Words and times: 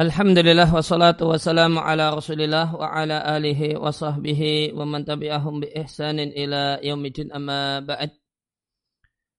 Alhamdulillah 0.00 0.72
wassalatu 0.72 1.28
wassalamu 1.28 1.84
ala 1.84 2.16
rasulillah 2.16 2.72
wa 2.72 2.88
ala 2.88 3.20
alihi 3.20 3.76
wa 3.76 3.92
sahbihi 3.92 4.72
wa 4.72 4.88
man 4.88 5.04
tabi'ahum 5.04 5.60
bi 5.60 5.68
ihsanin 5.76 6.32
ila 6.32 6.80
yaumidin 6.80 7.28
amma 7.28 7.84
ba'd. 7.84 8.16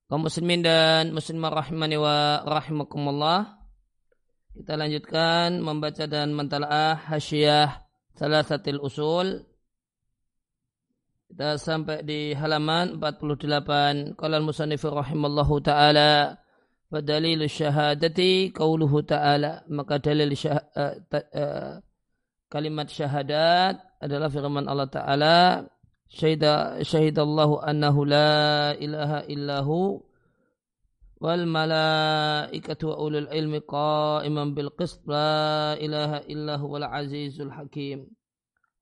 Kaum 0.06 0.30
muslimin 0.30 0.62
dan 0.62 1.18
muslimah 1.18 1.50
rahimani 1.50 1.98
wa 1.98 2.46
rahimakumullah 2.46 3.62
kita 4.52 4.76
lanjutkan 4.76 5.64
membaca 5.64 6.04
dan 6.06 6.36
mentalaah 6.36 7.00
hasyiah 7.08 7.88
salasatil 8.20 8.84
usul. 8.84 9.48
Kita 11.32 11.56
sampai 11.56 12.04
di 12.04 12.36
halaman 12.36 13.00
48 13.00 14.20
qala 14.20 14.36
al-musannif 14.36 14.84
rahimallahu 14.84 15.64
taala 15.64 16.41
Wadalil 16.92 17.48
syahadati 17.48 18.52
qauluhu 18.52 19.08
ta'ala. 19.08 19.64
Maka 19.72 20.04
dalil 20.04 20.36
syah, 20.36 20.60
uh, 20.76 21.00
ta, 21.08 21.24
uh, 21.32 21.80
kalimat 22.52 22.92
syahadat 22.92 23.80
adalah 24.04 24.28
firman 24.28 24.68
Allah 24.68 24.92
Ta'ala. 24.92 25.38
Syahida, 26.12 26.84
syahidallahu 26.84 27.64
annahu 27.64 28.04
la 28.04 28.76
ilaha 28.76 29.24
illahu 29.32 30.04
wal 31.24 31.46
malaikatu 31.48 32.92
wa 32.92 32.96
ulul 33.08 33.32
ilmi 33.32 33.64
qa'iman 33.64 34.52
bil 34.52 34.76
qist 34.76 35.00
la 35.08 35.80
ilaha 35.80 36.28
illahu 36.28 36.76
wal 36.76 36.84
azizul 36.92 37.56
hakim. 37.56 38.12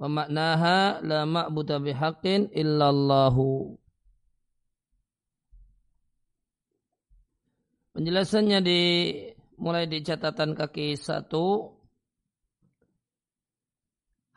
Wa 0.02 0.10
maknaha 0.10 1.06
la 1.06 1.30
ma'budu 1.30 1.78
bihaqqin 1.86 2.50
illallahu. 2.58 3.78
Penjelasannya 8.00 8.64
di 8.64 8.82
mulai 9.60 9.84
di 9.84 10.00
catatan 10.00 10.56
kaki 10.56 10.96
satu. 10.96 11.68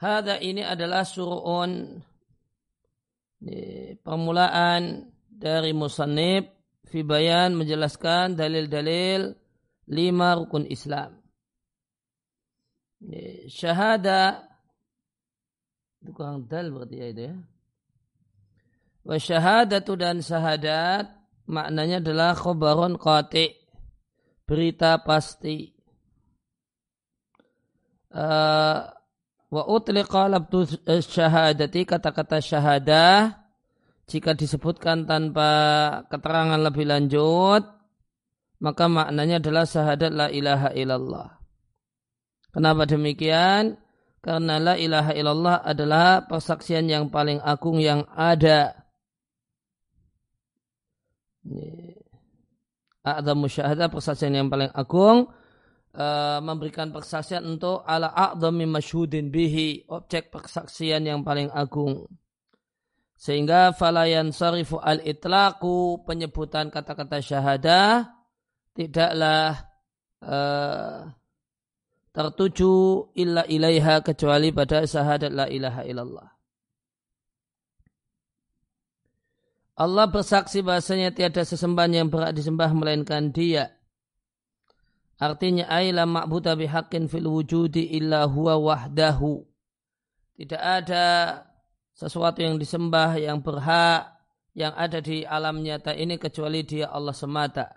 Hada 0.03 0.43
ini 0.43 0.67
adalah 0.67 1.07
suru'un 1.07 1.95
permulaan 4.03 5.07
dari 5.31 5.71
musannib 5.79 6.51
Fibayan 6.91 7.55
menjelaskan 7.55 8.35
dalil-dalil 8.35 9.31
lima 9.95 10.29
rukun 10.43 10.67
Islam. 10.67 11.23
Syahada 13.47 14.43
itu 16.03 16.11
kurang 16.11 16.51
dal 16.51 16.67
berarti 16.75 16.97
ya 16.99 17.07
itu 17.15 17.23
ya. 17.31 17.37
Wa 19.07 19.23
syahadatu 19.23 19.95
dan 19.95 20.19
syahadat 20.19 21.22
maknanya 21.49 22.03
adalah 22.03 22.37
khobaron 22.37 22.99
qati. 22.99 23.55
Berita 24.47 25.01
pasti. 25.01 25.73
Uh, 28.13 28.93
wa 29.49 29.63
utliqa 29.73 30.29
labdu 30.29 30.69
syahadati 30.85 31.89
kata-kata 31.89 32.45
syahadah 32.45 33.41
jika 34.05 34.37
disebutkan 34.37 35.09
tanpa 35.09 35.49
keterangan 36.13 36.61
lebih 36.61 36.93
lanjut 36.93 37.65
maka 38.63 38.85
maknanya 38.87 39.43
adalah 39.43 39.65
syahadat 39.67 40.13
la 40.15 40.29
ilaha 40.31 40.71
illallah. 40.77 41.29
Kenapa 42.55 42.87
demikian? 42.87 43.81
Karena 44.23 44.63
la 44.63 44.75
ilaha 44.79 45.11
illallah 45.19 45.57
adalah 45.67 46.23
persaksian 46.31 46.87
yang 46.87 47.11
paling 47.11 47.43
agung 47.43 47.83
yang 47.83 48.07
ada 48.15 48.82
A'zamu 53.03 53.51
syahadah 53.51 53.91
persaksian 53.91 54.31
yang 54.39 54.47
paling 54.47 54.71
agung 54.71 55.27
uh, 55.97 56.39
memberikan 56.41 56.95
persaksian 56.95 57.45
untuk 57.45 57.83
ala 57.83 58.15
a'zami 58.15 58.65
masyhudin 58.69 59.29
bihi 59.29 59.91
objek 59.91 60.31
persaksian 60.33 61.05
yang 61.05 61.21
paling 61.27 61.51
agung. 61.53 62.07
Sehingga 63.19 63.71
falayan 63.75 64.35
sarifu 64.35 64.83
al 64.83 64.99
itlaqu 65.03 66.03
penyebutan 66.03 66.75
kata-kata 66.75 67.23
syahadah 67.23 68.11
tidaklah 68.75 69.63
uh, 70.25 71.07
tertuju 72.11 73.09
illa 73.15 73.47
ilaiha 73.47 74.03
kecuali 74.03 74.51
pada 74.51 74.83
syahadat 74.83 75.31
la 75.31 75.47
ilaha 75.47 75.83
illallah 75.87 76.32
Allah 79.73 80.05
bersaksi 80.05 80.61
bahasanya 80.61 81.17
tiada 81.17 81.41
sesembahan 81.43 81.93
yang 82.05 82.09
berhak 82.13 82.37
disembah 82.37 82.71
melainkan 82.77 83.33
dia. 83.33 83.73
Artinya 85.17 85.71
aila 85.71 86.05
ma'budu 86.05 86.53
bihaqqin 86.59 87.09
fil 87.09 87.31
wujudi 87.31 87.95
illa 87.97 88.29
huwa 88.29 88.59
wahdahu. 88.59 89.47
Tidak 90.37 90.61
ada 90.61 91.07
sesuatu 91.97 92.43
yang 92.43 92.59
disembah 92.59 93.17
yang 93.17 93.41
berhak 93.41 94.13
yang 94.53 94.77
ada 94.77 95.01
di 95.01 95.25
alam 95.25 95.65
nyata 95.65 95.97
ini 95.97 96.21
kecuali 96.21 96.61
dia 96.67 96.93
Allah 96.93 97.17
semata. 97.17 97.73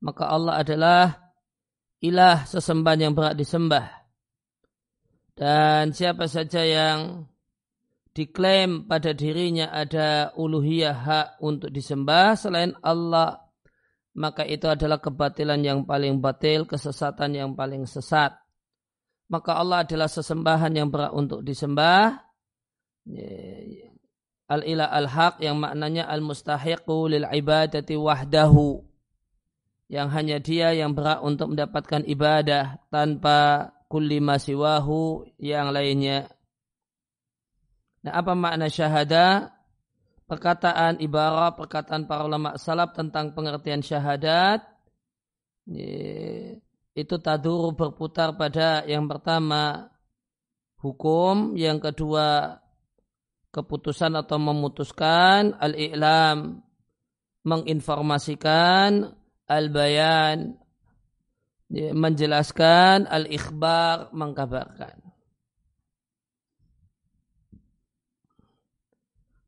Maka 0.00 0.24
Allah 0.32 0.54
adalah 0.64 1.04
ilah 2.00 2.48
sesembahan 2.48 3.00
yang 3.10 3.12
berhak 3.12 3.36
disembah. 3.36 3.84
Dan 5.36 5.92
siapa 5.92 6.24
saja 6.28 6.64
yang 6.64 7.28
diklaim 8.12 8.90
pada 8.90 9.14
dirinya 9.14 9.70
ada 9.70 10.34
uluhiyah 10.34 10.96
hak 10.96 11.28
untuk 11.42 11.70
disembah 11.70 12.34
selain 12.34 12.74
Allah 12.82 13.50
maka 14.16 14.42
itu 14.42 14.66
adalah 14.66 14.98
kebatilan 14.98 15.62
yang 15.62 15.86
paling 15.86 16.18
batil, 16.18 16.66
kesesatan 16.66 17.38
yang 17.38 17.50
paling 17.54 17.86
sesat. 17.86 18.34
Maka 19.30 19.54
Allah 19.54 19.86
adalah 19.86 20.10
sesembahan 20.10 20.74
yang 20.74 20.90
berat 20.90 21.14
untuk 21.14 21.46
disembah. 21.46 22.18
Al-ilah 24.50 24.90
al-haq 24.90 25.38
yang 25.38 25.62
maknanya 25.62 26.10
al-mustahiqu 26.10 27.06
lil 27.06 27.22
ibadati 27.22 27.94
wahdahu. 27.94 28.82
Yang 29.86 30.08
hanya 30.14 30.36
dia 30.42 30.68
yang 30.74 30.98
berat 30.98 31.22
untuk 31.22 31.54
mendapatkan 31.54 32.02
ibadah 32.06 32.82
tanpa 32.90 33.70
kulli 33.86 34.18
masiwahu 34.18 35.30
yang 35.38 35.70
lainnya. 35.70 36.26
Nah, 38.00 38.12
apa 38.16 38.32
makna 38.32 38.72
syahada? 38.72 39.52
Perkataan 40.30 41.02
ibarat, 41.02 41.58
perkataan 41.58 42.06
para 42.06 42.22
ulama 42.22 42.54
salaf 42.54 42.94
tentang 42.94 43.34
pengertian 43.34 43.82
syahadat 43.82 44.62
itu 46.94 47.16
tadur 47.18 47.74
berputar 47.74 48.38
pada 48.38 48.86
yang 48.86 49.10
pertama 49.10 49.90
hukum, 50.78 51.58
yang 51.58 51.82
kedua 51.82 52.58
keputusan 53.50 54.14
atau 54.14 54.38
memutuskan, 54.38 55.58
al-i'lam 55.58 56.62
menginformasikan, 57.42 59.10
al-bayan 59.50 60.54
menjelaskan, 61.74 63.10
al-ikhbar 63.10 64.14
mengkabarkan. 64.14 65.09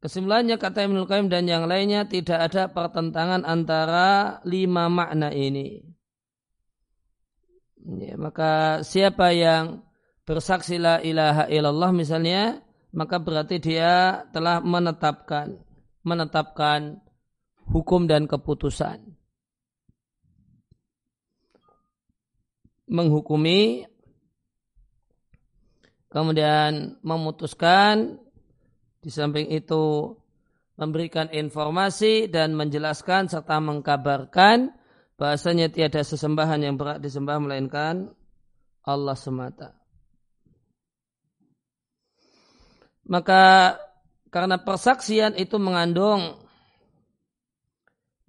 Kesimpulannya 0.03 0.59
kata 0.59 0.91
Ibnu 0.91 1.07
Qayyim 1.07 1.31
dan 1.31 1.47
yang 1.47 1.71
lainnya 1.71 2.03
tidak 2.11 2.51
ada 2.51 2.67
pertentangan 2.75 3.47
antara 3.47 4.43
lima 4.43 4.91
makna 4.91 5.31
ini. 5.31 5.79
Ya, 7.83 8.19
maka 8.19 8.83
siapa 8.83 9.31
yang 9.31 9.87
bersaksi 10.27 10.83
la 10.83 10.99
ilaha 10.99 11.47
illallah 11.47 11.95
misalnya, 11.95 12.67
maka 12.91 13.23
berarti 13.23 13.63
dia 13.63 14.27
telah 14.35 14.59
menetapkan 14.59 15.63
menetapkan 16.03 16.99
hukum 17.71 18.11
dan 18.11 18.27
keputusan. 18.27 19.07
Menghukumi 22.91 23.87
kemudian 26.11 26.99
memutuskan 27.07 28.22
di 29.03 29.11
samping 29.11 29.51
itu 29.51 30.15
memberikan 30.79 31.29
informasi 31.29 32.31
dan 32.31 32.55
menjelaskan 32.55 33.27
serta 33.27 33.59
mengkabarkan 33.59 34.71
bahasanya 35.19 35.69
tiada 35.69 36.01
sesembahan 36.01 36.63
yang 36.63 36.75
berat 36.79 37.03
disembah 37.03 37.43
melainkan 37.43 38.15
Allah 38.87 39.19
semata. 39.19 39.75
Maka 43.07 43.77
karena 44.31 44.63
persaksian 44.63 45.35
itu 45.35 45.59
mengandung 45.59 46.39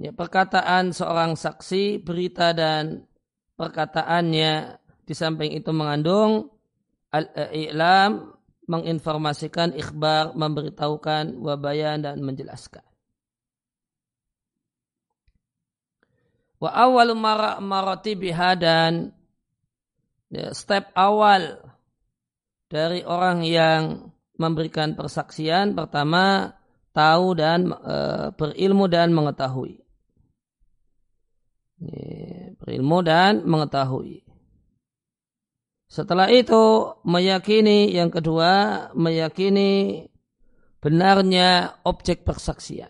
ya, 0.02 0.12
perkataan 0.12 0.92
seorang 0.92 1.38
saksi, 1.38 2.02
berita 2.02 2.52
dan 2.52 3.06
perkataannya 3.56 4.82
di 5.06 5.14
samping 5.14 5.54
itu 5.54 5.70
mengandung 5.70 6.50
al-i'lam 7.14 8.34
menginformasikan, 8.68 9.76
ikhbar, 9.76 10.36
memberitahukan, 10.36 11.36
wabayan 11.40 12.00
dan 12.04 12.24
menjelaskan. 12.24 12.84
Wa 16.64 16.72
awal 16.72 17.12
maratibiha 17.60 18.56
dan 18.56 19.12
ya, 20.32 20.56
step 20.56 20.96
awal 20.96 21.60
dari 22.72 23.04
orang 23.04 23.44
yang 23.44 24.14
memberikan 24.40 24.96
persaksian 24.96 25.76
pertama 25.76 26.56
tahu 26.96 27.36
dan 27.36 27.68
e, 27.68 27.96
berilmu 28.32 28.88
dan 28.88 29.12
mengetahui. 29.12 29.84
Ya, 31.84 32.56
berilmu 32.64 33.04
dan 33.04 33.44
mengetahui. 33.44 34.23
Setelah 35.94 36.26
itu 36.34 36.90
meyakini 37.06 37.94
yang 37.94 38.10
kedua 38.10 38.90
meyakini 38.98 40.02
benarnya 40.82 41.78
objek 41.86 42.26
persaksian. 42.26 42.90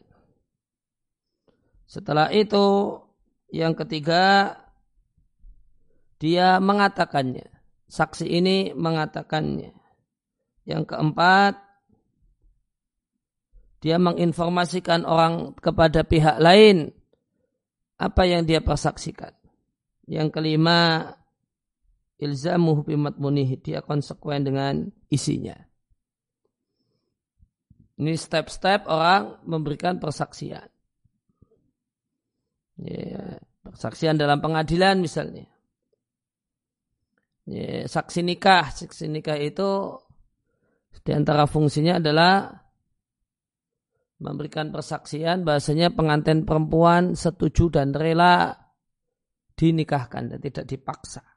Setelah 1.83 2.31
itu 2.31 2.95
yang 3.51 3.75
ketiga, 3.75 4.55
dia 6.15 6.63
mengatakannya. 6.63 7.51
Saksi 7.91 8.23
ini 8.23 8.71
mengatakannya. 8.71 9.75
Yang 10.63 10.95
keempat, 10.95 11.59
dia 13.83 13.99
menginformasikan 13.99 15.03
orang 15.03 15.51
kepada 15.59 16.07
pihak 16.07 16.39
lain 16.39 16.95
apa 17.99 18.23
yang 18.23 18.47
dia 18.47 18.63
persaksikan. 18.63 19.35
Yang 20.07 20.39
kelima, 20.39 21.11
ilzamuh 22.23 22.87
bimatmunihi. 22.87 23.59
Dia 23.59 23.83
konsekuen 23.83 24.47
dengan 24.47 24.87
isinya. 25.11 25.55
Ini 27.99 28.15
step-step 28.17 28.89
orang 28.89 29.43
memberikan 29.45 30.01
persaksian. 30.01 30.65
Ya, 32.81 33.37
persaksian 33.61 34.17
dalam 34.17 34.41
pengadilan 34.41 34.97
misalnya. 34.97 35.45
Ya, 37.45 37.85
saksi 37.85 38.23
nikah, 38.23 38.71
saksi 38.71 39.11
nikah 39.11 39.37
itu 39.37 39.99
di 41.03 41.11
antara 41.11 41.43
fungsinya 41.45 41.99
adalah 41.99 42.63
memberikan 44.23 44.71
persaksian 44.71 45.43
bahasanya 45.43 45.91
pengantin 45.91 46.47
perempuan 46.47 47.19
setuju 47.19 47.67
dan 47.67 47.91
rela 47.91 48.55
dinikahkan 49.59 50.31
dan 50.33 50.39
tidak 50.39 50.65
dipaksa. 50.65 51.32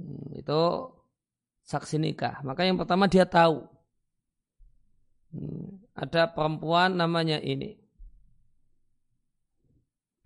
Hmm, 0.00 0.38
itu 0.38 0.62
saksi 1.66 1.96
nikah. 2.00 2.40
Maka 2.46 2.64
yang 2.64 2.78
pertama 2.80 3.10
dia 3.10 3.28
tahu. 3.28 3.66
Hmm, 5.32 5.80
ada 5.96 6.28
perempuan 6.28 6.96
namanya 6.96 7.40
ini 7.40 7.82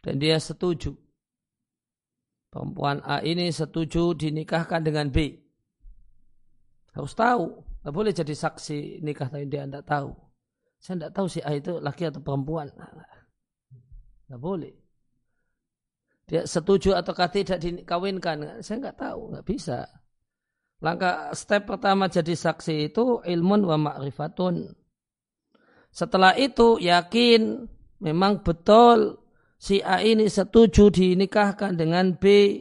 dan 0.06 0.22
dia 0.22 0.38
setuju. 0.38 0.94
Perempuan 2.54 3.02
A 3.02 3.18
ini 3.26 3.50
setuju 3.50 4.14
dinikahkan 4.14 4.86
dengan 4.86 5.10
B. 5.10 5.34
Harus 6.94 7.12
tahu. 7.18 7.66
Tidak 7.82 7.90
boleh 7.90 8.14
jadi 8.14 8.30
saksi 8.30 9.02
nikah 9.02 9.26
tapi 9.26 9.50
dia 9.50 9.66
tidak 9.66 9.82
tahu. 9.82 10.14
Saya 10.78 10.94
tidak 11.02 11.12
tahu 11.12 11.26
si 11.26 11.42
A 11.42 11.58
itu 11.58 11.82
laki 11.82 12.06
atau 12.06 12.22
perempuan. 12.22 12.70
Tidak 12.70 14.38
boleh. 14.38 14.85
Dia 16.26 16.42
setuju 16.42 16.98
ataukah 16.98 17.30
tidak 17.30 17.62
dikawinkan. 17.62 18.62
Saya 18.62 18.82
nggak 18.82 18.98
tahu. 18.98 19.20
nggak 19.30 19.46
bisa. 19.46 19.86
Langkah 20.82 21.32
step 21.32 21.64
pertama 21.64 22.10
jadi 22.10 22.36
saksi 22.36 22.92
itu 22.92 23.22
ilmun 23.24 23.64
wa 23.64 23.78
ma'rifatun. 23.80 24.68
Setelah 25.88 26.36
itu 26.36 26.76
yakin 26.76 27.64
memang 28.04 28.44
betul 28.44 29.16
si 29.56 29.80
A 29.80 30.04
ini 30.04 30.28
setuju 30.28 30.92
dinikahkan 30.92 31.78
dengan 31.78 32.12
B. 32.12 32.60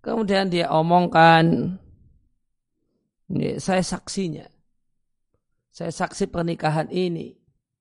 Kemudian 0.00 0.48
dia 0.48 0.68
omongkan, 0.72 1.76
saya 3.56 3.80
saksinya. 3.80 4.44
Saya 5.72 5.90
saksi 5.90 6.28
pernikahan 6.28 6.92
ini. 6.92 7.32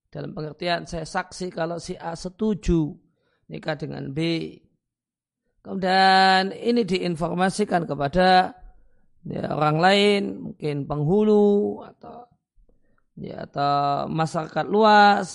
Dalam 0.07 0.31
pengertian 0.31 0.87
saya 0.87 1.03
saksi 1.03 1.51
kalau 1.51 1.83
si 1.83 1.99
A 1.99 2.15
setuju 2.15 3.02
nikah 3.47 3.75
dengan 3.75 4.11
B. 4.11 4.19
Kemudian 5.63 6.51
ini 6.51 6.83
diinformasikan 6.83 7.87
kepada 7.87 8.51
ya, 9.23 9.55
orang 9.55 9.77
lain, 9.79 10.21
mungkin 10.51 10.83
penghulu 10.83 11.81
atau 11.87 12.27
ya, 13.15 13.47
atau 13.47 14.07
masyarakat 14.11 14.65
luas 14.67 15.29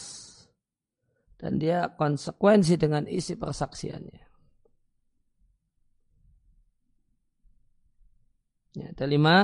dan 1.40 1.56
dia 1.56 1.88
konsekuensi 1.96 2.76
dengan 2.76 3.08
isi 3.08 3.38
persaksiannya. 3.38 4.22
Ya, 8.78 8.94
ada 8.94 9.06
lima, 9.08 9.37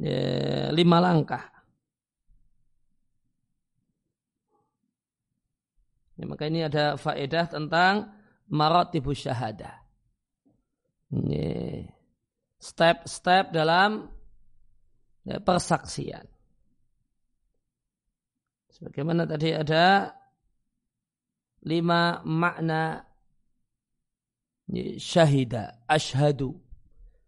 ya, 0.00 0.72
lima 0.72 0.98
langkah. 0.98 1.59
Ya, 6.20 6.28
maka 6.28 6.52
ini 6.52 6.60
ada 6.60 7.00
faedah 7.00 7.48
tentang 7.48 8.12
maratibus 8.52 9.24
syahadah. 9.24 9.80
Step-step 12.60 13.56
dalam 13.56 14.12
ya, 15.24 15.40
persaksian. 15.40 16.28
Sebagaimana 18.68 19.24
tadi 19.24 19.48
ada 19.48 20.12
lima 21.64 22.20
makna 22.20 23.00
syahida, 25.00 25.80
ashadu. 25.88 26.52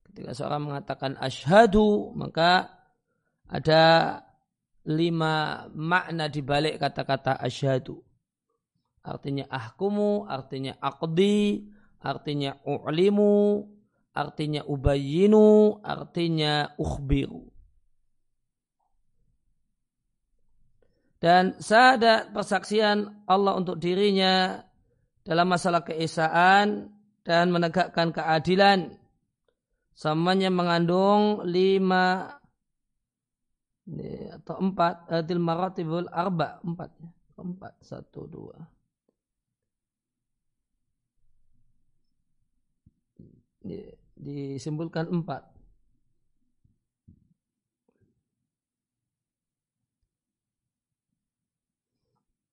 Ketika 0.05 0.37
seorang 0.37 0.69
mengatakan 0.69 1.17
ashadu, 1.17 2.13
maka 2.13 2.69
ada 3.49 3.85
lima 4.85 5.65
makna 5.73 6.29
di 6.29 6.45
balik 6.45 6.77
kata-kata 6.77 7.41
ashadu. 7.41 8.05
Artinya 9.03 9.51
ahkumu, 9.51 10.31
artinya 10.31 10.79
aqdi, 10.79 11.67
artinya 11.99 12.55
u'limu, 12.63 13.67
artinya 14.15 14.63
ubayinu, 14.63 15.83
artinya 15.83 16.71
ukhbiru. 16.79 17.53
dan 21.23 21.55
syahadat 21.63 22.35
persaksian 22.35 23.23
Allah 23.31 23.55
untuk 23.55 23.79
dirinya 23.79 24.59
dalam 25.23 25.47
masalah 25.47 25.87
keesaan 25.87 26.91
dan 27.23 27.55
menegakkan 27.55 28.11
keadilan 28.11 28.99
semuanya 29.95 30.51
mengandung 30.51 31.47
lima 31.47 32.27
atau 34.35 34.57
empat 34.67 35.15
adil 35.15 35.39
maratibul 35.39 36.11
arba 36.11 36.59
empat 36.67 36.91
ya. 36.99 37.11
empat 37.39 37.73
satu 37.87 38.27
dua 38.27 38.59
disimpulkan 44.17 45.07
empat. 45.11 45.43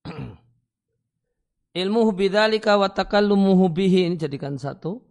Ilmu 1.82 2.02
bidzalika 2.14 2.78
wa 2.78 2.90
takallumuhu 2.90 3.70
bihi. 3.70 4.10
Ini 4.10 4.18
jadikan 4.18 4.58
satu. 4.58 5.02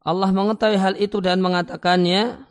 Allah 0.00 0.32
mengetahui 0.32 0.78
hal 0.80 0.96
itu 0.96 1.20
dan 1.20 1.44
mengatakannya. 1.44 2.48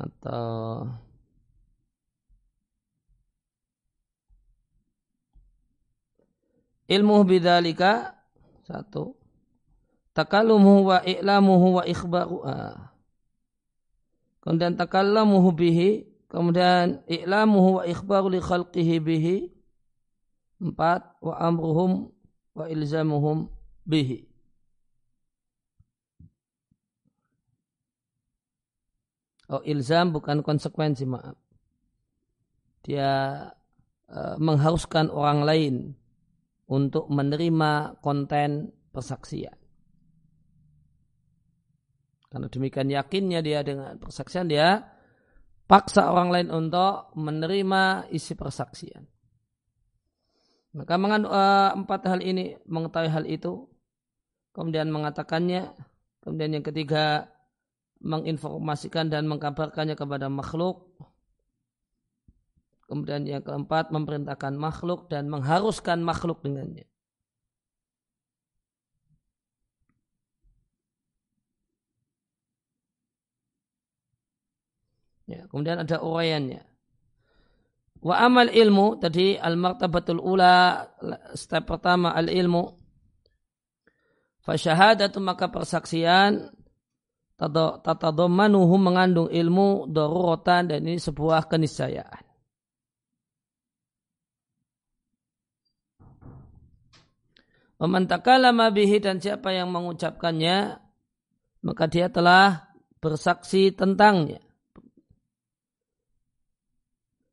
Atau 0.00 0.88
ilmu 6.90 7.22
bidzalika 7.22 8.18
satu 8.66 9.20
Takalumuhu 10.10 10.90
wa 10.90 10.98
i'lamuhu 11.06 11.78
wa 11.78 11.84
ikhbaru. 11.86 12.42
Kemudian 14.42 14.74
takallamuhu 14.74 15.54
bihi. 15.54 16.02
Kemudian 16.26 17.06
i'lamuhu 17.06 17.78
wa 17.78 17.82
ikhbaru 17.86 18.34
li 18.34 18.42
khalqihi 18.42 18.96
bihi. 18.98 19.36
Empat. 20.58 21.14
Wa 21.22 21.38
amruhum 21.38 22.10
wa 22.58 22.66
ilzamuhum 22.66 23.48
bihi. 23.86 24.26
Oh 29.50 29.62
ilzam 29.66 30.14
bukan 30.14 30.42
konsekuensi 30.46 31.06
maaf. 31.06 31.34
Dia 32.86 33.10
uh, 34.10 34.34
mengharuskan 34.38 35.10
orang 35.10 35.42
lain 35.42 35.74
untuk 36.70 37.10
menerima 37.10 37.98
konten 37.98 38.70
persaksian. 38.94 39.58
Karena 42.30 42.46
demikian 42.46 42.94
yakinnya 42.94 43.42
dia 43.42 43.66
dengan 43.66 43.98
persaksian 43.98 44.46
dia 44.46 44.86
paksa 45.66 46.14
orang 46.14 46.30
lain 46.30 46.48
untuk 46.54 47.10
menerima 47.18 48.06
isi 48.14 48.38
persaksian. 48.38 49.02
Maka 50.70 50.94
mengandung 50.94 51.34
uh, 51.34 51.74
empat 51.74 52.06
hal 52.06 52.22
ini 52.22 52.54
mengetahui 52.70 53.10
hal 53.10 53.26
itu, 53.26 53.66
kemudian 54.54 54.94
mengatakannya, 54.94 55.74
kemudian 56.22 56.54
yang 56.54 56.62
ketiga 56.62 57.34
menginformasikan 57.98 59.10
dan 59.10 59.26
mengkabarkannya 59.26 59.98
kepada 59.98 60.30
makhluk, 60.30 60.94
kemudian 62.90 63.22
yang 63.22 63.46
keempat 63.46 63.94
memerintahkan 63.94 64.58
makhluk 64.58 65.06
dan 65.06 65.30
mengharuskan 65.30 66.02
makhluk 66.02 66.42
dengannya. 66.42 66.90
Ya, 75.30 75.46
kemudian 75.46 75.78
ada 75.86 76.02
uraiannya. 76.02 76.66
Wa 78.02 78.26
amal 78.26 78.50
ilmu 78.50 78.98
tadi 78.98 79.38
al 79.38 79.54
martabatul 79.54 80.18
ula 80.18 80.82
step 81.38 81.70
pertama 81.70 82.10
al 82.10 82.26
ilmu. 82.26 82.74
Fasyahadatu 84.42 85.22
maka 85.22 85.46
persaksian 85.46 86.50
tatadhammanuhu 87.38 88.74
mengandung 88.80 89.30
ilmu 89.30 89.86
daruratan 89.86 90.74
dan 90.74 90.80
ini 90.82 90.98
sebuah 90.98 91.46
keniscayaan. 91.46 92.29
Memantakalama 97.80 98.68
bihi 98.68 99.00
dan 99.00 99.24
siapa 99.24 99.56
yang 99.56 99.72
mengucapkannya 99.72 100.76
maka 101.64 101.84
dia 101.88 102.12
telah 102.12 102.72
bersaksi 103.00 103.72
tentangnya. 103.72 104.40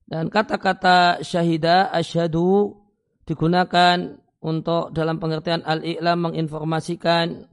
Dan 0.07 0.31
kata-kata 0.31 1.19
syahida 1.19 1.91
asyhadu 1.91 2.79
digunakan 3.27 4.15
untuk 4.39 4.95
dalam 4.95 5.19
pengertian 5.19 5.67
al-i'lam 5.67 6.31
menginformasikan 6.31 7.43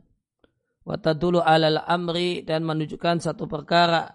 watadulu 0.87 1.43
alal 1.43 1.83
amri 1.83 2.47
dan 2.47 2.63
menunjukkan 2.63 3.19
satu 3.19 3.51
perkara. 3.51 4.07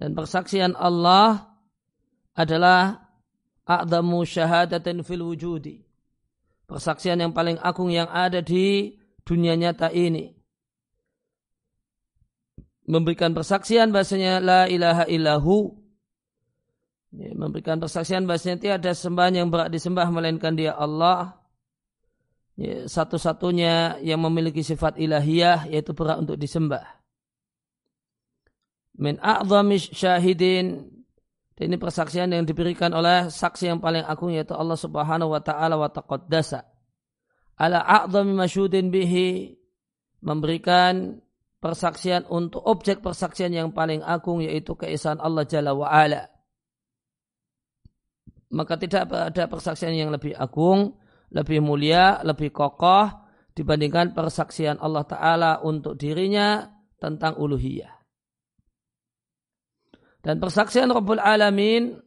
Dan 0.00 0.16
persaksian 0.16 0.72
Allah 0.72 1.52
adalah 2.32 3.01
a'zamu 3.80 4.26
syahadatin 4.28 5.00
fil 5.00 5.24
wujudi. 5.24 5.80
Persaksian 6.68 7.20
yang 7.20 7.32
paling 7.32 7.56
agung 7.60 7.88
yang 7.88 8.08
ada 8.08 8.44
di 8.44 8.96
dunia 9.24 9.56
nyata 9.56 9.88
ini. 9.92 10.32
Memberikan 12.88 13.32
persaksian 13.32 13.94
bahasanya 13.94 14.42
la 14.42 14.60
ilaha 14.68 15.04
illahu. 15.08 15.72
Ya, 17.12 17.32
memberikan 17.36 17.76
persaksian 17.80 18.24
bahasanya 18.24 18.56
tiada 18.60 18.92
sembahan 18.92 19.36
yang 19.44 19.48
berat 19.52 19.68
disembah 19.72 20.08
melainkan 20.08 20.56
dia 20.56 20.76
Allah. 20.76 21.40
Ya, 22.56 22.84
satu-satunya 22.84 24.00
yang 24.04 24.20
memiliki 24.20 24.60
sifat 24.60 25.00
ilahiyah 25.00 25.72
yaitu 25.72 25.96
berat 25.96 26.20
untuk 26.20 26.36
disembah. 26.36 26.84
Min 28.96 29.16
a'zami 29.24 29.80
syahidin 29.80 30.91
ini 31.64 31.78
persaksian 31.78 32.34
yang 32.34 32.44
diberikan 32.44 32.90
oleh 32.92 33.30
saksi 33.30 33.70
yang 33.72 33.78
paling 33.78 34.02
agung 34.02 34.34
yaitu 34.34 34.52
Allah 34.52 34.76
Subhanahu 34.76 35.32
wa 35.32 35.40
taala 35.42 35.78
wa 35.78 35.88
taqaddasa 35.88 36.66
ala 37.58 37.78
a'zami 37.82 38.34
masyudin 38.34 38.90
bihi 38.90 39.54
memberikan 40.22 41.22
persaksian 41.62 42.26
untuk 42.26 42.62
objek 42.66 42.98
persaksian 42.98 43.54
yang 43.54 43.70
paling 43.70 44.02
agung 44.02 44.42
yaitu 44.42 44.74
keesaan 44.74 45.22
Allah 45.22 45.46
Jalla 45.46 45.70
wa 45.70 45.86
ala. 45.86 46.26
Maka 48.52 48.76
tidak 48.76 49.08
ada 49.08 49.48
persaksian 49.48 49.96
yang 49.96 50.10
lebih 50.12 50.36
agung, 50.36 50.98
lebih 51.32 51.62
mulia, 51.64 52.20
lebih 52.20 52.52
kokoh 52.52 53.08
dibandingkan 53.56 54.12
persaksian 54.12 54.76
Allah 54.76 55.08
Ta'ala 55.08 55.52
untuk 55.64 55.96
dirinya 55.96 56.68
tentang 57.00 57.40
uluhiyah. 57.40 58.01
Dan 60.22 60.38
persaksian 60.38 60.88
Rabbul 60.94 61.18
Alamin 61.18 61.98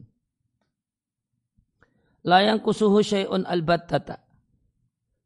layang 2.24 2.63
kusuhu 2.63 3.03
syai'un 3.03 3.43
albattata. 3.43 4.24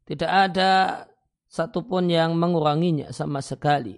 Tidak 0.09 0.25
ada 0.29 1.05
satupun 1.45 2.09
yang 2.09 2.33
menguranginya 2.33 3.13
sama 3.13 3.45
sekali. 3.45 3.93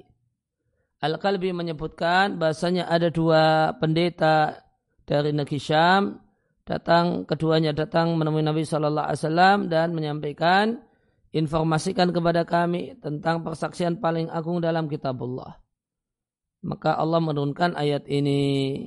Al-Kalbi 1.02 1.56
menyebutkan 1.56 2.36
bahasanya 2.36 2.92
ada 2.92 3.08
dua 3.08 3.74
pendeta 3.80 4.60
dari 5.08 5.32
negeri 5.32 5.58
Syam 5.58 6.20
datang 6.68 7.26
keduanya 7.26 7.74
datang 7.74 8.14
menemui 8.20 8.46
Nabi 8.46 8.68
Shallallahu 8.68 9.08
Alaihi 9.10 9.22
Wasallam 9.24 9.58
dan 9.72 9.88
menyampaikan 9.98 10.78
informasikan 11.32 12.12
kepada 12.12 12.44
kami 12.44 13.00
tentang 13.00 13.42
persaksian 13.42 13.98
paling 14.04 14.28
agung 14.30 14.60
dalam 14.60 14.92
kitabullah. 14.92 15.61
Maka 16.62 16.94
Allah 16.94 17.18
menurunkan 17.18 17.74
ayat 17.74 18.06
ini 18.06 18.86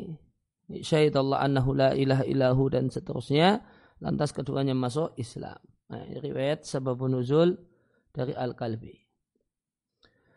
Allah 1.15 1.39
annahu 1.43 1.75
la 1.75 1.91
ilaha 1.93 2.25
illahu 2.25 2.71
dan 2.71 2.89
seterusnya 2.89 3.61
lantas 3.99 4.31
keduanya 4.31 4.73
masuk 4.73 5.13
Islam. 5.19 5.59
Nah, 5.91 6.03
riwayat 6.23 6.65
sebabun 6.65 7.19
nuzul 7.19 7.59
dari 8.15 8.33
Al-Kalbi. 8.33 9.05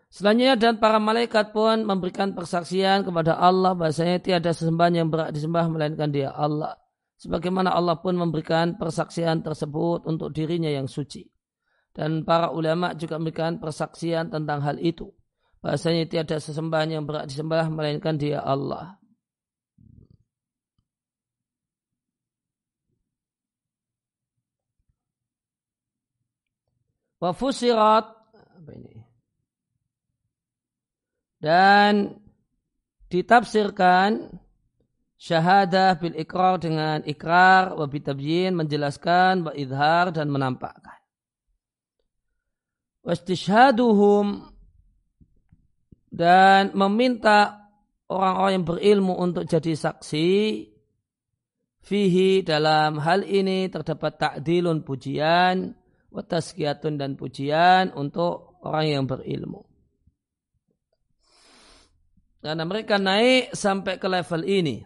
Selanjutnya 0.07 0.55
dan 0.55 0.79
para 0.79 0.97
malaikat 1.03 1.51
pun 1.51 1.83
memberikan 1.83 2.31
persaksian 2.31 3.03
kepada 3.03 3.35
Allah 3.35 3.75
bahasanya 3.75 4.23
tiada 4.23 4.55
sesembahan 4.55 5.03
yang 5.03 5.07
berat 5.11 5.35
disembah 5.35 5.67
melainkan 5.67 6.09
dia 6.09 6.31
Allah. 6.31 6.79
Sebagaimana 7.17 7.73
Allah 7.73 7.97
pun 7.97 8.13
memberikan 8.13 8.77
persaksian 8.77 9.41
tersebut 9.41 10.05
untuk 10.05 10.31
dirinya 10.31 10.69
yang 10.69 10.85
suci. 10.85 11.25
Dan 11.91 12.21
para 12.23 12.53
ulama 12.53 12.93
juga 12.93 13.17
memberikan 13.17 13.57
persaksian 13.57 14.29
tentang 14.29 14.61
hal 14.61 14.77
itu. 14.77 15.09
Bahasanya 15.61 16.05
tiada 16.05 16.37
sesembahan 16.37 16.99
yang 16.99 17.03
berat 17.03 17.27
disembah 17.27 17.67
melainkan 17.67 18.15
dia 18.15 18.39
Allah. 18.41 18.97
Wa 27.17 27.33
fusirat 27.33 28.05
apa 28.57 28.71
ini? 28.77 29.07
dan 31.37 32.17
ditafsirkan 33.07 34.41
syahadah 35.17 35.97
bil 35.97 36.17
ikrar 36.17 36.57
dengan 36.61 37.01
ikrar 37.05 37.73
wa 37.77 37.85
bitabyin 37.85 38.53
menjelaskan 38.57 39.45
wa 39.45 39.53
idhar 39.53 40.13
dan 40.13 40.29
menampakkan 40.29 40.97
wastishhaduhum 43.05 44.49
dan 46.07 46.71
meminta 46.73 47.69
orang-orang 48.07 48.53
yang 48.61 48.65
berilmu 48.65 49.13
untuk 49.19 49.43
jadi 49.43 49.75
saksi 49.75 50.29
fihi 51.83 52.43
dalam 52.43 52.99
hal 52.99 53.23
ini 53.23 53.67
terdapat 53.67 54.19
takdilun 54.19 54.83
pujian 54.83 55.75
wa 56.07 56.23
dan 56.81 57.19
pujian 57.19 57.91
untuk 57.95 58.59
orang 58.63 58.85
yang 58.87 59.03
berilmu 59.03 59.67
karena 62.47 62.63
mereka 62.63 62.95
naik 62.95 63.51
sampai 63.51 63.99
ke 63.99 64.07
level 64.07 64.41
ini. 64.47 64.79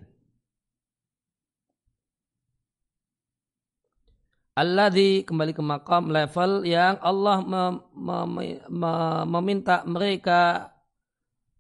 Alladhi 4.52 5.24
kembali 5.24 5.54
ke 5.56 5.64
makam 5.64 6.12
level 6.12 6.68
yang 6.68 7.00
Allah 7.00 7.40
mem 7.40 7.74
mem 7.96 8.30
mem 8.68 9.24
meminta 9.32 9.86
mereka 9.88 10.74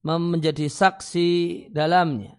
menjadi 0.06 0.66
saksi 0.66 1.30
dalamnya. 1.70 2.38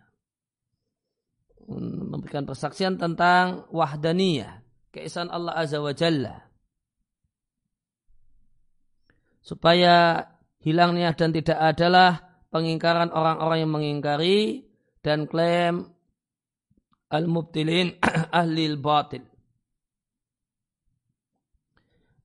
Memberikan 1.72 2.44
persaksian 2.44 2.98
tentang 2.98 3.70
wahdaniyah. 3.70 4.60
Keesaan 4.92 5.32
Allah 5.32 5.56
Azza 5.56 5.78
wa 5.80 5.94
Jalla. 5.94 6.36
Supaya 9.42 10.26
hilangnya 10.62 11.14
dan 11.16 11.34
tidak 11.34 11.58
adalah 11.58 12.42
pengingkaran 12.52 13.10
orang-orang 13.10 13.58
yang 13.64 13.72
mengingkari 13.72 14.68
dan 15.00 15.26
klaim 15.26 15.90
al-mubtilin 17.10 17.96
ahli 18.38 18.64
batil. 18.76 19.24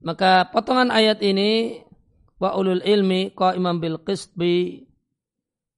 Maka 0.03 0.47
potongan 0.53 0.93
ayat 0.93 1.19
ini 1.25 1.81
wa 2.37 2.53
ulul 2.53 2.85
ilmi 2.85 3.33
qa'iman 3.33 3.81
bil 3.81 3.97
qisbi 4.05 4.86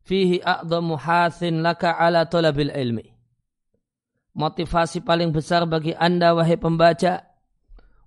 fihi 0.09 0.41
a'dhamu 0.41 0.97
hathin 0.97 1.61
laka 1.61 1.93
ala 1.93 2.25
talabil 2.25 2.73
ilmi. 2.73 3.05
Motivasi 4.33 5.05
paling 5.05 5.29
besar 5.29 5.69
bagi 5.69 5.93
Anda 5.93 6.33
wahai 6.33 6.57
pembaca 6.57 7.21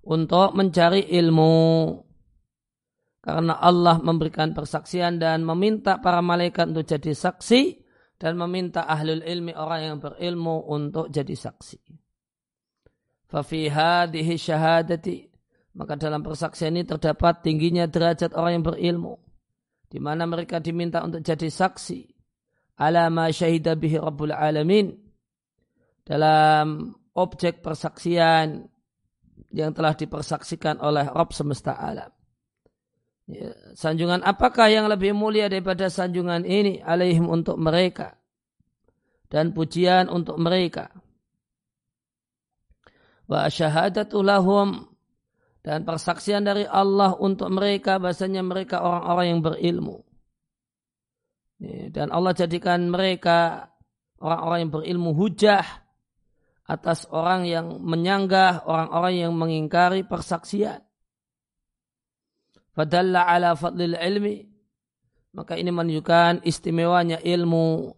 untuk 0.03 0.51
mencari 0.51 1.07
ilmu 1.07 1.55
karena 3.23 3.55
Allah 3.55 4.03
memberikan 4.03 4.51
persaksian 4.51 5.15
dan 5.15 5.47
meminta 5.47 6.03
para 6.03 6.19
malaikat 6.19 6.75
untuk 6.75 6.83
jadi 6.83 7.15
saksi 7.15 7.79
dan 8.19 8.35
meminta 8.35 8.83
ahlul 8.83 9.23
ilmi 9.23 9.55
orang 9.55 9.79
yang 9.87 9.97
berilmu 10.03 10.67
untuk 10.67 11.07
jadi 11.07 11.31
saksi. 11.31 11.79
Fafi 13.31 13.71
hadhihi 13.71 14.35
syahadati 14.35 15.31
maka 15.73 15.95
dalam 15.95 16.19
persaksian 16.19 16.75
ini 16.75 16.83
terdapat 16.83 17.41
tingginya 17.41 17.87
derajat 17.87 18.35
orang 18.35 18.59
yang 18.59 18.65
berilmu 18.67 19.32
di 19.93 20.01
mana 20.01 20.25
mereka 20.25 20.57
diminta 20.57 21.05
untuk 21.05 21.21
jadi 21.21 21.53
saksi 21.53 22.01
ala 22.81 23.13
ma 23.13 23.29
syahida 23.29 23.77
bihi 23.77 24.01
rabbul 24.01 24.33
alamin 24.33 24.89
dalam 26.01 26.97
objek 27.13 27.61
persaksian 27.61 28.65
yang 29.53 29.69
telah 29.69 29.93
dipersaksikan 29.93 30.81
oleh 30.81 31.05
Rabb 31.05 31.29
semesta 31.29 31.77
alam. 31.77 32.09
Ya, 33.29 33.53
sanjungan 33.77 34.25
apakah 34.25 34.67
yang 34.67 34.89
lebih 34.89 35.13
mulia 35.13 35.47
daripada 35.47 35.87
sanjungan 35.87 36.43
ini 36.43 36.81
alaihim 36.81 37.29
untuk 37.29 37.55
mereka 37.61 38.17
dan 39.29 39.53
pujian 39.53 40.09
untuk 40.09 40.41
mereka. 40.41 40.89
Wa 43.29 43.47
syahadatu 43.47 44.25
lahum 44.25 44.92
dan 45.63 45.87
persaksian 45.87 46.43
dari 46.43 46.67
Allah 46.67 47.15
untuk 47.15 47.47
mereka 47.47 47.95
bahasanya 47.95 48.43
mereka 48.43 48.83
orang-orang 48.83 49.25
yang 49.31 49.41
berilmu. 49.41 49.97
Dan 51.95 52.11
Allah 52.11 52.35
jadikan 52.35 52.91
mereka 52.91 53.71
orang-orang 54.19 54.67
yang 54.67 54.73
berilmu 54.75 55.15
hujah 55.15 55.63
atas 56.67 57.07
orang 57.07 57.47
yang 57.47 57.79
menyanggah, 57.79 58.67
orang-orang 58.67 59.13
yang 59.23 59.31
mengingkari 59.31 60.03
persaksian. 60.03 60.83
Fadalla 62.75 63.23
ala 63.23 63.55
fadlil 63.55 63.95
ilmi. 63.95 64.43
Maka 65.33 65.55
ini 65.55 65.71
menunjukkan 65.71 66.43
istimewanya 66.43 67.23
ilmu. 67.23 67.95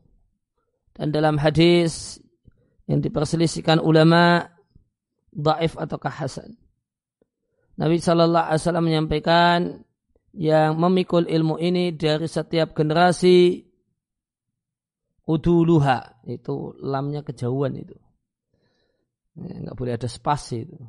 Dan 0.93 1.09
dalam 1.09 1.41
hadis 1.41 2.21
yang 2.85 3.01
diperselisihkan 3.01 3.81
ulama 3.81 4.45
daif 5.33 5.73
atau 5.81 5.97
hasan. 6.05 6.53
Nabi 7.75 7.99
Shallallahu 7.99 8.45
Alaihi 8.49 8.61
Wasallam 8.63 8.85
menyampaikan 8.87 9.59
yang 10.35 10.75
memikul 10.79 11.27
ilmu 11.27 11.59
ini 11.59 11.95
dari 11.95 12.27
setiap 12.27 12.75
generasi 12.75 13.63
uduluha 15.25 16.27
itu 16.27 16.75
lamnya 16.83 17.25
kejauhan 17.25 17.81
itu 17.81 17.97
nggak 19.35 19.75
boleh 19.75 19.95
ada 19.95 20.07
spasi 20.07 20.63
itu 20.63 20.79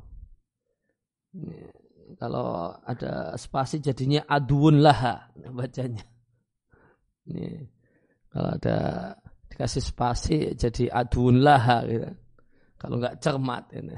kalau 2.15 2.71
ada 2.87 3.35
spasi 3.35 3.83
jadinya 3.83 4.23
aduun 4.23 4.79
laha 4.79 5.27
bacanya. 5.51 6.07
Ini 7.27 7.67
kalau 8.31 8.49
ada 8.55 8.77
dikasih 9.51 9.83
spasi 9.83 10.37
jadi 10.55 10.87
aduun 10.87 11.43
laha 11.43 11.83
gitu. 11.83 12.09
Kalau 12.79 12.95
nggak 13.03 13.19
cermat 13.19 13.63
ini. 13.75 13.97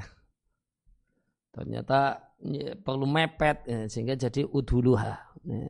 Ternyata 1.54 2.18
ya, 2.44 2.72
perlu 2.76 3.04
mepet 3.04 3.64
ya, 3.68 3.86
sehingga 3.86 4.16
jadi 4.16 4.44
uduluha. 4.48 5.14
Ya. 5.44 5.68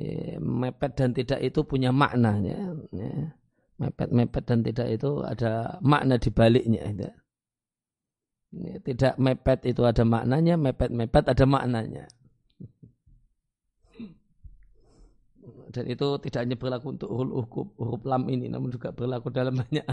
Ya, 0.00 0.40
mepet 0.40 0.96
dan 0.96 1.12
tidak 1.12 1.40
itu 1.44 1.60
punya 1.66 1.92
makna 1.92 2.40
ya. 2.40 2.56
ya. 2.94 3.36
Mepet 3.80 4.08
mepet 4.12 4.44
dan 4.44 4.60
tidak 4.64 4.88
itu 4.92 5.24
ada 5.24 5.80
makna 5.84 6.16
di 6.16 6.30
baliknya. 6.32 6.82
Ya. 6.96 7.12
Tidak 8.82 9.14
mepet 9.20 9.62
itu 9.68 9.82
ada 9.86 10.02
maknanya, 10.02 10.58
mepet-mepet 10.58 11.24
ada 11.30 11.44
maknanya. 11.46 12.04
Dan 15.70 15.86
itu 15.86 16.06
tidak 16.26 16.40
hanya 16.42 16.56
berlaku 16.58 16.98
untuk 16.98 17.10
huruf 17.78 18.02
lam 18.02 18.26
ini, 18.26 18.50
namun 18.50 18.74
juga 18.74 18.90
berlaku 18.90 19.30
dalam 19.30 19.54
banyak. 19.54 19.86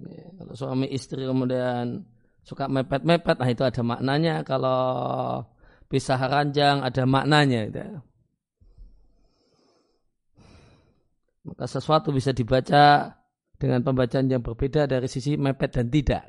Ya, 0.00 0.26
kalau 0.40 0.54
suami 0.56 0.86
istri 0.88 1.28
kemudian 1.28 2.08
suka 2.42 2.66
mepet-mepet, 2.66 3.36
nah 3.38 3.50
itu 3.50 3.62
ada 3.62 3.82
maknanya. 3.84 4.40
Kalau 4.42 4.80
pisah 5.92 6.16
ranjang 6.16 6.80
ada 6.80 7.04
maknanya. 7.04 7.60
Gitu. 7.68 7.80
Maka 11.42 11.64
sesuatu 11.66 12.14
bisa 12.14 12.30
dibaca 12.30 13.18
dengan 13.58 13.82
pembacaan 13.82 14.30
yang 14.30 14.42
berbeda 14.42 14.86
dari 14.86 15.06
sisi 15.10 15.34
mepet 15.36 15.70
dan 15.74 15.86
tidak. 15.90 16.24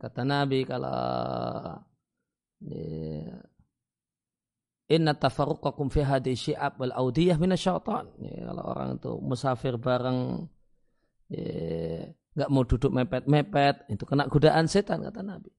Kata 0.00 0.24
Nabi 0.24 0.64
kalau 0.64 1.76
ya, 2.64 3.36
Inna 4.92 5.16
tafarruqakum 5.16 5.88
fi 5.88 6.04
hadhi 6.04 6.36
syi'ab 6.36 6.76
wal 6.76 6.92
audiyah 6.92 7.40
minasyaitan. 7.40 8.04
Ya, 8.20 8.52
kalau 8.52 8.64
orang 8.68 8.88
itu 9.00 9.12
musafir 9.20 9.80
bareng 9.80 10.48
nggak 12.34 12.50
mau 12.50 12.62
duduk 12.66 12.90
mepet-mepet, 12.90 13.90
itu 13.90 14.02
kena 14.02 14.26
godaan 14.26 14.66
setan 14.66 15.06
kata 15.06 15.22
Nabi. 15.22 15.50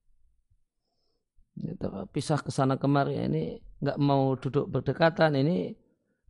Pisah 2.11 2.43
ke 2.43 2.51
sana 2.51 2.75
kemari 2.75 3.15
ini 3.15 3.55
nggak 3.79 3.95
mau 3.99 4.35
duduk 4.35 4.67
berdekatan 4.67 5.39
ini 5.39 5.71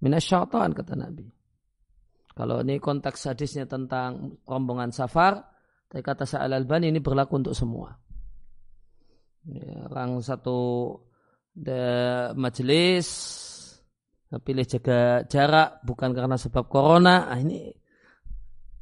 minasyaitan 0.01 0.77
kata 0.77 0.93
Nabi. 0.93 1.25
Kalau 2.35 2.61
ini 2.61 2.77
konteks 2.77 3.31
hadisnya 3.31 3.65
tentang 3.65 4.37
rombongan 4.43 4.91
safar, 4.91 5.39
tapi 5.87 6.03
kata 6.03 6.27
Sa'al 6.27 6.51
Albani 6.51 6.91
ini 6.91 6.99
berlaku 6.99 7.39
untuk 7.39 7.55
semua. 7.55 7.95
Ya, 9.47 9.87
orang 9.87 10.19
satu 10.19 10.93
majelis 12.35 13.07
pilih 14.35 14.67
jaga 14.67 15.23
jarak 15.31 15.79
bukan 15.87 16.11
karena 16.11 16.35
sebab 16.35 16.67
corona, 16.67 17.31
ah 17.31 17.39
ini 17.39 17.71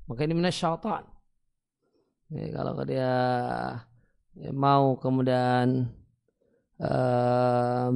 maka 0.08 0.22
ini 0.28 0.36
syaitan. 0.52 1.04
Ya, 2.34 2.50
kalau 2.50 2.74
dia 2.84 3.14
ya, 4.34 4.52
mau 4.52 4.98
kemudian 4.98 5.94
uh, 6.82 7.88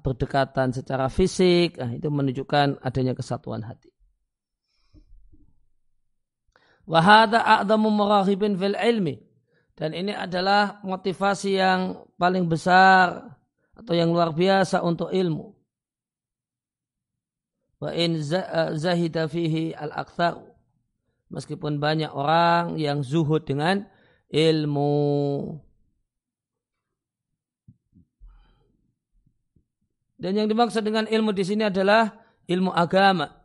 berdekatan 0.00 0.72
secara 0.72 1.12
fisik, 1.12 1.76
nah, 1.76 1.92
itu 1.92 2.08
menunjukkan 2.08 2.80
adanya 2.80 3.12
kesatuan 3.12 3.60
hati. 3.60 3.94
Wahada 6.84 7.44
a'damu 7.44 7.88
muraghibin 7.88 8.56
fil 8.60 8.76
ilmi. 8.76 9.16
Dan 9.74 9.90
ini 9.90 10.14
adalah 10.14 10.78
motivasi 10.86 11.58
yang 11.58 12.06
paling 12.14 12.46
besar 12.46 13.34
atau 13.74 13.90
yang 13.90 14.14
luar 14.14 14.30
biasa 14.30 14.86
untuk 14.86 15.10
ilmu. 15.10 15.50
Wa 17.82 17.90
in 17.90 18.22
eh, 18.22 18.70
zahida 18.78 19.26
fihi 19.26 19.74
al-akthar. 19.74 20.53
Meskipun 21.34 21.82
banyak 21.82 22.14
orang 22.14 22.78
yang 22.78 23.02
zuhud 23.02 23.42
dengan 23.42 23.90
ilmu. 24.30 25.58
Dan 30.14 30.38
yang 30.38 30.46
dimaksud 30.46 30.86
dengan 30.86 31.10
ilmu 31.10 31.34
di 31.34 31.42
sini 31.42 31.66
adalah 31.66 32.14
ilmu 32.46 32.70
agama. 32.70 33.44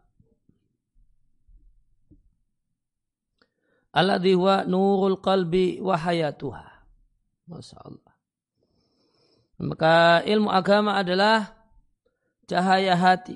alladhi 3.99 4.33
huwa 4.33 4.63
nurul 4.63 5.17
qalbi 5.17 5.81
wa 5.81 5.97
hayatuha. 5.97 6.65
Masya 7.49 7.77
Allah. 7.81 8.13
Maka 9.59 10.23
ilmu 10.23 10.47
agama 10.47 10.95
adalah 10.95 11.51
cahaya 12.47 12.95
hati. 12.95 13.35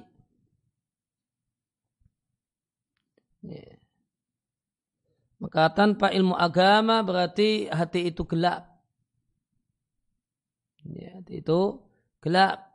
Maka 5.43 5.75
tanpa 5.75 6.07
ilmu 6.15 6.39
agama 6.39 7.03
berarti 7.03 7.67
hati 7.67 8.07
itu 8.07 8.23
gelap. 8.23 8.63
Ya, 10.87 11.19
hati 11.19 11.43
itu 11.43 11.83
gelap. 12.23 12.71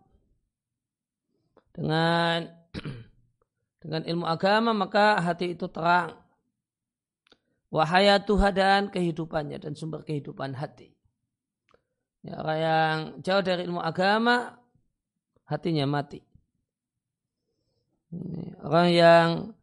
Dengan 1.73 2.45
dengan 3.81 4.03
ilmu 4.05 4.29
agama 4.29 4.77
maka 4.77 5.17
hati 5.17 5.57
itu 5.57 5.65
terang 5.73 6.21
wahayatuha 7.73 8.49
dan 8.53 8.93
kehidupannya 8.93 9.65
dan 9.65 9.73
sumber 9.73 10.05
kehidupan 10.05 10.53
hati. 10.53 10.93
Ya, 12.21 12.37
orang 12.37 12.59
yang 12.61 12.97
jauh 13.25 13.41
dari 13.41 13.65
ilmu 13.65 13.81
agama, 13.81 14.61
hatinya 15.49 15.89
mati. 15.89 16.21
Orang 18.61 18.89
yang 18.93 19.57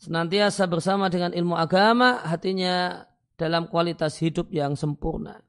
senantiasa 0.00 0.66
bersama 0.70 1.10
dengan 1.12 1.34
ilmu 1.34 1.54
agama, 1.58 2.22
hatinya 2.24 3.06
dalam 3.34 3.66
kualitas 3.68 4.18
hidup 4.18 4.50
yang 4.54 4.78
sempurna. 4.78 5.42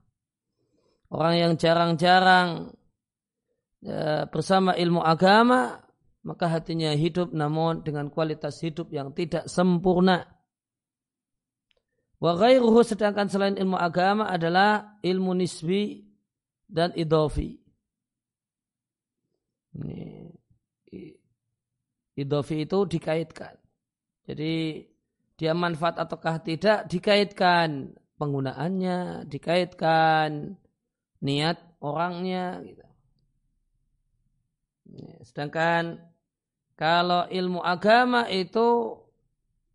Orang 1.09 1.37
yang 1.37 1.53
jarang-jarang 1.55 2.73
ya, 3.85 4.25
bersama 4.27 4.73
ilmu 4.73 5.05
agama, 5.05 5.81
maka 6.25 6.49
hatinya 6.49 6.91
hidup 6.97 7.31
namun 7.31 7.85
dengan 7.85 8.09
kualitas 8.09 8.57
hidup 8.61 8.89
yang 8.89 9.13
tidak 9.13 9.45
sempurna 9.45 10.35
Wa 12.25 12.33
ghairuhu 12.39 12.79
sedangkan 12.81 13.27
selain 13.27 13.55
ilmu 13.59 13.75
agama 13.75 14.31
adalah 14.31 14.97
ilmu 15.03 15.35
nisbi 15.35 16.07
dan 16.65 16.95
idofi. 16.95 17.59
Ini, 19.75 20.31
idofi 22.15 22.63
itu 22.63 22.79
dikaitkan. 22.87 23.59
Jadi 24.25 24.85
dia 25.37 25.53
manfaat 25.53 26.01
ataukah 26.01 26.41
tidak 26.41 26.89
dikaitkan 26.89 27.93
penggunaannya, 28.17 29.29
dikaitkan 29.29 30.57
niat 31.21 31.57
orangnya. 31.83 32.61
Gitu. 32.65 32.85
Sedangkan 35.25 36.01
kalau 36.73 37.29
ilmu 37.29 37.61
agama 37.61 38.25
itu 38.31 38.97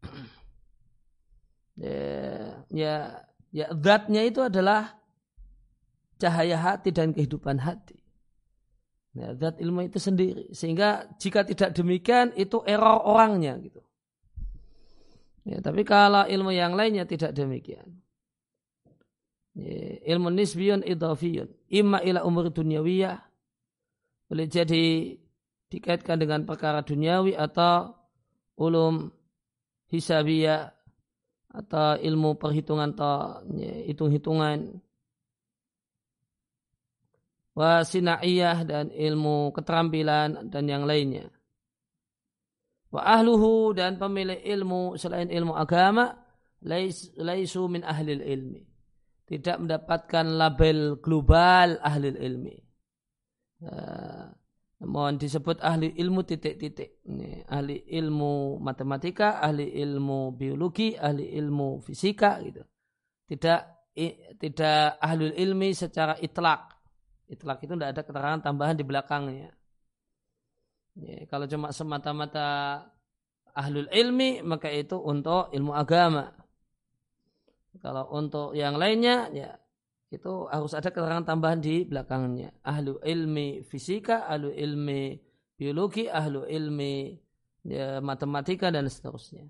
ya, 1.80 2.64
ya, 2.72 2.94
ya 3.54 3.66
zatnya 3.76 4.22
itu 4.24 4.40
adalah 4.42 5.00
cahaya 6.20 6.56
hati 6.60 6.92
dan 6.92 7.16
kehidupan 7.16 7.60
hati. 7.60 8.00
Ya, 9.10 9.34
zat 9.34 9.58
ilmu 9.58 9.90
itu 9.90 9.98
sendiri. 9.98 10.54
Sehingga 10.54 11.10
jika 11.18 11.42
tidak 11.42 11.74
demikian 11.74 12.30
itu 12.38 12.62
error 12.62 13.02
orangnya 13.02 13.58
gitu. 13.58 13.82
Ya, 15.50 15.58
tapi 15.58 15.82
kalau 15.82 16.30
ilmu 16.30 16.54
yang 16.54 16.78
lainnya 16.78 17.02
tidak 17.02 17.34
demikian. 17.34 17.98
Ya, 19.58 19.98
ilmu 20.14 20.30
nisbiyun 20.30 20.86
idhafiyun. 20.86 21.50
Imma 21.74 21.98
ila 22.06 22.22
umur 22.22 22.54
dunyawiyah. 22.54 23.18
Boleh 24.30 24.46
jadi 24.46 25.18
dikaitkan 25.66 26.22
dengan 26.22 26.46
perkara 26.46 26.86
duniawi 26.86 27.34
atau 27.34 27.98
ulum 28.62 29.10
hisabiyah 29.90 30.70
atau 31.50 31.98
ilmu 31.98 32.38
perhitungan 32.38 32.94
atau 32.94 33.42
ya, 33.58 33.90
hitung-hitungan 33.90 34.78
wasinaiyah 37.58 38.62
dan 38.62 38.94
ilmu 38.94 39.50
keterampilan 39.50 40.46
dan 40.46 40.64
yang 40.70 40.86
lainnya. 40.86 41.26
Wa 42.90 43.06
ahluhu 43.06 43.70
dan 43.70 44.02
pemilik 44.02 44.42
ilmu 44.42 44.98
selain 44.98 45.30
ilmu 45.30 45.54
agama 45.54 46.10
laisu 47.16 47.70
min 47.70 47.86
ahli 47.86 48.18
ilmi. 48.18 48.62
Tidak 49.30 49.62
mendapatkan 49.62 50.26
label 50.26 50.98
global 50.98 51.78
ahli 51.78 52.10
ilmi. 52.18 52.56
Uh, 53.62 54.26
mohon 54.82 55.22
disebut 55.22 55.62
ahli 55.62 55.94
ilmu 56.02 56.26
titik-titik. 56.26 56.98
ahli 57.46 57.86
ilmu 57.94 58.58
matematika, 58.58 59.38
ahli 59.38 59.70
ilmu 59.70 60.34
biologi, 60.34 60.98
ahli 60.98 61.30
ilmu 61.38 61.78
fisika 61.78 62.42
gitu. 62.42 62.66
Tidak 63.30 63.60
tidak 64.42 64.98
ahli 64.98 65.30
ilmi 65.38 65.70
secara 65.78 66.18
itlak. 66.18 66.74
Itlak 67.30 67.62
itu 67.62 67.78
tidak 67.78 67.90
ada 67.94 68.02
keterangan 68.02 68.40
tambahan 68.42 68.74
di 68.74 68.82
belakangnya. 68.82 69.54
Ya, 70.98 71.22
kalau 71.30 71.46
cuma 71.46 71.70
semata-mata 71.70 72.82
ahlul 73.54 73.86
ilmi 73.94 74.42
maka 74.42 74.70
itu 74.70 74.98
untuk 74.98 75.54
ilmu 75.54 75.70
agama. 75.74 76.34
Kalau 77.78 78.10
untuk 78.10 78.58
yang 78.58 78.74
lainnya 78.74 79.30
ya 79.30 79.54
itu 80.10 80.50
harus 80.50 80.74
ada 80.74 80.90
keterangan 80.90 81.22
tambahan 81.22 81.62
di 81.62 81.86
belakangnya. 81.86 82.50
Ahlu 82.66 82.98
ilmi 83.06 83.62
fisika, 83.62 84.26
ahlu 84.26 84.50
ilmi 84.50 85.14
biologi, 85.54 86.10
ahlu 86.10 86.50
ilmi 86.50 87.14
ya, 87.62 88.02
matematika 88.02 88.74
dan 88.74 88.90
seterusnya. 88.90 89.46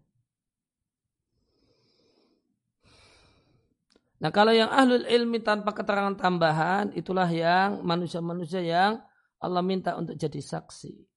Nah 4.20 4.28
kalau 4.28 4.52
yang 4.52 4.68
ahlul 4.68 5.08
ilmi 5.08 5.40
tanpa 5.40 5.72
keterangan 5.72 6.12
tambahan 6.12 6.92
itulah 6.92 7.24
yang 7.24 7.80
manusia-manusia 7.80 8.60
yang 8.60 9.00
Allah 9.40 9.64
minta 9.64 9.96
untuk 9.96 10.12
jadi 10.20 10.44
saksi. 10.44 11.09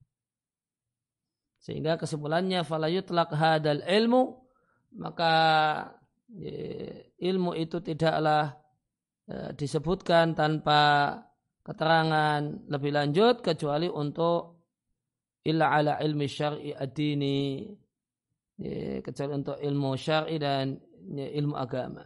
Sehingga 1.63 1.95
kesimpulannya 1.95 2.67
falayutlak 2.67 3.31
hadal 3.31 3.79
ilmu 3.87 4.35
maka 4.99 5.33
ilmu 7.17 7.51
itu 7.55 7.79
tidaklah 7.81 8.57
ya, 9.25 9.55
disebutkan 9.55 10.35
tanpa 10.35 11.15
keterangan 11.63 12.67
lebih 12.67 12.91
lanjut 12.91 13.39
kecuali 13.39 13.87
untuk 13.87 14.59
illa 15.47 15.71
ala 15.71 15.93
ilmi 16.03 16.27
syar'i 16.27 16.75
ad-dini 16.75 17.63
kecuali 19.01 19.31
untuk 19.33 19.57
ilmu 19.57 19.91
syar'i 19.95 20.35
dan 20.37 20.75
ilmu 21.15 21.55
agama. 21.55 22.03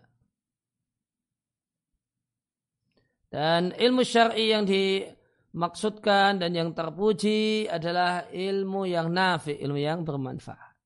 Dan 3.28 3.76
ilmu 3.76 4.02
syar'i 4.08 4.56
yang 4.56 4.64
dimaksudkan 5.58 6.38
dan 6.38 6.54
yang 6.54 6.70
terpuji 6.78 7.66
adalah 7.66 8.30
ilmu 8.30 8.86
yang 8.86 9.10
nafi, 9.10 9.58
ilmu 9.58 9.82
yang 9.82 10.06
bermanfaat. 10.06 10.78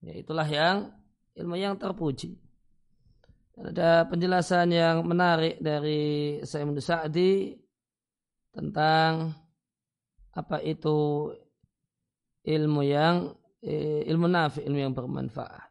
Ya, 0.00 0.16
itulah 0.16 0.48
yang 0.48 0.88
ilmu 1.36 1.60
yang 1.60 1.76
terpuji. 1.76 2.32
Dan 3.52 3.76
ada 3.76 4.08
penjelasan 4.08 4.72
yang 4.72 5.04
menarik 5.04 5.60
dari 5.60 6.40
Sayyid 6.40 6.80
Sa'di 6.80 7.52
tentang 8.56 9.36
apa 10.32 10.56
itu 10.64 11.28
ilmu 12.40 12.82
yang 12.88 13.36
eh, 13.60 14.00
ilmu 14.08 14.32
nafi, 14.32 14.64
ilmu 14.64 14.80
yang 14.80 14.96
bermanfaat 14.96 15.68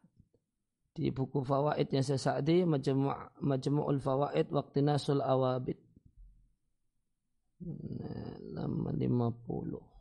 di 0.93 1.09
buku 1.09 1.41
fawaidnya 1.41 2.05
Sa'di 2.05 2.61
Majmu' 2.61 3.41
Majmu'ul 3.41 3.97
Fawaid 3.97 4.53
Waqti 4.53 4.85
Nasul 4.85 5.25
Lama 8.55 8.91
50 8.91 9.95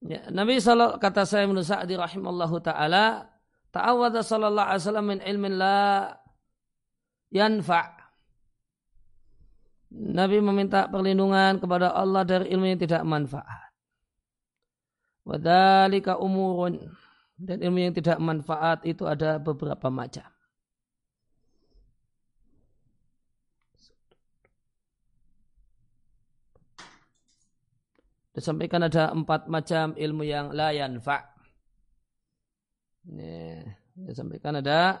Ya, 0.00 0.26
Nabi 0.32 0.58
sallallahu 0.58 0.98
kata 0.98 1.22
saya 1.28 1.44
menurut 1.46 1.68
Sa'di 1.68 1.94
rahimallahu 1.94 2.58
taala 2.64 3.30
ta'awwadha 3.70 4.26
sallallahu 4.26 4.66
alaihi 4.66 4.82
wasallam 4.82 5.06
min 5.06 5.18
ilmin 5.22 5.52
la 5.54 6.10
yanfa. 7.30 7.94
Nabi 9.94 10.42
meminta 10.42 10.90
perlindungan 10.90 11.62
kepada 11.62 11.94
Allah 11.94 12.26
dari 12.26 12.50
ilmu 12.50 12.66
yang 12.74 12.80
tidak 12.82 13.06
manfaat. 13.06 13.69
Wadalika 15.30 16.18
umurun. 16.18 16.90
Dan 17.40 17.62
ilmu 17.62 17.78
yang 17.78 17.94
tidak 17.96 18.18
manfaat 18.20 18.84
itu 18.84 19.06
ada 19.08 19.40
beberapa 19.40 19.88
macam. 19.88 20.26
Disampaikan 28.36 28.84
ada 28.84 29.08
empat 29.14 29.48
macam 29.48 29.96
ilmu 29.96 30.22
yang 30.26 30.52
la 30.52 30.74
yanfa. 30.74 31.32
Ini, 33.08 33.64
disampaikan 33.96 34.60
ada 34.60 35.00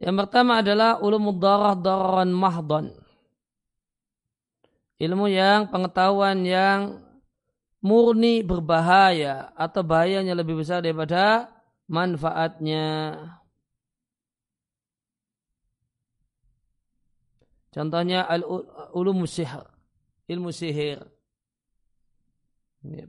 Yang 0.00 0.16
pertama 0.24 0.64
adalah 0.64 0.96
ulumud 1.04 1.36
darah 1.36 1.76
dararan 1.76 2.32
mahdon. 2.32 2.96
Ilmu 4.96 5.28
yang 5.28 5.68
pengetahuan 5.68 6.40
yang 6.44 7.04
murni 7.84 8.40
berbahaya 8.40 9.52
atau 9.56 9.84
bahayanya 9.84 10.32
lebih 10.32 10.60
besar 10.60 10.80
daripada 10.80 11.52
manfaatnya. 11.84 13.16
Contohnya 17.70 18.24
al-ulum 18.24 19.28
sihir, 19.28 19.68
ilmu 20.26 20.50
sihir, 20.50 21.00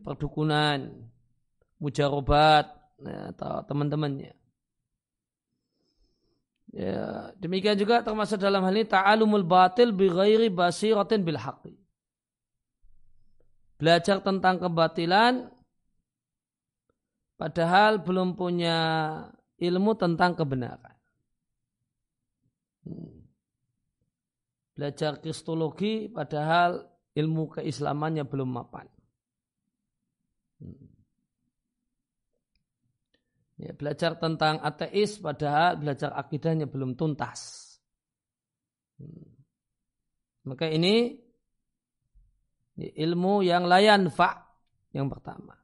perdukunan, 0.04 1.08
mujarobat 1.82 2.70
ya, 3.02 3.34
atau 3.34 3.66
teman-temannya. 3.66 4.41
Ya, 6.72 7.36
demikian 7.36 7.76
juga 7.76 8.00
termasuk 8.00 8.40
dalam 8.40 8.64
hal 8.64 8.72
ini 8.72 8.88
ta'alumul 8.88 9.44
batil 9.44 9.92
bi 9.92 10.08
ghairi 10.08 10.48
basiratin 10.48 11.20
bil 11.20 11.36
haqqi. 11.36 11.76
Belajar 13.76 14.24
tentang 14.24 14.56
kebatilan 14.56 15.52
padahal 17.36 18.00
belum 18.00 18.40
punya 18.40 18.78
ilmu 19.60 19.92
tentang 20.00 20.38
kebenaran. 20.38 20.96
Hmm. 22.82 23.22
belajar 24.74 25.22
kristologi 25.22 26.10
padahal 26.10 26.90
ilmu 27.14 27.54
keislamannya 27.54 28.26
belum 28.26 28.50
mapan. 28.50 28.90
Hmm. 30.58 30.91
Ya, 33.62 33.78
belajar 33.78 34.18
tentang 34.18 34.58
ateis 34.58 35.22
padahal 35.22 35.78
belajar 35.78 36.10
akidahnya 36.18 36.66
belum 36.66 36.98
tuntas. 36.98 37.70
Hmm. 38.98 39.38
Maka 40.50 40.66
ini 40.66 41.14
ilmu 42.82 43.46
yang 43.46 43.70
layan 43.70 44.10
fa 44.10 44.50
yang 44.90 45.06
pertama. 45.06 45.62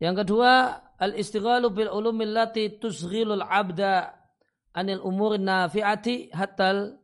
Yang 0.00 0.24
kedua, 0.24 0.80
al-istighalu 0.96 1.68
bil 1.76 1.92
ulumil 1.92 2.32
lati 2.32 2.80
tusghilul 2.80 3.44
abda 3.44 4.19
anil 4.74 5.02
umur 5.02 5.36
nafi'ati 5.38 6.30
hatal 6.34 6.98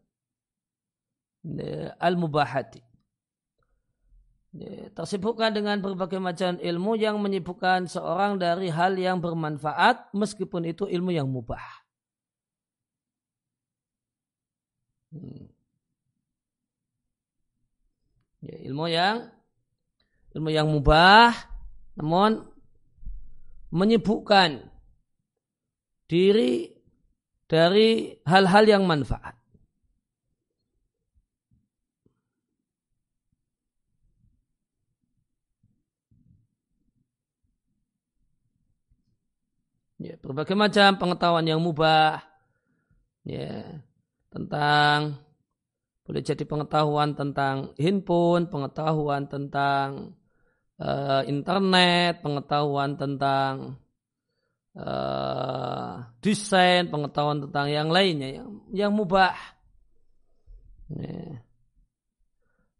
al-mubahati. 2.03 2.83
Tersibukkan 4.97 5.53
dengan 5.53 5.85
berbagai 5.85 6.17
macam 6.17 6.57
ilmu 6.57 6.97
yang 6.97 7.21
menyibukkan 7.21 7.93
seorang 7.93 8.41
dari 8.41 8.73
hal 8.73 8.97
yang 8.97 9.21
bermanfaat 9.21 10.17
meskipun 10.17 10.65
itu 10.65 10.89
ilmu 10.89 11.13
yang 11.13 11.29
mubah. 11.29 11.61
Hmm. 15.13 15.53
Ya, 18.41 18.57
ilmu 18.69 18.87
yang 18.89 19.17
ilmu 20.33 20.51
yang 20.53 20.69
mubah 20.73 21.33
namun 21.97 22.49
menyibukkan 23.73 24.73
diri 26.07 26.76
dari 27.47 28.19
hal-hal 28.27 28.65
yang 28.67 28.85
manfaat. 28.87 29.35
Ya, 39.97 40.21
berbagai 40.21 40.53
macam 40.53 41.01
pengetahuan 41.01 41.49
yang 41.49 41.65
mubah 41.65 42.21
ya, 43.25 43.81
tentang 44.29 45.25
boleh 46.05 46.23
jadi 46.23 46.45
pengetahuan 46.45 47.17
tentang 47.17 47.73
handphone, 47.81 48.47
pengetahuan 48.47 49.27
tentang 49.27 50.15
uh, 50.79 51.25
internet, 51.27 52.21
pengetahuan 52.21 52.95
tentang 53.01 53.81
uh, 54.77 56.05
desain, 56.21 56.87
pengetahuan 56.93 57.49
tentang 57.49 57.67
yang 57.73 57.89
lainnya 57.89 58.41
yang, 58.43 58.49
yang 58.71 58.93
mubah. 58.93 59.35
Ya. 60.93 61.43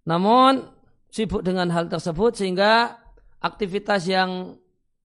Namun 0.07 0.71
sibuk 1.11 1.43
dengan 1.43 1.73
hal 1.73 1.91
tersebut 1.91 2.37
sehingga 2.39 3.01
aktivitas 3.43 4.07
yang 4.07 4.55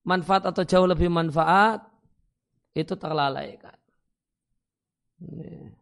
manfaat 0.06 0.46
atau 0.52 0.62
jauh 0.62 0.86
lebih 0.86 1.10
manfaat 1.10 1.82
itu 2.76 2.94
terlalaikan. 2.94 3.76
Ya. 5.18 5.72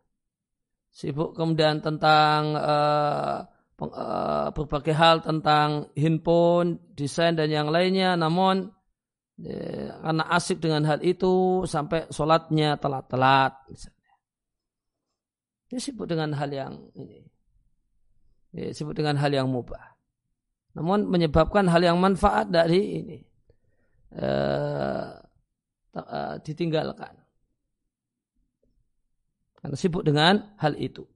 Sibuk 0.90 1.32
kemudian 1.32 1.80
tentang 1.80 2.54
uh, 2.56 3.48
berbagai 4.52 4.92
hal 4.92 5.24
tentang 5.24 5.88
handphone, 5.96 6.76
desain 6.92 7.32
dan 7.32 7.48
yang 7.48 7.72
lainnya, 7.72 8.12
namun 8.20 8.68
karena 9.40 10.24
asik 10.36 10.60
dengan 10.60 10.84
hal 10.84 11.00
itu 11.00 11.64
sampai 11.64 12.10
sholatnya 12.12 12.76
telat-telat 12.76 13.56
misalnya. 13.72 14.14
Dia 15.70 15.78
sibuk 15.80 16.10
dengan 16.10 16.34
hal 16.34 16.50
yang 16.50 16.74
ini. 16.98 17.24
Dia 18.50 18.74
sibuk 18.74 18.92
dengan 18.92 19.16
hal 19.16 19.30
yang 19.30 19.48
mubah. 19.48 19.96
Namun 20.76 21.06
menyebabkan 21.06 21.70
hal 21.70 21.82
yang 21.82 21.96
manfaat 21.96 22.50
dari 22.50 23.00
ini 23.00 23.18
uh, 24.18 25.14
uh, 25.94 26.34
ditinggalkan. 26.42 27.14
Karena 29.60 29.76
sibuk 29.76 30.02
dengan 30.02 30.56
hal 30.58 30.74
itu. 30.76 31.06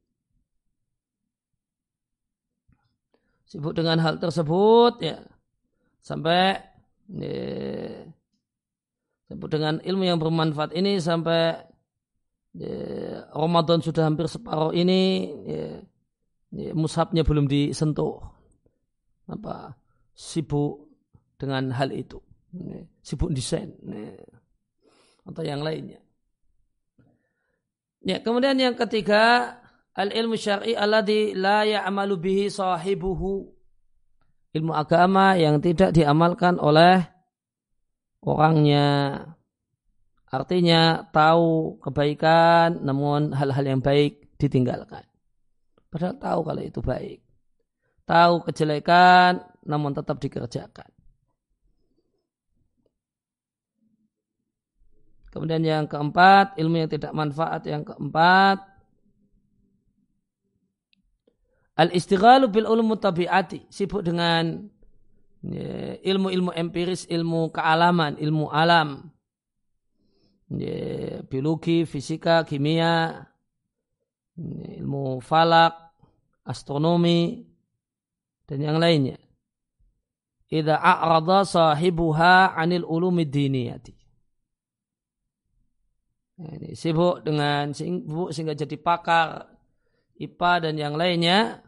sibuk 3.55 3.71
dengan 3.71 4.03
hal 4.03 4.19
tersebut 4.19 4.99
ya 4.99 5.23
sampai 6.03 6.59
sibuk 9.29 9.49
dengan 9.51 9.81
ilmu 9.81 10.05
yang 10.05 10.19
bermanfaat 10.21 10.73
ini 10.77 11.01
sampai 11.01 11.57
ya, 12.57 12.77
Ramadan 13.33 13.81
sudah 13.85 14.09
hampir 14.09 14.29
separuh 14.29 14.73
ini 14.73 15.31
ya, 15.45 15.67
ya, 16.53 16.71
mushafnya 16.73 17.25
belum 17.25 17.49
disentuh. 17.49 18.21
Apa 19.25 19.73
sibuk 20.13 20.93
dengan 21.41 21.73
hal 21.73 21.89
itu 21.93 22.21
ya, 22.53 22.85
sibuk 23.01 23.33
desain 23.33 23.73
ya, 23.85 24.13
atau 25.25 25.43
yang 25.45 25.65
lainnya. 25.65 26.01
Ya 28.05 28.21
kemudian 28.21 28.61
yang 28.61 28.77
ketiga 28.77 29.57
Al-ilmu 29.95 30.35
syar'i 30.35 30.75
alladhi 30.75 31.39
la 31.39 31.63
ya'malu 31.63 32.19
bihi 32.19 32.51
sahibuhu. 32.51 33.54
Ilmu 34.55 34.71
agama 34.71 35.35
yang 35.35 35.59
tidak 35.59 35.91
diamalkan 35.91 36.63
oleh 36.63 37.03
orangnya. 38.23 39.19
Artinya 40.31 41.11
tahu 41.11 41.79
kebaikan 41.83 42.83
namun 42.83 43.35
hal-hal 43.35 43.67
yang 43.67 43.83
baik 43.83 44.35
ditinggalkan. 44.39 45.03
Padahal 45.91 46.19
tahu 46.19 46.41
kalau 46.43 46.63
itu 46.63 46.81
baik. 46.83 47.19
Tahu 48.07 48.35
kejelekan 48.47 49.43
namun 49.67 49.95
tetap 49.95 50.19
dikerjakan. 50.19 50.91
Kemudian 55.35 55.67
yang 55.67 55.91
keempat, 55.91 56.55
ilmu 56.63 56.87
yang 56.87 56.91
tidak 56.91 57.11
manfaat 57.11 57.67
yang 57.67 57.83
keempat, 57.83 58.63
Al-istighalu 61.75 62.47
bil 62.55 62.71
ulum 62.71 62.95
tabiati, 62.95 63.67
sibuk 63.67 64.07
dengan 64.07 64.71
ya, 65.43 65.99
ilmu-ilmu 66.07 66.55
empiris, 66.55 67.11
ilmu 67.11 67.51
kealaman, 67.51 68.15
ilmu 68.15 68.47
alam. 68.47 69.11
Ya, 70.55 71.19
biologi, 71.27 71.83
fisika, 71.83 72.47
kimia, 72.47 73.27
ya, 74.39 74.67
ilmu 74.79 75.19
falak, 75.19 75.99
astronomi, 76.47 77.43
dan 78.47 78.63
yang 78.63 78.79
lainnya. 78.79 79.19
Idza 80.55 80.79
a'rada 80.79 81.43
sahibuha 81.43 82.55
'anil 82.55 82.87
ulumi 82.87 83.27
diniyati. 83.27 83.95
Ini 86.35 86.79
sibuk 86.79 87.27
dengan 87.27 87.75
sibuk 87.75 88.31
sehingga 88.31 88.55
jadi 88.55 88.79
pakar 88.79 89.51
IPA 90.19 90.53
dan 90.71 90.75
yang 90.79 90.95
lainnya. 90.95 91.64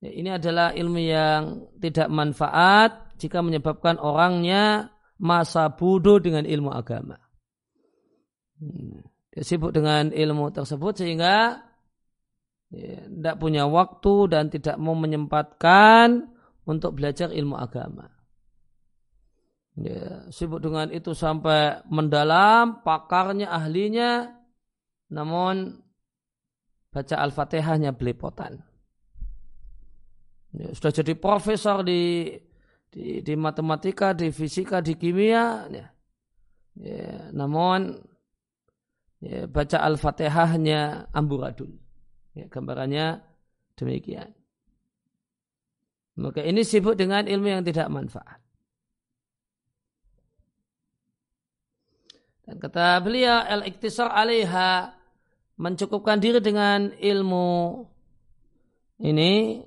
Ya, 0.00 0.10
ini 0.16 0.32
adalah 0.32 0.72
ilmu 0.72 1.00
yang 1.00 1.42
tidak 1.76 2.08
manfaat 2.08 3.12
jika 3.20 3.44
menyebabkan 3.44 4.00
orangnya 4.00 4.96
masa 5.20 5.68
bodoh 5.68 6.16
dengan 6.16 6.48
ilmu 6.48 6.72
agama. 6.72 7.20
Hmm. 8.56 9.04
Dia 9.30 9.44
sibuk 9.44 9.76
dengan 9.76 10.08
ilmu 10.10 10.50
tersebut 10.56 11.04
sehingga 11.04 11.60
ya, 12.72 12.96
tidak 13.04 13.36
punya 13.36 13.68
waktu 13.68 14.14
dan 14.32 14.48
tidak 14.48 14.80
mau 14.80 14.96
menyempatkan 14.96 16.32
untuk 16.64 16.96
belajar 16.96 17.28
ilmu 17.28 17.60
agama. 17.60 18.08
Ya, 19.76 20.28
sibuk 20.32 20.64
dengan 20.64 20.88
itu 20.90 21.12
sampai 21.12 21.84
mendalam, 21.92 22.80
pakarnya, 22.82 23.52
ahlinya, 23.52 24.32
namun 25.12 25.78
baca 26.88 27.16
Al-Fatihahnya 27.20 27.94
belepotan. 27.94 28.69
Ya, 30.50 30.74
sudah 30.74 30.90
jadi 30.90 31.14
profesor 31.14 31.86
di, 31.86 32.34
di 32.90 33.22
di 33.22 33.34
matematika, 33.38 34.10
di 34.10 34.34
fisika, 34.34 34.82
di 34.82 34.98
kimia. 34.98 35.70
Ya. 35.70 35.86
Ya, 36.80 37.30
namun 37.30 38.02
ya, 39.22 39.46
baca 39.46 39.78
Al-Fatihahnya 39.78 41.12
amburadul. 41.14 41.70
Ya, 42.34 42.50
gambarannya 42.50 43.22
demikian. 43.78 44.34
Maka 46.18 46.42
ini 46.44 46.66
sibuk 46.66 46.98
dengan 46.98 47.24
ilmu 47.24 47.48
yang 47.48 47.62
tidak 47.64 47.88
manfaat. 47.88 48.42
Dan 52.44 52.58
kata 52.58 52.98
beliau, 53.00 53.46
al-iktisar 53.46 54.10
alaiha 54.10 54.98
mencukupkan 55.54 56.18
diri 56.18 56.42
dengan 56.42 56.90
ilmu 56.98 57.86
ini 59.06 59.62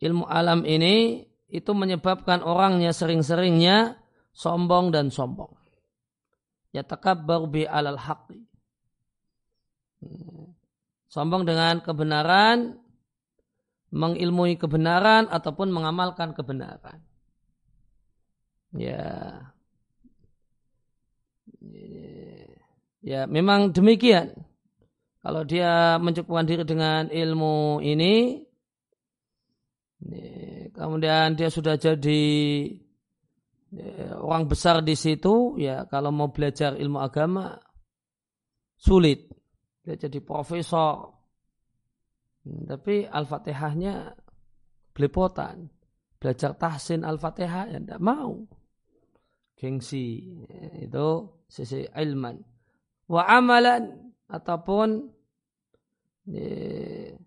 ilmu 0.00 0.24
alam 0.26 0.64
ini 0.64 1.28
itu 1.50 1.70
menyebabkan 1.76 2.40
orangnya 2.40 2.90
sering-seringnya 2.90 4.00
sombong 4.32 4.90
dan 4.94 5.12
sombong. 5.12 5.52
Ya 6.70 6.86
takabbar 6.86 7.50
bi 7.50 7.66
alal 7.66 7.98
haqqi. 7.98 8.46
Sombong 11.10 11.42
dengan 11.42 11.82
kebenaran, 11.82 12.78
mengilmui 13.90 14.54
kebenaran 14.54 15.26
ataupun 15.26 15.74
mengamalkan 15.74 16.30
kebenaran. 16.32 17.02
Ya. 18.70 19.42
Ya, 23.02 23.26
memang 23.26 23.74
demikian. 23.74 24.38
Kalau 25.20 25.42
dia 25.42 25.98
mencukupkan 25.98 26.46
diri 26.46 26.64
dengan 26.64 27.10
ilmu 27.10 27.82
ini, 27.82 28.46
kemudian 30.72 31.36
dia 31.36 31.52
sudah 31.52 31.76
jadi 31.76 32.22
orang 34.18 34.48
besar 34.48 34.80
di 34.80 34.96
situ, 34.98 35.60
ya 35.60 35.84
kalau 35.86 36.10
mau 36.10 36.32
belajar 36.32 36.74
ilmu 36.74 36.98
agama 36.98 37.54
sulit. 38.80 39.28
Dia 39.84 39.96
jadi 40.00 40.24
profesor. 40.24 41.12
Tapi 42.44 43.04
Al-Fatihahnya 43.04 44.16
belepotan. 44.96 45.68
Belajar 46.16 46.56
tahsin 46.56 47.04
Al-Fatihah 47.04 47.76
ya 47.76 47.78
tidak 47.80 48.00
mau. 48.00 48.40
Gengsi. 49.56 50.40
Itu 50.80 51.40
sisi 51.44 51.84
ilman. 51.84 52.40
Wa 53.08 53.28
amalan 53.28 54.12
ataupun 54.28 54.88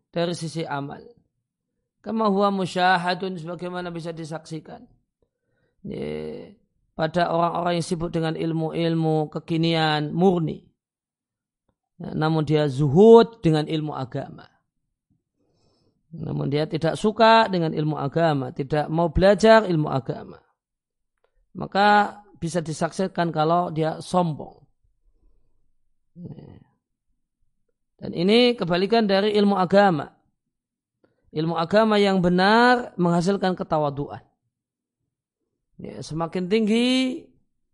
dari 0.10 0.34
sisi 0.34 0.66
amal. 0.66 1.02
Kama 2.04 2.28
huwa 2.28 2.52
musyahadun 2.52 3.40
sebagaimana 3.40 3.88
bisa 3.88 4.12
disaksikan. 4.12 4.84
Pada 6.94 7.32
orang-orang 7.32 7.80
yang 7.80 7.88
sibuk 7.88 8.12
dengan 8.12 8.36
ilmu-ilmu 8.36 9.32
kekinian 9.32 10.12
murni. 10.12 10.68
Ya, 11.98 12.12
namun 12.12 12.44
dia 12.44 12.68
zuhud 12.68 13.40
dengan 13.40 13.66
ilmu 13.72 13.96
agama. 13.96 14.52
Namun 16.14 16.52
dia 16.52 16.70
tidak 16.70 17.00
suka 17.00 17.50
dengan 17.50 17.74
ilmu 17.74 17.98
agama, 17.98 18.54
tidak 18.54 18.86
mau 18.92 19.10
belajar 19.10 19.66
ilmu 19.66 19.90
agama. 19.90 20.38
Maka 21.58 22.20
bisa 22.38 22.62
disaksikan 22.62 23.34
kalau 23.34 23.74
dia 23.74 23.98
sombong. 24.04 24.62
Dan 27.98 28.12
ini 28.14 28.54
kebalikan 28.54 29.10
dari 29.10 29.34
ilmu 29.34 29.58
agama. 29.58 30.12
Ilmu 31.34 31.58
agama 31.58 31.98
yang 31.98 32.22
benar 32.22 32.94
menghasilkan 32.94 33.58
ketawaduan. 33.58 34.22
Ya, 35.82 35.98
semakin 36.06 36.46
tinggi, 36.46 37.26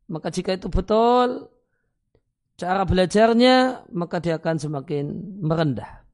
maka 0.07 0.31
jika 0.31 0.55
itu 0.55 0.71
betul, 0.71 1.51
cara 2.55 2.87
belajarnya, 2.87 3.83
maka 3.91 4.23
dia 4.23 4.39
akan 4.39 4.55
semakin 4.55 5.05
merendah. 5.43 6.07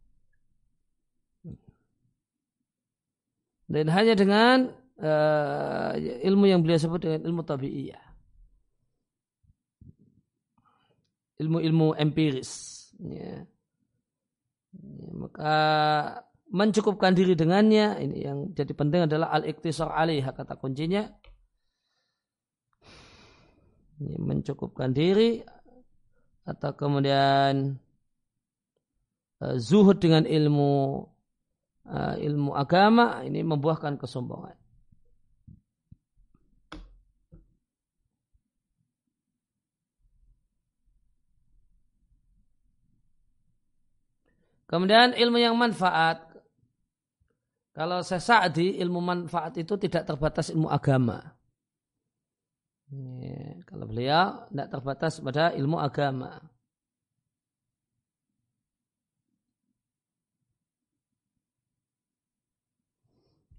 Dan 3.66 3.90
hanya 3.94 4.14
dengan 4.14 4.74
uh, 5.02 5.94
ilmu 5.98 6.46
yang 6.50 6.62
beliau 6.66 6.82
sebut 6.82 7.02
dengan 7.02 7.22
ilmu 7.26 7.42
tabi'iyah. 7.42 8.04
Ilmu-ilmu 11.42 11.94
empiris. 11.98 12.86
Ya. 13.02 13.46
ya 14.74 15.10
maka 15.14 15.56
mencukupkan 16.54 17.18
diri 17.18 17.34
dengannya 17.34 17.98
ini 18.06 18.18
yang 18.22 18.38
jadi 18.54 18.74
penting 18.78 19.10
adalah 19.10 19.34
al-iktisar 19.34 19.90
alih 19.90 20.22
kata 20.22 20.54
kuncinya 20.58 21.10
ini 23.98 24.16
mencukupkan 24.22 24.94
diri 24.94 25.42
atau 26.46 26.72
kemudian 26.78 27.82
uh, 29.42 29.56
zuhud 29.58 29.98
dengan 29.98 30.30
ilmu 30.30 31.02
uh, 31.90 32.16
ilmu 32.22 32.54
agama 32.54 33.26
ini 33.26 33.42
membuahkan 33.42 33.98
kesombongan 33.98 34.54
Kemudian 44.66 45.14
ilmu 45.14 45.38
yang 45.38 45.56
manfaat. 45.56 46.25
Kalau 47.76 48.00
saya 48.08 48.24
Sa'di, 48.24 48.80
ilmu 48.80 49.04
manfaat 49.04 49.60
itu 49.60 49.76
tidak 49.76 50.08
terbatas 50.08 50.48
ilmu 50.48 50.72
agama. 50.72 51.20
Ya, 53.20 53.60
kalau 53.68 53.84
beliau 53.84 54.48
tidak 54.48 54.68
terbatas 54.72 55.20
pada 55.20 55.52
ilmu 55.52 55.76
agama. 55.76 56.40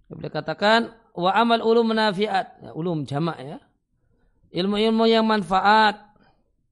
Beliau 0.09 0.33
katakan 0.33 0.97
wa 1.13 1.37
amal 1.37 1.61
ulum 1.61 1.93
nafiat, 1.93 2.65
ya, 2.65 2.71
ulum 2.73 3.05
jamak 3.05 3.37
ya. 3.37 3.59
Ilmu-ilmu 4.49 5.05
yang 5.13 5.29
manfaat. 5.29 6.01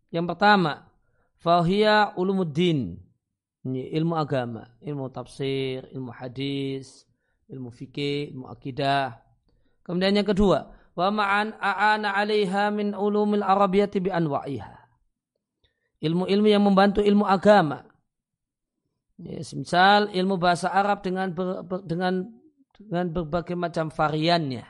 Yang 0.09 0.33
pertama, 0.33 0.89
fahiyya 1.45 2.17
ulumuddin. 2.17 2.97
Ini 3.69 3.93
ilmu 4.01 4.17
agama, 4.17 4.65
ilmu 4.81 5.13
tafsir, 5.13 5.85
ilmu 5.93 6.09
hadis, 6.09 7.05
ilmu 7.55 7.71
fikih, 7.71 8.35
ilmu 8.35 8.51
akidah. 8.51 9.23
Kemudian 9.87 10.19
yang 10.19 10.27
kedua, 10.27 10.75
wa 10.99 11.09
ma'an 11.15 11.55
a'ana 11.63 12.19
'alaiha 12.19 12.75
min 12.75 12.93
ulumil 12.99 13.47
arabiyyati 13.47 14.03
bi 14.03 14.11
anwa'iha. 14.11 14.75
Ilmu-ilmu 16.03 16.49
yang 16.51 16.67
membantu 16.67 17.01
ilmu 17.01 17.25
agama. 17.25 17.87
Ya, 19.23 19.39
misal 19.55 20.11
ilmu 20.11 20.35
bahasa 20.37 20.75
Arab 20.75 21.07
dengan 21.07 21.31
ber, 21.31 21.63
ber, 21.63 21.87
dengan 21.87 22.27
dengan 22.75 23.07
berbagai 23.15 23.55
macam 23.55 23.89
variannya. 23.89 24.67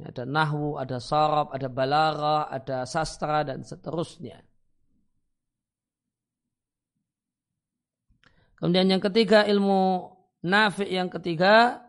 Ada 0.00 0.24
nahwu, 0.24 0.80
ada 0.80 0.96
sarab, 0.96 1.52
ada 1.52 1.68
balarah, 1.68 2.48
ada 2.48 2.88
sastra 2.88 3.44
dan 3.44 3.60
seterusnya. 3.60 4.40
Kemudian 8.56 8.88
yang 8.92 9.00
ketiga 9.00 9.44
ilmu 9.44 10.12
nafi 10.44 10.88
yang 10.88 11.12
ketiga 11.12 11.84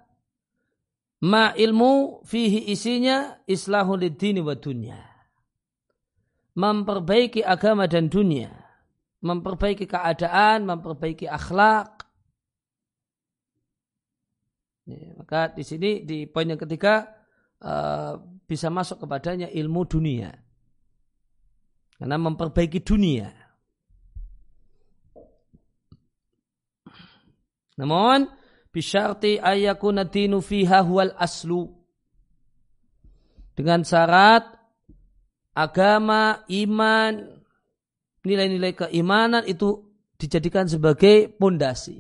ma 1.22 1.54
ilmu 1.54 2.26
fihi 2.26 2.72
isinya 2.74 3.46
islahu 3.46 3.98
dini 3.98 4.42
wa 4.42 4.56
dunya. 4.58 5.00
Memperbaiki 6.52 7.46
agama 7.48 7.88
dan 7.88 8.12
dunia. 8.12 8.52
Memperbaiki 9.22 9.86
keadaan, 9.88 10.68
memperbaiki 10.68 11.30
akhlak. 11.30 12.04
Ya, 14.90 15.14
maka 15.16 15.54
di 15.54 15.64
sini 15.64 16.04
di 16.04 16.26
poin 16.28 16.50
yang 16.50 16.60
ketiga 16.60 17.08
uh, 17.64 18.20
bisa 18.50 18.68
masuk 18.68 19.06
kepadanya 19.06 19.48
ilmu 19.48 19.88
dunia. 19.88 20.34
Karena 21.96 22.18
memperbaiki 22.18 22.82
dunia. 22.82 23.30
Namun 27.78 28.41
bisyarti 28.72 29.38
ayakuna 29.38 30.08
dinu 30.08 30.42
fiha 30.42 30.82
huwal 30.82 31.14
aslu. 31.20 31.70
Dengan 33.56 33.84
syarat 33.84 34.48
agama, 35.52 36.48
iman, 36.48 37.14
nilai-nilai 38.24 38.74
keimanan 38.74 39.44
itu 39.46 39.86
dijadikan 40.16 40.66
sebagai 40.66 41.30
pondasi. 41.30 42.00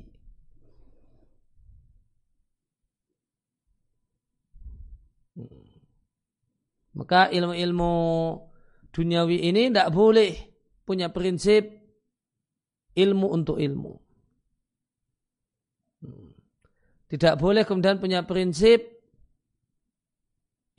Maka 6.91 7.31
ilmu-ilmu 7.31 7.93
duniawi 8.91 9.47
ini 9.47 9.71
tidak 9.71 9.89
boleh 9.95 10.31
punya 10.83 11.07
prinsip 11.07 11.71
ilmu 12.93 13.27
untuk 13.31 13.57
ilmu. 13.63 14.00
Tidak 17.11 17.35
boleh 17.35 17.67
kemudian 17.67 17.99
punya 17.99 18.23
prinsip 18.23 18.79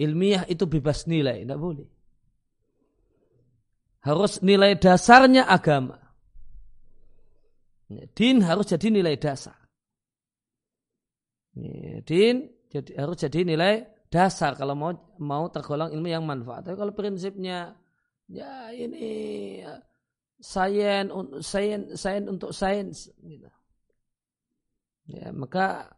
ilmiah 0.00 0.48
itu 0.48 0.64
bebas 0.64 1.04
nilai. 1.04 1.44
Tidak 1.44 1.60
boleh. 1.60 1.84
Harus 4.02 4.40
nilai 4.40 4.80
dasarnya 4.80 5.44
agama. 5.44 6.00
Din 8.16 8.40
harus 8.40 8.72
jadi 8.72 8.88
nilai 8.88 9.20
dasar. 9.20 9.60
Din 12.08 12.48
jadi, 12.72 12.96
harus 12.96 13.20
jadi 13.20 13.44
nilai 13.44 13.84
dasar 14.08 14.56
kalau 14.56 14.72
mau 14.72 14.96
mau 15.20 15.52
tergolong 15.52 15.92
ilmu 15.92 16.08
yang 16.08 16.24
manfaat. 16.24 16.64
Tapi 16.64 16.80
kalau 16.80 16.96
prinsipnya 16.96 17.76
ya 18.32 18.72
ini 18.72 19.60
sains 20.40 21.12
sains 21.44 21.92
sains 22.00 22.24
untuk 22.24 22.56
sains 22.56 23.12
gitu. 23.20 23.52
Ya, 25.12 25.28
maka 25.28 25.92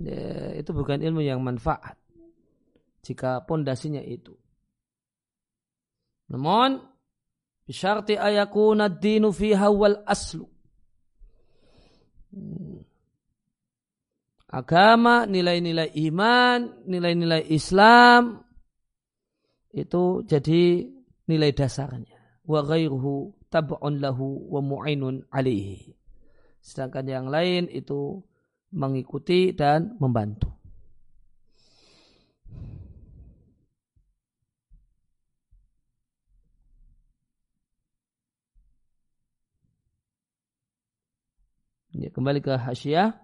Ya, 0.00 0.56
itu 0.56 0.72
bukan 0.72 1.04
ilmu 1.04 1.20
yang 1.20 1.44
manfaat. 1.44 2.00
Jika 3.04 3.44
pondasinya 3.44 4.00
itu. 4.00 4.32
Namun, 6.32 6.80
bisyarti 7.68 8.16
ayakuna 8.16 8.88
dinu 8.88 9.28
fiha 9.28 9.68
wal 9.68 10.00
aslu. 10.08 10.48
Agama, 14.50 15.28
nilai-nilai 15.28 15.92
iman, 16.10 16.82
nilai-nilai 16.88 17.44
Islam, 17.52 18.40
itu 19.70 20.26
jadi 20.26 20.90
nilai 21.30 21.50
dasarnya. 21.54 22.42
Wa 22.42 22.66
ghairuhu 22.66 23.46
tab'un 23.46 24.02
lahu 24.02 24.50
wa 24.50 24.58
mu'inun 24.58 25.30
alihi. 25.30 25.94
Sedangkan 26.58 27.06
yang 27.06 27.26
lain 27.30 27.70
itu 27.70 28.22
mengikuti 28.70 29.50
dan 29.54 29.98
membantu. 29.98 30.50
Ya, 41.90 42.08
kembali 42.14 42.38
ke 42.40 42.54
hasyiah. 42.54 43.18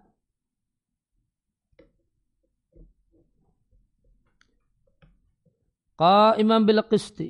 Qa'iman 5.97 6.67
bil 6.69 6.83
qisti. 6.91 7.29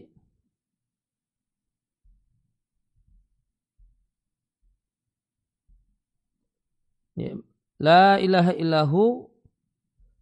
Ya. 7.17 7.33
La 7.77 8.17
ilaha 8.17 8.53
illahu 8.57 9.29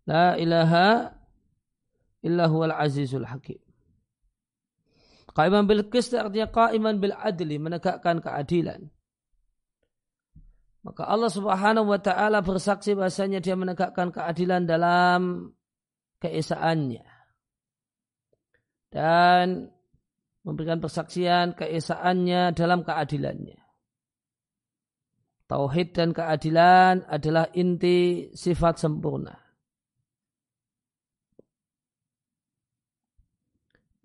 La 0.05 0.36
ilaha 0.36 1.16
illahu 2.20 2.57
al 2.68 2.74
azizul 2.76 3.24
hakim. 3.24 3.61
Qa'iman 5.32 5.64
bil 5.66 5.88
qist 5.88 6.12
artinya 6.14 6.46
qa'iman 6.46 7.00
bil 7.00 7.16
adli, 7.16 7.57
menegakkan 7.57 8.20
keadilan. 8.20 8.92
Maka 10.84 11.09
Allah 11.09 11.32
Subhanahu 11.32 11.88
wa 11.88 12.00
taala 12.00 12.44
bersaksi 12.44 12.92
bahasanya 12.92 13.40
dia 13.40 13.57
menegakkan 13.57 14.12
keadilan 14.12 14.68
dalam 14.68 15.50
keesaannya. 16.20 17.09
Dan 18.92 19.72
memberikan 20.44 20.78
persaksian 20.78 21.57
keesaannya 21.57 22.52
dalam 22.52 22.84
keadilannya. 22.84 23.63
Tauhid 25.45 25.92
dan 25.92 26.16
keadilan 26.16 27.05
adalah 27.05 27.53
inti 27.53 28.32
sifat 28.32 28.80
sempurna. 28.80 29.36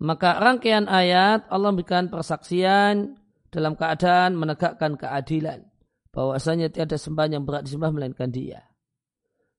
Maka 0.00 0.40
rangkaian 0.40 0.88
ayat 0.88 1.44
Allah 1.52 1.76
memberikan 1.76 2.08
persaksian 2.08 3.20
dalam 3.52 3.76
keadaan 3.76 4.32
menegakkan 4.36 4.96
keadilan. 4.96 5.68
Bahwasanya 6.10 6.72
tiada 6.72 6.96
sembah 6.96 7.28
yang 7.28 7.44
berat 7.44 7.68
disembah 7.68 7.92
melainkan 7.92 8.32
dia. 8.32 8.64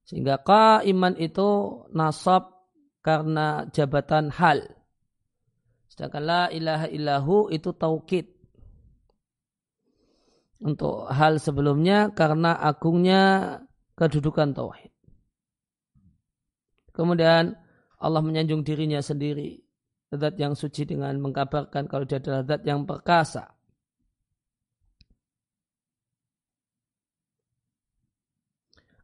Sehingga 0.04 0.42
iman 0.82 1.14
itu 1.16 1.50
nasab 1.94 2.58
karena 3.06 3.70
jabatan 3.70 4.34
hal. 4.34 4.66
Sedangkan 5.88 6.24
la 6.26 6.44
ilaha 6.50 6.88
illahu 6.90 7.54
itu 7.54 7.70
taukid 7.78 8.41
untuk 10.62 11.10
hal 11.10 11.42
sebelumnya 11.42 12.14
karena 12.14 12.54
agungnya 12.54 13.58
kedudukan 13.98 14.54
tauhid. 14.54 14.94
Kemudian 16.94 17.58
Allah 17.98 18.22
menyanjung 18.22 18.62
dirinya 18.62 19.02
sendiri, 19.02 19.58
zat 20.14 20.38
yang 20.38 20.54
suci 20.54 20.86
dengan 20.86 21.18
mengkabarkan 21.18 21.90
kalau 21.90 22.06
dia 22.06 22.22
adalah 22.22 22.46
zat 22.46 22.62
yang 22.62 22.86
perkasa. 22.86 23.58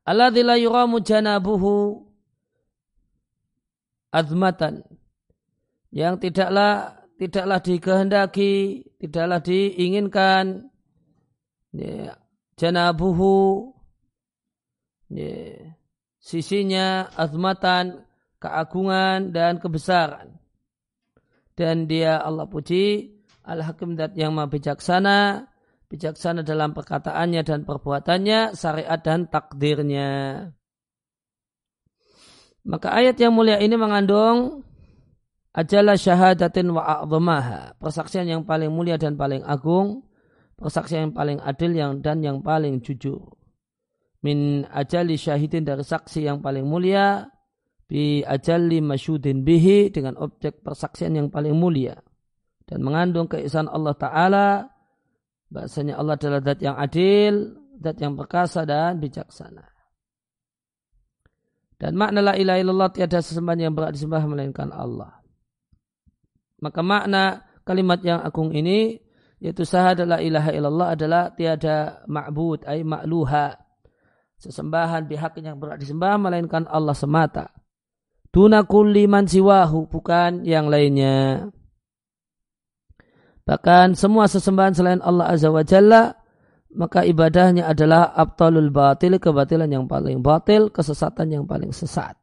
Alladzi 0.07 0.39
la 0.39 0.55
yuramu 0.55 1.03
janabuhu 1.03 1.99
azmatan 4.07 4.87
yang 5.91 6.15
tidaklah 6.15 7.03
tidaklah 7.19 7.59
dikehendaki, 7.59 8.87
tidaklah 9.03 9.43
diinginkan 9.43 10.71
ya, 11.73 12.15
janabuhu 12.59 13.71
ya, 15.11 15.73
sisinya 16.19 17.07
azmatan 17.15 18.03
keagungan 18.37 19.33
dan 19.33 19.57
kebesaran. 19.57 20.37
Dan 21.57 21.89
dia 21.89 22.21
Allah 22.21 22.45
puji 22.45 23.17
al-hakim 23.41 23.97
yang 24.13 24.35
maha 24.35 24.51
bijaksana 24.51 25.49
bijaksana 25.87 26.43
dalam 26.43 26.75
perkataannya 26.75 27.41
dan 27.41 27.63
perbuatannya 27.63 28.53
syariat 28.53 28.99
dan 28.99 29.25
takdirnya. 29.25 30.09
Maka 32.67 32.91
ayat 32.91 33.15
yang 33.17 33.31
mulia 33.31 33.63
ini 33.63 33.79
mengandung 33.79 34.67
ajalah 35.55 35.95
syahadatin 35.95 36.67
wa 36.75 36.83
a'zamaha 36.83 37.79
persaksian 37.79 38.27
yang 38.27 38.43
paling 38.43 38.69
mulia 38.69 38.99
dan 38.99 39.15
paling 39.15 39.41
agung 39.47 40.03
persaksian 40.57 41.09
yang 41.09 41.15
paling 41.15 41.39
adil 41.39 41.71
yang 41.71 41.91
dan 42.01 42.25
yang 42.25 42.41
paling 42.41 42.81
jujur. 42.81 43.37
Min 44.25 44.65
ajali 44.67 45.15
syahidin 45.15 45.63
dari 45.63 45.85
saksi 45.85 46.25
yang 46.25 46.41
paling 46.41 46.65
mulia 46.65 47.29
bi 47.87 48.25
ajali 48.25 48.81
masyudin 48.83 49.45
bihi 49.45 49.93
dengan 49.93 50.17
objek 50.19 50.59
persaksian 50.65 51.15
yang 51.15 51.29
paling 51.29 51.55
mulia 51.55 51.95
dan 52.67 52.83
mengandung 52.83 53.31
keisan 53.31 53.71
Allah 53.71 53.95
Ta'ala 53.95 54.47
bahasanya 55.47 55.95
Allah 55.95 56.19
adalah 56.19 56.43
zat 56.43 56.59
yang 56.59 56.75
adil, 56.75 57.55
zat 57.79 57.97
yang 58.03 58.19
perkasa 58.19 58.67
dan 58.67 58.99
bijaksana. 58.99 59.63
Dan 61.77 61.93
makna 61.93 62.19
la 62.19 62.33
ilaha 62.35 62.57
illallah 62.59 62.89
tiada 62.91 63.21
sesembahan 63.21 63.69
yang 63.69 63.73
berat 63.77 63.93
disembah 63.93 64.25
melainkan 64.25 64.73
Allah. 64.73 65.21
Maka 66.57 66.81
makna 66.81 67.45
kalimat 67.63 68.01
yang 68.01 68.19
agung 68.19 68.49
ini 68.49 68.97
yaitu 69.37 69.63
syahadat 69.65 70.09
la 70.09 70.17
ilaha 70.21 70.49
illallah 70.53 70.87
adalah 70.97 71.23
tiada 71.33 72.01
ma'bud 72.09 72.65
ay 72.65 72.81
ma'luha. 72.81 73.53
Sesembahan 74.37 75.09
pihak 75.09 75.41
yang 75.41 75.57
berat 75.57 75.81
disembah 75.81 76.17
melainkan 76.21 76.69
Allah 76.69 76.93
semata. 76.93 77.49
Duna 78.29 78.65
kulli 78.69 79.09
man 79.09 79.25
siwahu 79.25 79.89
bukan 79.89 80.45
yang 80.45 80.69
lainnya. 80.69 81.49
Bahkan 83.47 83.97
semua 83.97 84.29
sesembahan 84.29 84.73
selain 84.77 85.01
Allah 85.01 85.33
azza 85.33 85.49
wa 85.49 85.63
jalla 85.65 86.13
maka 86.77 87.01
ibadahnya 87.07 87.65
adalah 87.65 88.11
abtalul 88.13 88.69
batil 88.69 89.17
kebatilan 89.17 89.71
yang 89.71 89.85
paling 89.87 90.19
batil 90.19 90.69
kesesatan 90.69 91.31
yang 91.31 91.43
paling 91.47 91.71
sesat. 91.71 92.13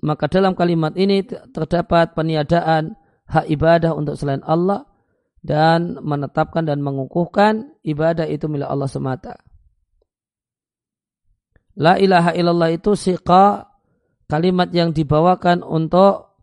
Maka 0.00 0.32
dalam 0.32 0.56
kalimat 0.56 0.96
ini 0.96 1.20
terdapat 1.28 2.16
peniadaan 2.16 2.96
hak 3.30 3.46
ibadah 3.46 3.94
untuk 3.94 4.18
selain 4.18 4.42
Allah 4.42 4.84
dan 5.40 5.96
menetapkan 6.02 6.66
dan 6.66 6.82
mengukuhkan 6.82 7.78
ibadah 7.86 8.26
itu 8.26 8.50
milik 8.50 8.68
Allah 8.68 8.90
semata. 8.90 9.34
La 11.78 11.96
ilaha 11.96 12.34
illallah 12.34 12.74
itu 12.74 12.92
siqa 12.98 13.70
kalimat 14.26 14.68
yang 14.74 14.92
dibawakan 14.92 15.64
untuk 15.64 16.36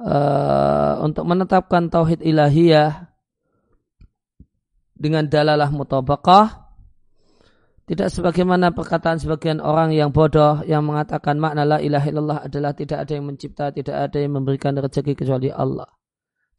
uh, 0.00 0.98
untuk 1.04 1.24
menetapkan 1.28 1.92
tauhid 1.92 2.24
ilahiyah 2.24 3.12
dengan 4.96 5.28
dalalah 5.28 5.70
mutabaqah 5.70 6.62
tidak 7.82 8.08
sebagaimana 8.08 8.72
perkataan 8.72 9.20
sebagian 9.20 9.60
orang 9.60 9.92
yang 9.92 10.14
bodoh 10.14 10.64
yang 10.64 10.86
mengatakan 10.86 11.36
makna 11.36 11.66
la 11.66 11.78
ilaha 11.82 12.06
illallah 12.08 12.40
adalah 12.46 12.72
tidak 12.72 13.04
ada 13.04 13.12
yang 13.18 13.26
mencipta, 13.26 13.68
tidak 13.74 14.08
ada 14.08 14.16
yang 14.22 14.38
memberikan 14.38 14.72
rezeki 14.78 15.12
kecuali 15.18 15.52
Allah. 15.52 15.90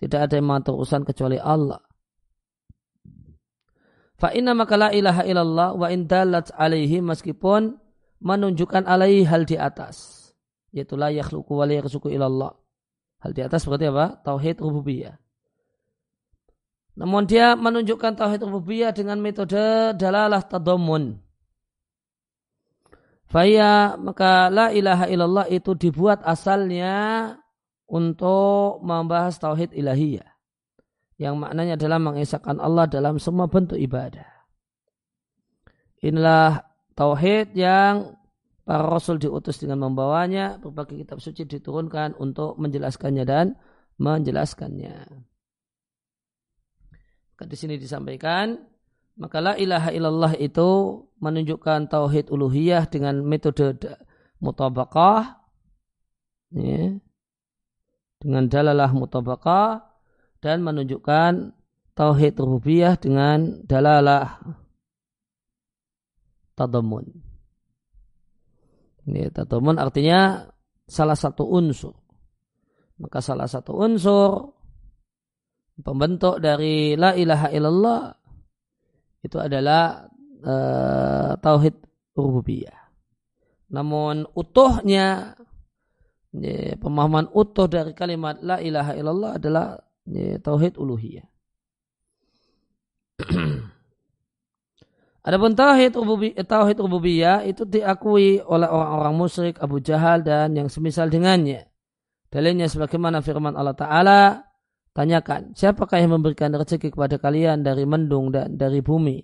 Tidak 0.03 0.19
ada 0.19 0.35
yang 0.35 0.51
mengatur 0.51 0.75
urusan 0.75 1.07
kecuali 1.07 1.39
Allah. 1.39 1.79
Fa 4.19 4.35
inna 4.35 4.51
maka 4.51 4.75
la 4.75 4.91
ilaha 4.91 5.23
illallah 5.23 5.79
wa 5.79 5.87
in 5.87 6.11
dalat 6.11 6.51
alaihi 6.59 6.99
meskipun 6.99 7.79
menunjukkan 8.19 8.83
alaihi 8.83 9.23
hal 9.23 9.47
di 9.47 9.55
atas. 9.55 10.27
Yaitu 10.75 10.99
la 10.99 11.07
yakhluqu 11.07 11.55
wa 11.55 11.63
la 11.63 11.79
yarzuqu 11.79 12.11
ilallah. 12.11 12.51
Hal 13.23 13.31
di 13.31 13.47
atas 13.47 13.63
berarti 13.63 13.87
apa? 13.87 14.19
Tauhid 14.27 14.59
rububiyah. 14.59 15.15
Namun 16.99 17.23
dia 17.23 17.55
menunjukkan 17.55 18.19
tauhid 18.19 18.43
rububiyah 18.43 18.91
dengan 18.91 19.23
metode 19.23 19.95
dalalah 19.95 20.43
tadamun. 20.43 21.15
Faya 23.31 23.95
maka 23.95 24.51
la 24.51 24.75
ilaha 24.75 25.07
illallah 25.07 25.47
itu 25.47 25.79
dibuat 25.79 26.19
asalnya 26.27 26.91
untuk 27.93 28.81
membahas 28.81 29.37
tauhid 29.37 29.77
ilahiyah 29.77 30.25
yang 31.21 31.37
maknanya 31.37 31.77
adalah 31.77 32.01
mengesahkan 32.01 32.57
Allah 32.57 32.89
dalam 32.89 33.21
semua 33.21 33.45
bentuk 33.45 33.77
ibadah. 33.77 34.25
Inilah 36.01 36.65
tauhid 36.97 37.53
yang 37.53 38.17
para 38.65 38.89
rasul 38.89 39.21
diutus 39.21 39.61
dengan 39.61 39.85
membawanya, 39.87 40.57
berbagai 40.57 41.05
kitab 41.05 41.21
suci 41.21 41.45
diturunkan 41.45 42.17
untuk 42.17 42.57
menjelaskannya 42.57 43.23
dan 43.23 43.55
menjelaskannya. 44.01 45.23
Di 47.43 47.59
sini 47.59 47.75
disampaikan, 47.75 48.55
maka 49.19 49.43
la 49.43 49.53
ilaha 49.59 49.91
illallah 49.91 50.33
itu 50.39 51.03
menunjukkan 51.19 51.91
tauhid 51.91 52.31
uluhiyah 52.31 52.87
dengan 52.87 53.19
metode 53.19 53.75
mutabakah, 54.39 55.43
ya, 56.55 57.03
dengan 58.23 58.47
dalalah 58.47 58.89
mutabakah 58.95 59.83
dan 60.39 60.63
menunjukkan 60.63 61.51
tauhid 61.91 62.39
rububiyah 62.39 62.95
dengan 62.95 63.61
dalalah 63.67 64.39
tadamun. 66.55 67.05
Ini 69.03 69.29
tadamun 69.35 69.75
artinya 69.75 70.47
salah 70.87 71.19
satu 71.19 71.43
unsur. 71.43 71.91
Maka 73.03 73.19
salah 73.19 73.51
satu 73.51 73.75
unsur 73.75 74.55
pembentuk 75.83 76.39
dari 76.39 76.95
la 76.95 77.17
ilaha 77.17 77.47
illallah 77.51 78.01
itu 79.25 79.37
adalah 79.41 80.07
uh, 80.45 81.35
tauhid 81.39 81.75
rububiyah. 82.15 82.79
Namun 83.73 84.29
utuhnya 84.37 85.33
ya, 86.33 86.75
pemahaman 86.81 87.29
utuh 87.31 87.69
dari 87.69 87.93
kalimat 87.93 88.41
la 88.41 88.57
ilaha 88.57 88.97
illallah 88.97 89.31
adalah 89.37 89.77
ya, 90.09 90.41
tauhid 90.41 90.75
uluhiyah. 90.75 91.25
Adapun 95.23 95.55
tauhid 95.55 95.95
rububiyah, 95.95 96.43
tauhid 96.43 96.77
rububiyah 96.83 97.47
itu 97.47 97.63
diakui 97.63 98.43
oleh 98.43 98.67
orang-orang 98.67 99.15
musyrik 99.15 99.55
Abu 99.63 99.79
Jahal 99.79 100.19
dan 100.19 100.51
yang 100.51 100.67
semisal 100.67 101.07
dengannya. 101.07 101.63
Dalilnya 102.27 102.67
sebagaimana 102.67 103.23
firman 103.23 103.55
Allah 103.55 103.77
Ta'ala, 103.77 104.43
tanyakan, 104.91 105.55
siapakah 105.55 106.03
yang 106.03 106.19
memberikan 106.19 106.51
rezeki 106.51 106.91
kepada 106.91 107.21
kalian 107.21 107.63
dari 107.63 107.87
mendung 107.87 108.35
dan 108.35 108.59
dari 108.59 108.83
bumi? 108.83 109.23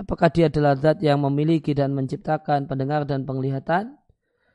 Apakah 0.00 0.32
dia 0.32 0.48
adalah 0.48 0.80
zat 0.80 1.04
yang 1.04 1.20
memiliki 1.20 1.76
dan 1.76 1.92
menciptakan 1.92 2.64
pendengar 2.64 3.04
dan 3.04 3.28
penglihatan? 3.28 4.00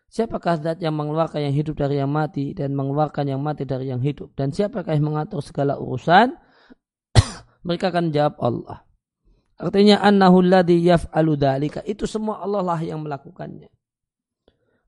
Siapakah 0.09 0.57
zat 0.57 0.81
yang 0.81 0.97
mengeluarkan 0.97 1.49
yang 1.49 1.53
hidup 1.53 1.77
dari 1.77 2.01
yang 2.01 2.09
mati 2.09 2.57
dan 2.57 2.73
mengeluarkan 2.73 3.29
yang 3.29 3.41
mati 3.45 3.61
dari 3.61 3.93
yang 3.93 4.01
hidup? 4.01 4.33
Dan 4.33 4.49
siapakah 4.49 4.97
yang 4.97 5.13
mengatur 5.13 5.45
segala 5.45 5.77
urusan? 5.77 6.33
Mereka 7.65 7.93
akan 7.93 8.09
jawab 8.09 8.41
Allah. 8.41 8.89
Artinya 9.61 10.01
annahu 10.01 10.41
alladhi 10.41 10.81
yaf'alu 10.81 11.37
dhalika. 11.37 11.85
Itu 11.85 12.09
semua 12.09 12.41
Allah 12.41 12.65
lah 12.65 12.79
yang 12.81 13.05
melakukannya. 13.05 13.69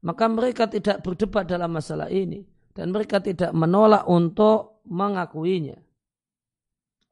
Maka 0.02 0.26
mereka 0.26 0.66
tidak 0.66 1.06
berdebat 1.06 1.46
dalam 1.46 1.70
masalah 1.70 2.10
ini. 2.10 2.42
Dan 2.72 2.90
mereka 2.90 3.22
tidak 3.22 3.54
menolak 3.54 4.08
untuk 4.10 4.82
mengakuinya. 4.90 5.78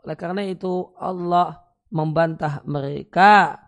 Oleh 0.02 0.18
karena 0.18 0.42
itu 0.50 0.96
Allah 0.98 1.62
membantah 1.92 2.66
mereka. 2.66 3.60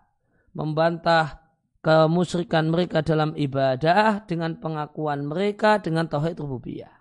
Membantah 0.56 1.41
kemusyrikan 1.82 2.70
mereka 2.70 3.02
dalam 3.02 3.34
ibadah 3.34 4.22
dengan 4.24 4.54
pengakuan 4.62 5.26
mereka 5.26 5.82
dengan 5.82 6.06
tauhid 6.06 6.38
rububiyah. 6.38 6.94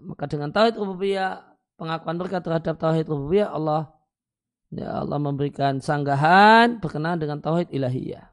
Maka 0.00 0.24
dengan 0.30 0.54
tauhid 0.54 0.78
rububiyah, 0.78 1.58
pengakuan 1.74 2.16
mereka 2.16 2.38
terhadap 2.40 2.78
tauhid 2.78 3.10
rububiyah 3.10 3.50
Allah 3.50 3.90
ya 4.70 5.02
Allah 5.02 5.18
memberikan 5.18 5.82
sanggahan 5.82 6.78
berkenaan 6.78 7.18
dengan 7.18 7.42
tauhid 7.42 7.74
ilahiyah. 7.74 8.30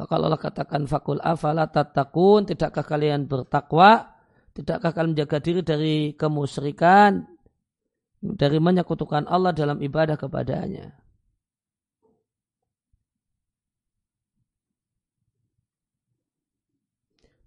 Kalau 0.00 0.32
Allah 0.32 0.40
katakan 0.40 0.88
fakul 0.88 1.20
afala 1.20 1.68
tatakun, 1.68 2.48
tidakkah 2.48 2.80
kalian 2.80 3.28
bertakwa? 3.28 4.16
Tidakkah 4.56 4.96
kalian 4.96 5.12
menjaga 5.12 5.38
diri 5.44 5.60
dari 5.60 5.96
kemusyrikan? 6.16 7.28
Dari 8.24 8.56
menyekutukan 8.56 9.28
Allah 9.28 9.52
dalam 9.52 9.76
ibadah 9.84 10.16
kepadanya. 10.16 10.96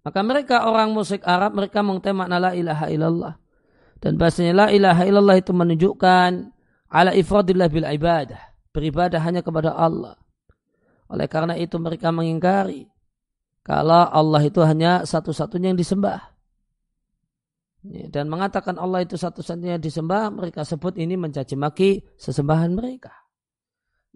Maka 0.04 0.20
mereka 0.20 0.68
orang 0.68 0.92
musyrik 0.92 1.24
Arab 1.24 1.56
mereka 1.56 1.80
mengutip 1.80 2.12
makna 2.12 2.36
la 2.36 2.52
ilaha 2.52 2.92
illallah. 2.92 3.34
Dan 3.96 4.20
bahasanya 4.20 4.52
la 4.52 4.66
ilaha 4.68 5.02
illallah 5.08 5.36
itu 5.40 5.56
menunjukkan 5.56 6.30
ala 6.92 7.16
ifradillah 7.16 7.72
bil 7.72 7.88
ibadah. 7.88 8.52
Beribadah 8.68 9.20
hanya 9.24 9.40
kepada 9.40 9.72
Allah. 9.72 10.20
Oleh 11.08 11.24
karena 11.24 11.56
itu 11.56 11.80
mereka 11.80 12.12
mengingkari 12.12 12.84
kalau 13.64 14.04
Allah 14.12 14.44
itu 14.44 14.60
hanya 14.60 15.08
satu-satunya 15.08 15.72
yang 15.72 15.80
disembah. 15.80 16.20
Dan 17.84 18.28
mengatakan 18.28 18.76
Allah 18.76 19.04
itu 19.04 19.16
satu-satunya 19.16 19.80
yang 19.80 19.84
disembah, 19.84 20.32
mereka 20.32 20.64
sebut 20.68 20.96
ini 21.00 21.16
mencaci 21.16 21.56
maki 21.56 22.04
sesembahan 22.16 22.72
mereka. 22.76 23.12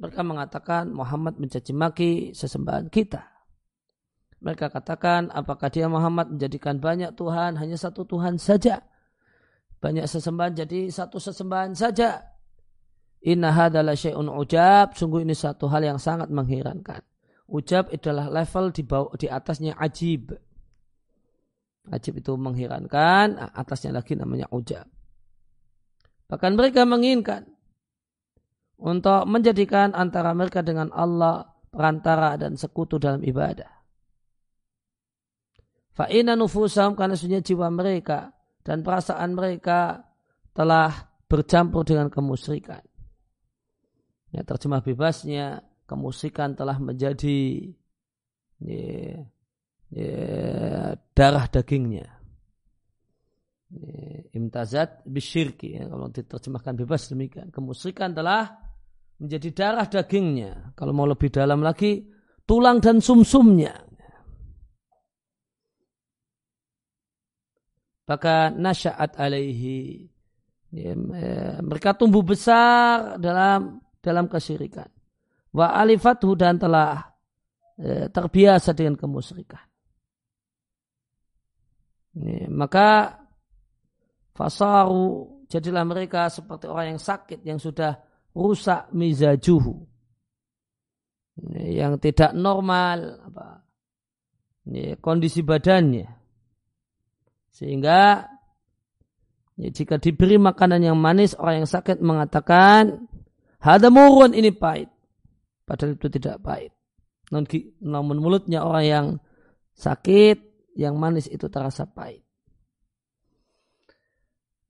Mereka 0.00 0.20
mengatakan 0.24 0.92
Muhammad 0.92 1.40
mencaci 1.40 1.72
maki 1.72 2.12
sesembahan 2.36 2.92
kita. 2.92 3.37
Mereka 4.38 4.70
katakan, 4.70 5.34
apakah 5.34 5.66
dia 5.66 5.90
Muhammad 5.90 6.30
menjadikan 6.30 6.78
banyak 6.78 7.10
Tuhan, 7.18 7.58
hanya 7.58 7.74
satu 7.74 8.06
Tuhan 8.06 8.38
saja. 8.38 8.86
Banyak 9.78 10.06
sesembahan 10.06 10.54
jadi 10.66 10.90
satu 10.90 11.18
sesembahan 11.18 11.74
saja. 11.74 12.22
Inna 13.26 13.50
hadalah 13.50 13.98
syai'un 13.98 14.30
ujab. 14.30 14.94
Sungguh 14.94 15.26
ini 15.26 15.34
satu 15.34 15.66
hal 15.66 15.82
yang 15.82 15.98
sangat 15.98 16.30
mengherankan. 16.30 17.02
Ujab 17.50 17.90
adalah 17.90 18.30
level 18.30 18.70
di 18.70 18.82
bawah 18.86 19.14
di 19.18 19.26
atasnya 19.26 19.74
ajib. 19.78 20.34
Ajib 21.88 22.20
itu 22.20 22.36
mengherankan, 22.36 23.40
atasnya 23.56 23.96
lagi 23.96 24.12
namanya 24.14 24.46
ujab. 24.52 24.84
Bahkan 26.28 26.52
mereka 26.54 26.84
menginginkan 26.84 27.48
untuk 28.76 29.24
menjadikan 29.24 29.96
antara 29.96 30.36
mereka 30.36 30.60
dengan 30.60 30.92
Allah 30.92 31.48
perantara 31.72 32.36
dan 32.36 32.54
sekutu 32.60 33.00
dalam 33.00 33.24
ibadah. 33.24 33.77
Fa'ina 35.98 36.38
nufusam 36.38 36.94
karena 36.94 37.18
sunya 37.18 37.42
jiwa 37.42 37.66
mereka 37.74 38.30
dan 38.62 38.86
perasaan 38.86 39.34
mereka 39.34 40.06
telah 40.54 40.94
bercampur 41.26 41.82
dengan 41.82 42.06
kemusyrikan. 42.06 42.78
Ya, 44.30 44.46
terjemah 44.46 44.78
bebasnya, 44.78 45.66
kemusyrikan 45.90 46.54
telah 46.54 46.78
menjadi 46.78 47.66
ya, 48.62 49.26
ya, 49.90 50.94
darah 51.18 51.50
dagingnya. 51.50 52.06
Ya, 53.74 54.22
imtazat 54.38 55.02
bisyirki. 55.02 55.82
Ya, 55.82 55.90
kalau 55.90 56.14
diterjemahkan 56.14 56.78
bebas 56.78 57.10
demikian. 57.10 57.50
Kemusyrikan 57.50 58.14
telah 58.14 58.54
menjadi 59.18 59.50
darah 59.50 59.90
dagingnya. 59.90 60.78
Kalau 60.78 60.94
mau 60.94 61.10
lebih 61.10 61.34
dalam 61.34 61.58
lagi, 61.58 62.06
tulang 62.46 62.78
dan 62.78 63.02
sumsumnya. 63.02 63.87
Maka 68.08 68.48
nasya'at 68.48 69.20
alaihi. 69.20 70.08
Ya, 70.68 70.92
ya, 70.92 71.60
mereka 71.64 71.96
tumbuh 71.96 72.24
besar 72.24 73.16
dalam 73.20 73.80
dalam 74.00 74.28
kesyirikan. 74.28 74.88
Wa 75.52 75.76
alifathu 75.76 76.36
dan 76.36 76.60
telah 76.60 77.08
ya, 77.76 78.08
terbiasa 78.08 78.72
dengan 78.72 78.96
kemusyrikan. 78.96 79.64
Ya, 82.16 82.48
maka 82.52 83.20
fasaru 84.36 85.44
jadilah 85.48 85.84
mereka 85.88 86.28
seperti 86.28 86.68
orang 86.68 86.96
yang 86.96 87.00
sakit 87.00 87.40
yang 87.44 87.60
sudah 87.60 88.00
rusak 88.36 88.92
mizajuhu. 88.92 89.88
Ya, 91.48 91.84
yang 91.84 91.96
tidak 91.96 92.36
normal 92.36 93.24
apa 93.24 93.64
ya, 94.68 95.00
kondisi 95.00 95.40
badannya 95.40 96.17
sehingga 97.58 98.30
ya, 99.58 99.68
jika 99.74 99.98
diberi 99.98 100.38
makanan 100.38 100.78
yang 100.86 100.94
manis, 100.94 101.34
orang 101.34 101.66
yang 101.66 101.70
sakit 101.70 101.98
mengatakan, 101.98 103.10
Hada 103.58 103.90
murun 103.90 104.30
ini 104.30 104.54
pahit. 104.54 104.86
Padahal 105.66 105.98
itu 105.98 106.06
tidak 106.06 106.38
pahit. 106.38 106.70
Namun 107.82 108.22
mulutnya 108.22 108.62
orang 108.62 108.84
yang 108.86 109.06
sakit, 109.74 110.38
yang 110.78 110.94
manis 110.94 111.26
itu 111.26 111.50
terasa 111.50 111.84
pahit. 111.90 112.22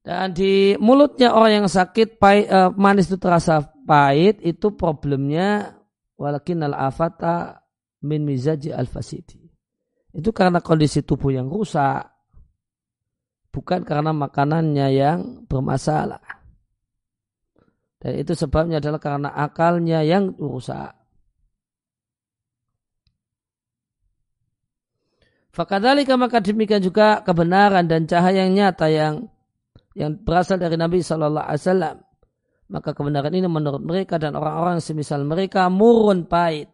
Dan 0.00 0.32
di 0.32 0.72
mulutnya 0.80 1.36
orang 1.36 1.62
yang 1.62 1.68
sakit, 1.68 2.16
pahit, 2.16 2.48
uh, 2.48 2.72
manis 2.72 3.12
itu 3.12 3.20
terasa 3.20 3.60
pahit, 3.84 4.40
itu 4.40 4.72
problemnya 4.72 5.76
walakin 6.16 6.64
al-afata 6.64 7.60
min 8.08 8.24
mizaji 8.24 8.72
al-fasidi. 8.72 9.44
Itu 10.16 10.32
karena 10.32 10.64
kondisi 10.64 11.04
tubuh 11.04 11.36
yang 11.36 11.52
rusak, 11.52 12.17
bukan 13.52 13.84
karena 13.84 14.12
makanannya 14.14 14.88
yang 14.92 15.18
bermasalah. 15.48 16.22
Dan 17.98 18.12
itu 18.14 18.32
sebabnya 18.38 18.78
adalah 18.78 19.02
karena 19.02 19.30
akalnya 19.34 20.06
yang 20.06 20.30
rusak. 20.38 20.94
Fakadhalika 25.50 26.14
maka 26.14 26.38
demikian 26.38 26.78
juga 26.78 27.18
kebenaran 27.26 27.90
dan 27.90 28.06
cahaya 28.06 28.46
yang 28.46 28.54
nyata 28.54 28.86
yang 28.86 29.26
yang 29.98 30.14
berasal 30.14 30.54
dari 30.54 30.78
Nabi 30.78 31.02
Shallallahu 31.02 31.42
Alaihi 31.42 31.62
Wasallam. 31.66 31.96
Maka 32.70 32.94
kebenaran 32.94 33.34
ini 33.34 33.48
menurut 33.50 33.82
mereka 33.82 34.22
dan 34.22 34.38
orang-orang 34.38 34.78
semisal 34.78 35.26
mereka 35.26 35.66
murun 35.66 36.30
pahit. 36.30 36.70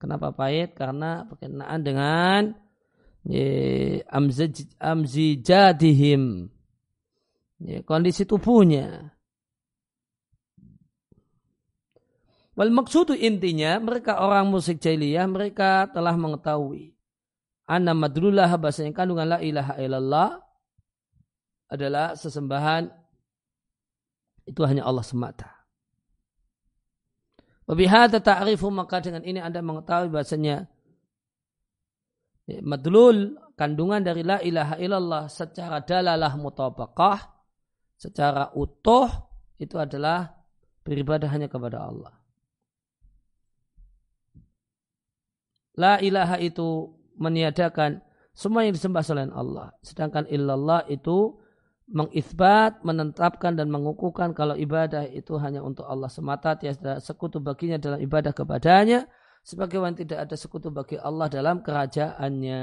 Kenapa 0.00 0.32
pahit? 0.32 0.72
Karena 0.72 1.28
berkenaan 1.28 1.80
dengan 1.84 2.56
amzijadihim. 4.80 6.22
Kondisi 7.88 8.28
tubuhnya. 8.28 9.14
Wal 12.54 12.70
maksudu 12.70 13.18
intinya 13.18 13.82
mereka 13.82 14.22
orang 14.22 14.46
musik 14.46 14.78
jahiliyah 14.78 15.26
mereka 15.26 15.90
telah 15.90 16.14
mengetahui 16.14 16.94
anna 17.66 17.96
madlullah 17.96 18.46
bahasa 18.60 18.84
yang 18.84 18.94
kandungan 18.94 19.26
la 19.26 19.38
ilaha 19.40 19.74
illallah 19.80 20.30
adalah 21.72 22.14
sesembahan 22.14 22.92
itu 24.44 24.60
hanya 24.68 24.84
Allah 24.84 25.02
semata. 25.02 25.50
Wabihada 27.64 28.20
ta'rifu 28.20 28.68
maka 28.68 29.00
dengan 29.00 29.24
ini 29.24 29.40
Anda 29.40 29.64
mengetahui 29.64 30.12
bahasanya 30.12 30.68
ya, 30.68 30.68
madlul 32.60 33.40
kandungan 33.56 34.04
dari 34.04 34.20
la 34.20 34.40
ilaha 34.44 34.76
illallah 34.76 35.24
secara 35.32 35.80
dalalah 35.80 36.32
mutabaqah 36.36 37.18
secara 37.96 38.52
utuh 38.52 39.08
itu 39.56 39.78
adalah 39.80 40.34
beribadah 40.84 41.30
hanya 41.32 41.48
kepada 41.48 41.88
Allah. 41.88 42.12
La 45.74 45.98
ilaha 45.98 46.38
itu 46.38 46.94
meniadakan 47.18 47.98
semua 48.34 48.66
yang 48.66 48.74
disembah 48.74 49.02
selain 49.02 49.32
Allah. 49.34 49.74
Sedangkan 49.82 50.26
illallah 50.30 50.86
itu 50.86 51.38
mengisbat, 51.90 52.80
menetapkan 52.86 53.58
dan 53.58 53.68
mengukuhkan 53.68 54.32
kalau 54.32 54.54
ibadah 54.56 55.04
itu 55.10 55.36
hanya 55.36 55.60
untuk 55.60 55.84
Allah 55.84 56.08
semata, 56.08 56.56
tiada 56.56 57.02
sekutu 57.02 57.42
baginya 57.42 57.76
dalam 57.76 58.00
ibadah 58.00 58.32
kepadanya, 58.32 59.06
sebagaimana 59.44 59.94
tidak 59.94 60.18
ada 60.26 60.36
sekutu 60.40 60.72
bagi 60.72 60.96
Allah 60.96 61.28
dalam 61.28 61.60
kerajaannya. 61.60 62.62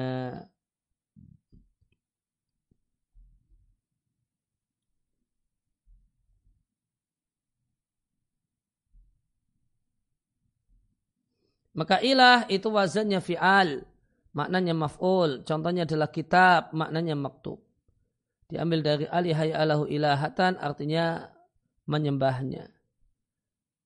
Maka 11.71 12.03
ilah 12.03 12.51
itu 12.51 12.67
wazannya 12.67 13.23
fi'al, 13.23 13.79
maknanya 14.36 14.75
maf'ul. 14.75 15.47
Contohnya 15.47 15.88
adalah 15.88 16.11
kitab, 16.11 16.75
maknanya 16.75 17.15
maktub. 17.15 17.63
Diambil 18.51 18.84
dari 18.84 19.05
alihai 19.07 19.55
alahu 19.55 19.88
ilahatan, 19.88 20.59
artinya 20.59 21.32
menyembahnya. 21.88 22.67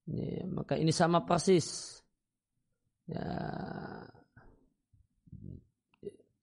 Ini, 0.09 0.49
maka 0.49 0.81
ini 0.81 0.89
sama 0.89 1.21
persis. 1.29 1.94
Ya, 3.05 3.29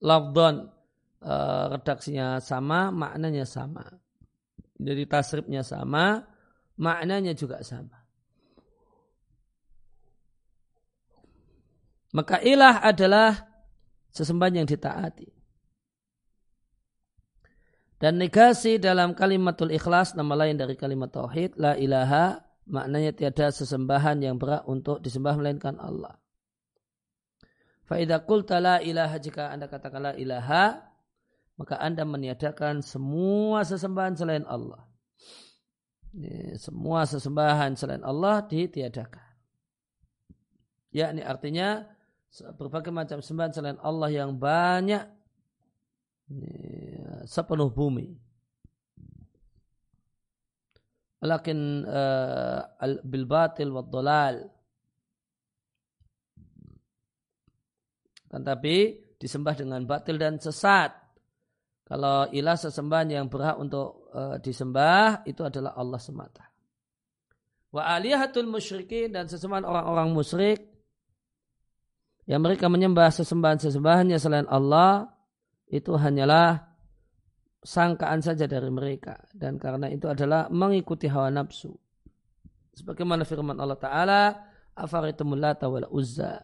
Lafdon 0.02 0.70
uh, 1.22 1.64
redaksinya 1.70 2.42
sama, 2.42 2.90
maknanya 2.90 3.46
sama. 3.46 3.86
Jadi 4.82 5.06
tasrifnya 5.06 5.62
sama, 5.62 6.26
maknanya 6.74 7.34
juga 7.38 7.62
sama. 7.62 8.02
Maka 12.12 12.44
ilah 12.44 12.82
adalah 12.84 13.30
sesembahan 14.12 14.62
yang 14.62 14.68
ditaati. 14.68 15.30
Dan 18.02 18.18
negasi 18.18 18.82
dalam 18.82 19.14
kalimatul 19.14 19.70
ikhlas 19.70 20.18
nama 20.18 20.34
lain 20.34 20.58
dari 20.58 20.74
kalimat 20.74 21.14
tauhid 21.14 21.54
la 21.54 21.78
ilaha 21.78 22.42
maknanya 22.66 23.14
tiada 23.14 23.48
sesembahan 23.54 24.18
yang 24.18 24.36
berat 24.42 24.66
untuk 24.66 24.98
disembah 24.98 25.38
melainkan 25.38 25.78
Allah. 25.78 26.21
Faidah 27.86 28.22
qulta 28.22 28.62
la 28.62 28.78
ilaha 28.78 29.16
jika 29.18 29.50
Anda 29.50 29.66
katakan 29.66 30.00
la 30.00 30.12
ilaha 30.14 30.92
maka 31.62 31.78
Anda 31.78 32.02
meniadakan 32.02 32.80
semua 32.80 33.62
sesembahan 33.62 34.14
selain 34.16 34.44
Allah. 34.48 34.82
Semua 36.60 37.08
sesembahan 37.08 37.78
selain 37.78 38.04
Allah 38.04 38.44
ditiadakan. 38.44 39.32
Yakni 40.92 41.24
artinya 41.24 41.88
berbagai 42.58 42.92
macam 42.92 43.24
sembahan 43.24 43.52
selain 43.52 43.78
Allah 43.80 44.10
yang 44.12 44.36
banyak 44.36 45.04
sepenuh 47.28 47.72
bumi. 47.72 48.12
Lakin 51.22 51.86
uh, 51.86 52.60
bil 53.06 53.26
batil 53.30 53.70
wa 53.70 53.86
dalal. 53.86 54.50
Kan 58.32 58.40
tapi 58.40 58.96
disembah 59.20 59.52
dengan 59.52 59.84
batil 59.84 60.16
dan 60.16 60.40
sesat. 60.40 60.96
Kalau 61.84 62.24
ilah 62.32 62.56
sesembahan 62.56 63.08
yang 63.12 63.26
berhak 63.28 63.60
untuk 63.60 64.08
uh, 64.16 64.40
disembah 64.40 65.28
itu 65.28 65.44
adalah 65.44 65.76
Allah 65.76 66.00
semata. 66.00 66.48
Wa 67.68 67.92
alihatul 68.00 68.48
musyrikin 68.48 69.12
dan 69.12 69.28
sesembahan 69.28 69.68
orang-orang 69.68 70.08
musyrik 70.16 70.72
yang 72.24 72.40
mereka 72.40 72.72
menyembah 72.72 73.12
sesembahan-sesembahannya 73.12 74.16
selain 74.16 74.48
Allah 74.48 75.12
itu 75.68 75.92
hanyalah 75.92 76.72
sangkaan 77.62 78.20
saja 78.22 78.46
dari 78.46 78.70
mereka 78.70 79.22
dan 79.34 79.58
karena 79.58 79.86
itu 79.90 80.10
adalah 80.10 80.50
mengikuti 80.50 81.06
hawa 81.06 81.30
nafsu 81.30 81.70
sebagaimana 82.74 83.22
firman 83.22 83.58
Allah 83.58 83.78
taala 83.78 84.22
afaritumul 84.74 85.38
lata 85.38 85.70
wal 85.70 85.86
uzza 85.94 86.42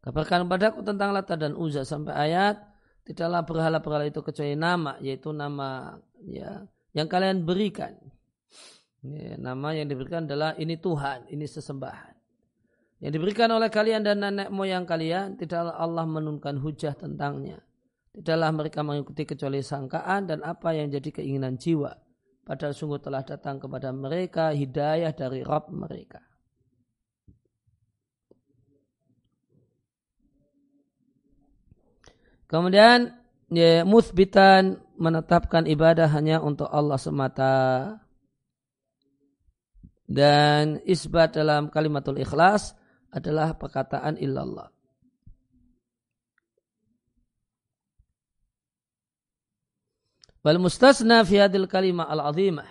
kabarkan 0.00 0.48
padaku 0.48 0.80
tentang 0.84 1.12
lata 1.12 1.36
dan 1.36 1.56
uzza 1.56 1.84
sampai 1.84 2.16
ayat 2.16 2.56
tidaklah 3.04 3.44
berhala-berhala 3.44 4.06
itu 4.08 4.20
kecuali 4.20 4.56
nama 4.56 4.96
yaitu 5.00 5.32
nama 5.32 5.96
ya 6.24 6.64
yang 6.96 7.08
kalian 7.08 7.44
berikan 7.44 7.96
ya, 9.04 9.36
nama 9.36 9.72
yang 9.76 9.88
diberikan 9.88 10.24
adalah 10.24 10.56
ini 10.56 10.76
Tuhan 10.76 11.28
ini 11.32 11.44
sesembahan 11.44 12.20
yang 13.00 13.16
diberikan 13.16 13.48
oleh 13.48 13.72
kalian 13.72 14.04
dan 14.04 14.20
nenek 14.20 14.52
moyang 14.52 14.84
kalian 14.84 15.40
tidaklah 15.40 15.72
Allah 15.80 16.04
menurunkan 16.04 16.60
hujah 16.60 16.92
tentangnya. 16.92 17.56
Tidaklah 18.12 18.50
mereka 18.52 18.84
mengikuti 18.84 19.24
kecuali 19.24 19.64
sangkaan 19.64 20.28
dan 20.28 20.44
apa 20.44 20.76
yang 20.76 20.92
jadi 20.92 21.08
keinginan 21.08 21.56
jiwa. 21.56 21.96
Padahal 22.44 22.76
sungguh 22.76 23.00
telah 23.00 23.24
datang 23.24 23.56
kepada 23.56 23.88
mereka 23.88 24.52
hidayah 24.52 25.16
dari 25.16 25.40
Rabb 25.40 25.72
mereka. 25.72 26.20
Kemudian 32.50 33.14
ya, 33.46 33.86
musbitan 33.86 34.82
menetapkan 34.98 35.70
ibadah 35.70 36.10
hanya 36.10 36.42
untuk 36.42 36.66
Allah 36.66 36.98
semata. 36.98 37.54
Dan 40.10 40.82
isbat 40.82 41.38
dalam 41.38 41.70
kalimatul 41.70 42.18
ikhlas 42.18 42.74
adalah 43.14 43.54
perkataan 43.54 44.18
illallah. 44.18 44.74
Wal 50.42 50.58
mustasna 50.58 51.22
fi 51.22 51.38
hadil 51.38 51.70
kalimah 51.70 52.10
al-azimah. 52.10 52.66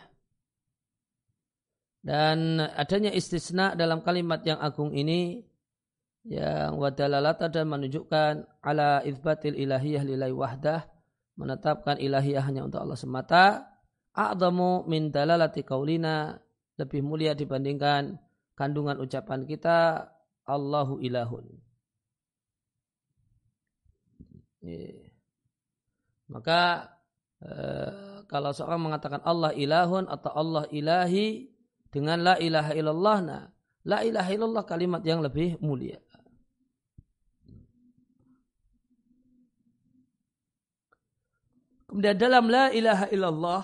Dan 2.03 2.59
adanya 2.59 3.15
istisna 3.15 3.79
dalam 3.79 4.03
kalimat 4.03 4.43
yang 4.43 4.59
agung 4.59 4.91
ini 4.91 5.48
yang 6.27 6.75
wadalalata 6.75 7.47
dan 7.47 7.71
menunjukkan 7.71 8.43
ala 8.59 8.99
izbatil 9.07 9.55
ilahiyah 9.55 10.03
lillahi 10.03 10.35
wahdah 10.35 10.83
menetapkan 11.39 11.95
ilahiyah 11.95 12.43
hanya 12.43 12.67
untuk 12.67 12.83
Allah 12.83 12.99
semata 12.99 13.45
a'zamu 14.11 14.83
min 14.83 15.15
dalalati 15.15 15.63
kaulina 15.63 16.35
lebih 16.75 16.99
mulia 16.99 17.31
dibandingkan 17.31 18.19
kandungan 18.59 18.99
ucapan 18.99 19.47
kita 19.47 20.11
Allahu 20.43 20.99
ilahun. 20.99 21.47
Maka 26.29 26.91
eh, 27.39 28.19
kalau 28.27 28.51
seorang 28.51 28.81
mengatakan 28.83 29.23
Allah 29.23 29.55
ilahun 29.55 30.11
atau 30.11 30.31
Allah 30.35 30.63
ilahi 30.69 31.47
dengan 31.89 32.21
la 32.21 32.35
ilaha 32.37 32.71
illallah, 32.75 33.17
nah 33.23 33.41
la 33.87 34.03
ilaha 34.03 34.29
illallah 34.29 34.63
kalimat 34.67 35.01
yang 35.07 35.23
lebih 35.23 35.57
mulia. 35.63 35.97
Kemudian 41.89 42.15
dalam 42.21 42.45
la 42.53 42.69
ilaha 42.69 43.09
illallah 43.09 43.63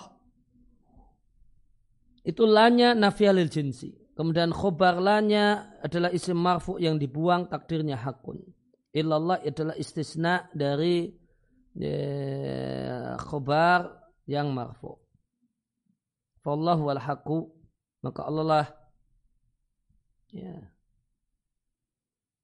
itu 2.26 2.42
lanya 2.42 2.90
nafiyalil 2.98 3.46
jinsi. 3.46 3.94
Kemudian 4.18 4.50
khobar 4.50 4.98
lanya 4.98 5.78
adalah 5.78 6.10
isim 6.10 6.34
marfu 6.34 6.74
yang 6.82 6.98
dibuang 6.98 7.46
takdirnya 7.46 7.94
hakun. 7.94 8.42
Illallah 8.90 9.46
adalah 9.46 9.78
istisna 9.78 10.50
dari 10.50 11.06
ya, 11.78 13.14
khobar 13.22 13.94
yang 14.26 14.50
marfu. 14.50 14.98
Fallahu 16.42 16.90
wal 16.90 16.98
haqqu 16.98 17.46
maka 18.02 18.20
Allah 18.26 18.44
lah 18.46 18.66
ya, 20.30 20.54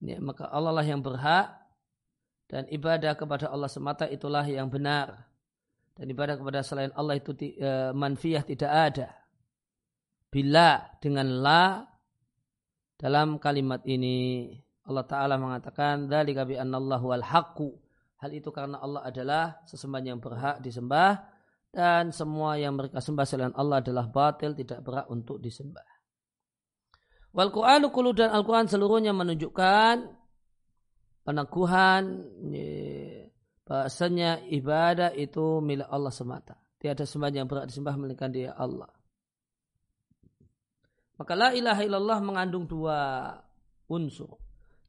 ya 0.02 0.18
maka 0.18 0.46
Allah 0.50 0.74
lah 0.74 0.86
yang 0.86 1.02
berhak 1.02 1.54
dan 2.50 2.66
ibadah 2.70 3.14
kepada 3.14 3.46
Allah 3.50 3.70
semata 3.70 4.10
itulah 4.10 4.42
yang 4.42 4.66
benar 4.66 5.31
dan 5.92 6.06
ibadah 6.08 6.40
kepada 6.40 6.64
selain 6.64 6.92
Allah 6.96 7.20
itu 7.20 7.36
uh, 7.36 7.92
manfiyah 7.92 8.42
tidak 8.46 8.72
ada. 8.72 9.08
Bila 10.32 10.80
dengan 11.02 11.28
la 11.44 11.84
dalam 12.96 13.36
kalimat 13.36 13.84
ini 13.84 14.48
Allah 14.88 15.04
Ta'ala 15.04 15.34
mengatakan 15.36 16.08
annallahu 16.08 17.12
al 17.12 17.22
hal 18.22 18.30
itu 18.30 18.48
karena 18.54 18.78
Allah 18.78 19.02
adalah 19.02 19.44
sesembahan 19.66 20.14
yang 20.14 20.18
berhak 20.22 20.62
disembah 20.62 21.18
dan 21.74 22.14
semua 22.14 22.54
yang 22.60 22.78
mereka 22.78 23.02
sembah 23.02 23.26
selain 23.26 23.54
Allah 23.58 23.82
adalah 23.82 24.06
batil 24.06 24.54
tidak 24.54 24.84
berhak 24.86 25.06
untuk 25.10 25.42
disembah. 25.42 25.84
Wal 27.32 27.48
Qur'anu 27.48 27.88
dan 28.12 28.28
Al-Quran 28.28 28.68
seluruhnya 28.68 29.16
menunjukkan 29.16 30.04
peneguhan 31.24 32.02
bahasanya 33.64 34.42
ibadah 34.50 35.14
itu 35.14 35.62
milik 35.62 35.88
Allah 35.88 36.12
semata. 36.12 36.58
Tiada 36.78 37.06
sembahan 37.06 37.42
yang 37.42 37.46
berat 37.46 37.70
disembah 37.70 37.94
melainkan 37.94 38.30
dia 38.34 38.54
Allah. 38.58 38.90
Maka 41.18 41.32
la 41.38 41.54
ilaha 41.54 41.80
illallah 41.86 42.18
mengandung 42.18 42.66
dua 42.66 43.30
unsur. 43.86 44.38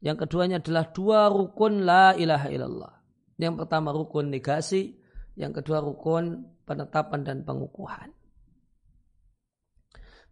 Yang 0.02 0.26
keduanya 0.26 0.58
adalah 0.58 0.90
dua 0.90 1.30
rukun 1.30 1.86
la 1.86 2.18
ilaha 2.18 2.48
illallah. 2.50 2.94
Yang 3.38 3.54
pertama 3.64 3.94
rukun 3.94 4.34
negasi, 4.34 4.98
yang 5.38 5.54
kedua 5.54 5.78
rukun 5.78 6.42
penetapan 6.66 7.20
dan 7.22 7.38
pengukuhan. 7.46 8.10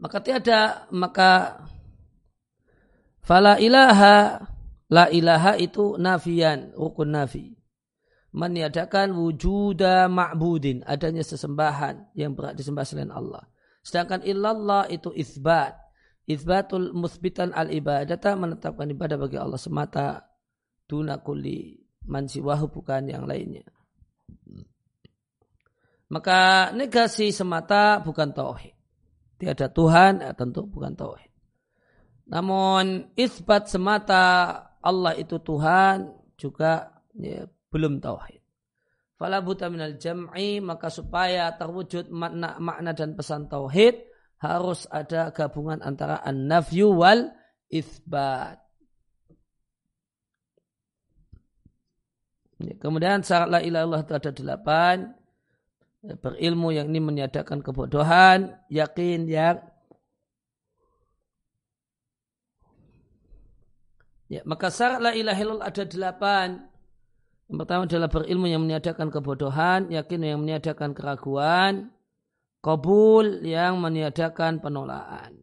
Maka 0.02 0.18
tiada 0.18 0.90
maka 0.90 1.62
fala 3.22 3.62
ilaha 3.62 4.42
La 4.92 5.08
ilaha 5.08 5.56
itu 5.56 5.96
nafian, 5.96 6.76
rukun 6.76 7.16
nafi. 7.16 7.56
Meniadakan 8.32 9.12
wujuda 9.12 10.08
ma'budin, 10.08 10.80
adanya 10.88 11.20
sesembahan 11.20 12.16
yang 12.16 12.32
berat 12.32 12.56
disembah 12.56 12.84
selain 12.88 13.12
Allah. 13.12 13.44
Sedangkan 13.84 14.24
illallah 14.24 14.88
itu 14.88 15.12
isbat. 15.12 15.76
Isbatul 16.24 16.96
musbitan 16.96 17.52
al-ibadata 17.52 18.32
menetapkan 18.38 18.88
ibadah 18.88 19.20
bagi 19.20 19.36
Allah 19.36 19.60
semata. 19.60 20.24
Tuna 20.88 21.20
kulli 21.20 21.76
mansiwahu 22.08 22.72
bukan 22.72 23.10
yang 23.10 23.28
lainnya. 23.28 23.68
Maka 26.12 26.70
negasi 26.76 27.32
semata 27.32 28.00
bukan 28.00 28.32
tauhid. 28.36 28.76
Tiada 29.40 29.72
Tuhan, 29.72 30.22
ya 30.22 30.32
tentu 30.36 30.68
bukan 30.68 30.92
tauhid. 30.92 31.32
Namun 32.28 33.12
isbat 33.16 33.66
semata 33.66 34.24
Allah 34.78 35.16
itu 35.18 35.40
Tuhan 35.40 36.12
juga 36.38 37.02
ya, 37.16 37.48
belum 37.72 37.98
tauhid. 37.98 38.44
Fala 39.16 39.40
buta 39.40 39.72
minal 39.72 39.96
jam'i 39.96 40.60
maka 40.60 40.92
supaya 40.92 41.48
terwujud 41.56 42.12
makna 42.12 42.60
makna 42.60 42.92
dan 42.92 43.16
pesan 43.16 43.48
tauhid 43.48 44.04
harus 44.42 44.84
ada 44.90 45.32
gabungan 45.32 45.80
antara 45.80 46.20
an-nafyu 46.20 46.92
wal 46.92 47.32
isbat. 47.72 48.60
Ya, 52.62 52.74
kemudian 52.78 53.24
syarat 53.26 53.48
la 53.50 53.60
ilaha 53.64 54.02
itu 54.04 54.14
ada 54.14 54.30
delapan. 54.30 54.96
Ya, 56.02 56.14
berilmu 56.18 56.74
yang 56.74 56.90
ini 56.90 56.98
meniadakan 56.98 57.62
kebodohan, 57.62 58.58
yakin 58.70 59.30
yang 59.30 59.62
Ya, 64.32 64.40
maka 64.48 64.72
syarat 64.72 65.04
la 65.04 65.12
ilaha 65.12 65.40
illallah 65.44 65.68
ada 65.68 65.84
delapan. 65.84 66.71
Yang 67.52 67.68
pertama 67.68 67.84
adalah 67.84 68.08
berilmu 68.08 68.48
yang 68.48 68.64
meniadakan 68.64 69.12
kebodohan, 69.12 69.92
yakin 69.92 70.24
yang 70.24 70.40
meniadakan 70.40 70.96
keraguan, 70.96 71.92
kabul 72.64 73.44
yang 73.44 73.76
meniadakan 73.76 74.56
penolakan, 74.64 75.36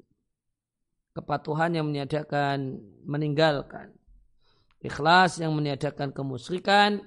kepatuhan 1.14 1.78
yang 1.78 1.86
meniadakan 1.86 2.82
meninggalkan, 3.06 3.94
ikhlas 4.82 5.38
yang 5.38 5.54
meniadakan 5.54 6.10
kemusyrikan, 6.10 6.98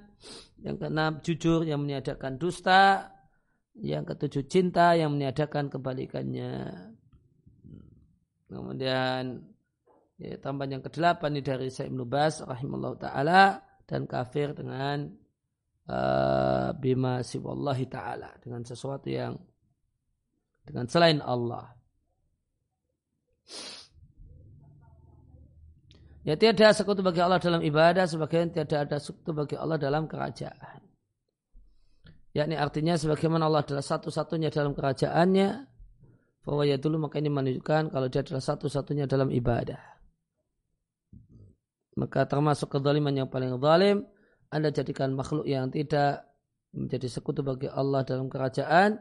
yang 0.63 0.79
keenam 0.79 1.19
jujur 1.19 1.67
yang 1.67 1.83
meniadakan 1.83 2.39
dusta, 2.39 3.11
yang 3.75 4.07
ketujuh 4.07 4.47
cinta 4.47 4.95
yang 4.95 5.11
meniadakan 5.11 5.67
kebalikannya. 5.67 6.79
Kemudian 8.47 9.51
Ya, 10.23 10.39
tambahan 10.39 10.79
yang 10.79 10.85
kedelapan 10.87 11.35
ini 11.35 11.43
dari 11.43 11.67
Syekh 11.67 11.91
Ibn 11.91 12.07
Bas 12.07 12.47
rahimahullah 12.47 12.95
ta'ala 12.95 13.59
dan 13.93 14.09
kafir 14.09 14.57
dengan 14.57 15.13
uh, 15.93 16.73
bima 16.73 17.21
siwallahi 17.21 17.85
ta'ala 17.93 18.41
dengan 18.41 18.65
sesuatu 18.65 19.13
yang 19.13 19.37
dengan 20.65 20.89
selain 20.89 21.21
Allah. 21.21 21.77
Ya 26.25 26.41
tiada 26.41 26.73
sekutu 26.73 27.05
bagi 27.05 27.21
Allah 27.21 27.37
dalam 27.37 27.61
ibadah, 27.61 28.09
sebagian 28.09 28.49
tiada 28.49 28.89
ada 28.89 28.97
sekutu 28.97 29.37
bagi 29.37 29.61
Allah 29.61 29.77
dalam 29.77 30.09
kerajaan. 30.09 30.81
Yakni 32.33 32.57
artinya 32.57 32.97
sebagaimana 32.97 33.45
Allah 33.45 33.61
adalah 33.61 33.85
satu-satunya 33.85 34.49
dalam 34.49 34.73
kerajaannya, 34.73 35.49
bahwa 36.47 36.63
ya 36.65 36.81
dulu 36.81 37.11
maka 37.11 37.21
ini 37.21 37.29
menunjukkan 37.29 37.93
kalau 37.93 38.07
dia 38.09 38.25
adalah 38.25 38.41
satu-satunya 38.41 39.05
dalam 39.05 39.29
ibadah 39.29 39.92
maka 41.99 42.25
termasuk 42.25 42.73
kezaliman 42.73 43.13
yang 43.13 43.29
paling 43.29 43.57
zalim 43.61 44.07
anda 44.53 44.69
jadikan 44.69 45.13
makhluk 45.17 45.49
yang 45.49 45.69
tidak 45.73 46.29
menjadi 46.73 47.09
sekutu 47.09 47.45
bagi 47.45 47.69
Allah 47.69 48.05
dalam 48.05 48.33
kerajaan 48.33 48.97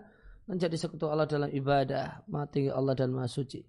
menjadi 0.47 0.75
sekutu 0.75 1.07
Allah 1.07 1.27
dalam 1.27 1.47
ibadah 1.47 2.27
mati 2.27 2.67
Allah 2.67 2.95
dan 2.95 3.15
Maha 3.15 3.31
Suci 3.31 3.63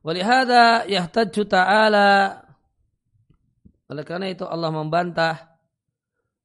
Walihada 0.00 0.88
yahtaju 0.88 1.42
ta'ala 1.44 2.40
oleh 3.90 4.04
karena 4.06 4.30
itu 4.30 4.46
Allah 4.46 4.70
membantah 4.70 5.50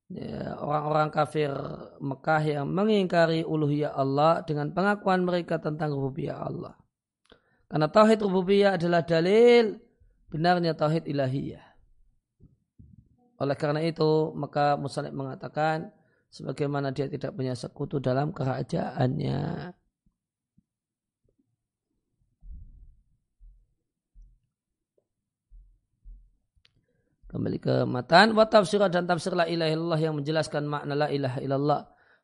ya, 0.09 0.57
orang-orang 0.57 1.07
ya, 1.07 1.13
kafir 1.13 1.51
Mekah 2.01 2.41
yang 2.41 2.67
mengingkari 2.73 3.45
uluhiyah 3.45 3.93
Allah 3.93 4.41
dengan 4.41 4.73
pengakuan 4.73 5.21
mereka 5.21 5.61
tentang 5.61 5.93
rububiyah 5.93 6.41
Allah. 6.41 6.73
Karena 7.69 7.85
tauhid 7.89 8.25
rububiyah 8.25 8.81
adalah 8.81 9.05
dalil 9.05 9.77
benarnya 10.35 10.75
tauhid 10.75 11.07
ilahiyah. 11.07 11.63
Oleh 13.39 13.55
karena 13.55 13.79
itu, 13.79 14.35
maka 14.35 14.75
Musalik 14.75 15.15
mengatakan 15.15 15.95
sebagaimana 16.27 16.91
dia 16.91 17.07
tidak 17.07 17.31
punya 17.31 17.55
sekutu 17.55 18.03
dalam 18.03 18.35
kerajaannya. 18.35 19.71
Kembali 27.31 27.59
ke 27.59 27.83
matan. 27.83 28.31
Wa 28.35 28.47
tafsirah 28.47 28.87
dan 28.91 29.07
tafsir 29.07 29.35
la 29.35 29.47
ilaha 29.47 29.99
yang 29.99 30.15
menjelaskan 30.15 30.67
makna 30.67 30.95
la 30.95 31.07
ilaha 31.11 31.39
illallah 31.43 31.81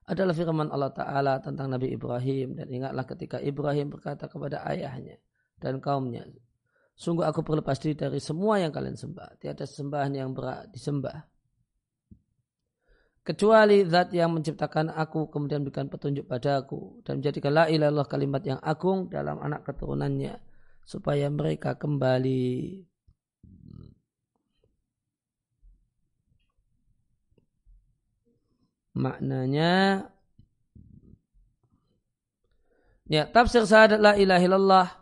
adalah 0.07 0.31
firman 0.31 0.71
Allah 0.71 0.91
Ta'ala 0.95 1.33
tentang 1.43 1.67
Nabi 1.67 1.91
Ibrahim. 1.91 2.55
Dan 2.55 2.71
ingatlah 2.71 3.03
ketika 3.03 3.39
Ibrahim 3.43 3.91
berkata 3.91 4.31
kepada 4.31 4.63
ayahnya 4.71 5.19
dan 5.59 5.83
kaumnya. 5.83 6.23
Sungguh 7.01 7.25
aku 7.25 7.41
berlepas 7.41 7.81
diri 7.81 7.97
dari 7.97 8.21
semua 8.21 8.61
yang 8.61 8.69
kalian 8.69 8.93
sembah. 8.93 9.41
Tiada 9.41 9.65
sembahan 9.65 10.13
yang 10.13 10.37
berat 10.37 10.69
disembah. 10.69 11.17
Kecuali 13.25 13.81
zat 13.89 14.13
yang 14.13 14.37
menciptakan 14.37 14.93
aku 14.93 15.33
kemudian 15.33 15.65
berikan 15.65 15.89
petunjuk 15.89 16.29
padaku. 16.29 17.01
Dan 17.01 17.17
menjadikan 17.17 17.57
la 17.57 17.65
ilallah 17.73 18.05
kalimat 18.05 18.45
yang 18.45 18.61
agung 18.61 19.09
dalam 19.09 19.41
anak 19.41 19.65
keturunannya. 19.65 20.37
Supaya 20.85 21.25
mereka 21.33 21.73
kembali. 21.73 22.85
Maknanya 28.93 30.05
Ya, 33.11 33.27
tafsir 33.27 33.67
syahadat 33.67 33.99
la 33.99 34.15
ilaha 34.15 34.39
illallah 34.45 35.00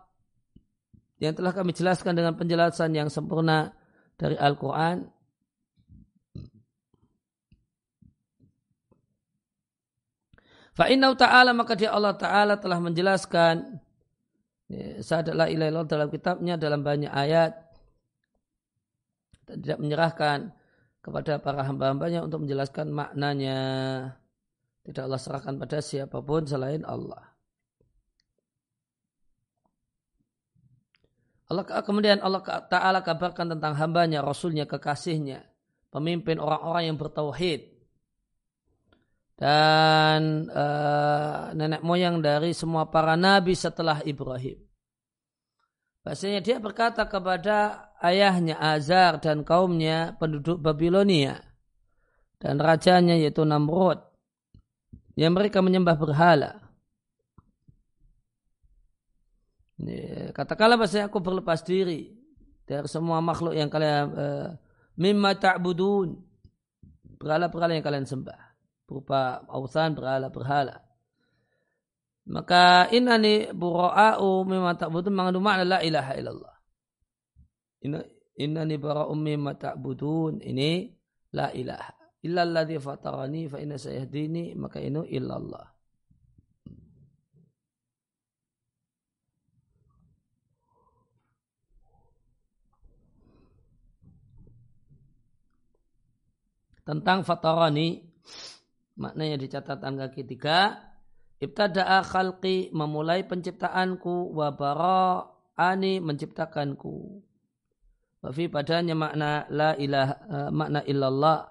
yang 1.19 1.35
telah 1.35 1.51
kami 1.51 1.75
jelaskan 1.75 2.15
dengan 2.15 2.33
penjelasan 2.35 2.95
yang 2.95 3.11
sempurna 3.11 3.75
dari 4.15 4.39
Al-Quran. 4.39 5.07
Fa'inau 10.79 11.11
ta'ala 11.19 11.51
maka 11.51 11.75
dia 11.75 11.91
Allah 11.91 12.15
ta'ala 12.15 12.55
telah 12.55 12.79
menjelaskan 12.79 13.83
Sadalah 15.01 15.49
ilaha 15.49 15.81
dalam 15.81 16.13
kitabnya 16.13 16.53
dalam 16.53 16.85
banyak 16.85 17.09
ayat 17.09 17.57
tidak 19.49 19.81
menyerahkan 19.81 20.53
kepada 21.01 21.41
para 21.41 21.65
hamba-hambanya 21.65 22.21
untuk 22.21 22.45
menjelaskan 22.45 22.93
maknanya. 22.93 23.57
Tidak 24.85 25.09
Allah 25.09 25.17
serahkan 25.17 25.57
pada 25.57 25.81
siapa 25.81 26.21
pun 26.21 26.45
selain 26.45 26.85
Allah. 26.85 27.28
Allah 31.49 31.65
kemudian 31.81 32.21
Allah 32.21 32.45
Ta'ala 32.45 33.01
kabarkan 33.01 33.57
tentang 33.57 33.73
hambanya, 33.73 34.21
rasulnya, 34.21 34.69
kekasihnya, 34.69 35.49
pemimpin 35.89 36.37
orang-orang 36.37 36.93
yang 36.93 36.97
bertauhid 37.01 37.73
dan 39.39 40.45
uh, 40.51 41.49
nenek 41.57 41.81
moyang 41.81 42.21
dari 42.21 42.53
semua 42.53 42.91
para 42.91 43.17
nabi 43.17 43.57
setelah 43.57 44.03
Ibrahim. 44.05 44.61
Bahasanya 46.05 46.43
dia 46.43 46.61
berkata 46.61 47.07
kepada 47.09 47.89
ayahnya 48.03 48.59
Azar 48.59 49.17
dan 49.17 49.41
kaumnya 49.41 50.15
penduduk 50.21 50.61
Babilonia 50.61 51.39
dan 52.39 52.61
rajanya 52.61 53.17
yaitu 53.17 53.43
Namrud 53.43 53.99
yang 55.17 55.35
mereka 55.35 55.59
menyembah 55.59 55.97
berhala. 55.97 56.68
Katakanlah 60.35 60.75
bahasanya 60.75 61.07
aku 61.07 61.23
berlepas 61.23 61.63
diri 61.63 62.11
dari 62.67 62.85
semua 62.91 63.23
makhluk 63.23 63.55
yang 63.55 63.71
kalian 63.71 64.05
uh, 64.11 64.49
mimma 64.99 65.39
ta'budun 65.39 66.19
berhala-berhala 67.15 67.79
yang 67.79 67.85
kalian 67.87 68.03
sembah 68.03 68.39
berupa 68.83 69.47
ausan 69.47 69.95
berhala-berhala. 69.95 70.83
Maka 72.29 72.91
inani 72.91 73.49
bura'u 73.55 74.43
mimma 74.43 74.75
ta'budun 74.75 75.15
mengandung 75.15 75.47
makna 75.47 75.63
la 75.65 75.79
ilaha 75.79 76.13
illallah. 76.19 76.55
Inani 78.35 78.75
bara'u 78.75 79.15
mimma 79.15 79.55
ta'budun 79.55 80.43
ini 80.43 80.91
la 81.33 81.55
ilaha. 81.55 81.95
Illa 82.19 82.43
alladhi 82.43 82.75
fatarani 82.75 83.47
fa 83.47 83.63
inna 83.63 83.79
sayahdini 83.79 84.51
maka 84.59 84.83
ini 84.83 85.07
illallah. 85.07 85.78
Tentang 96.89 97.21
fatarani 97.21 98.01
maknanya 98.97 99.37
di 99.37 99.45
catatan 99.45 100.01
kaki 100.01 100.25
tiga. 100.25 100.89
Ibtada'a 101.37 102.01
khalqi 102.01 102.73
memulai 102.73 103.29
penciptaanku. 103.29 104.33
Wa 104.33 104.49
ani 105.53 106.01
menciptakanku. 106.01 107.21
Wafi 108.25 108.51
padanya 108.51 108.97
makna 108.97 109.45
la 109.53 109.77
ilah 109.77 110.09
uh, 110.27 110.49
makna 110.49 110.81
illallah. 110.83 111.47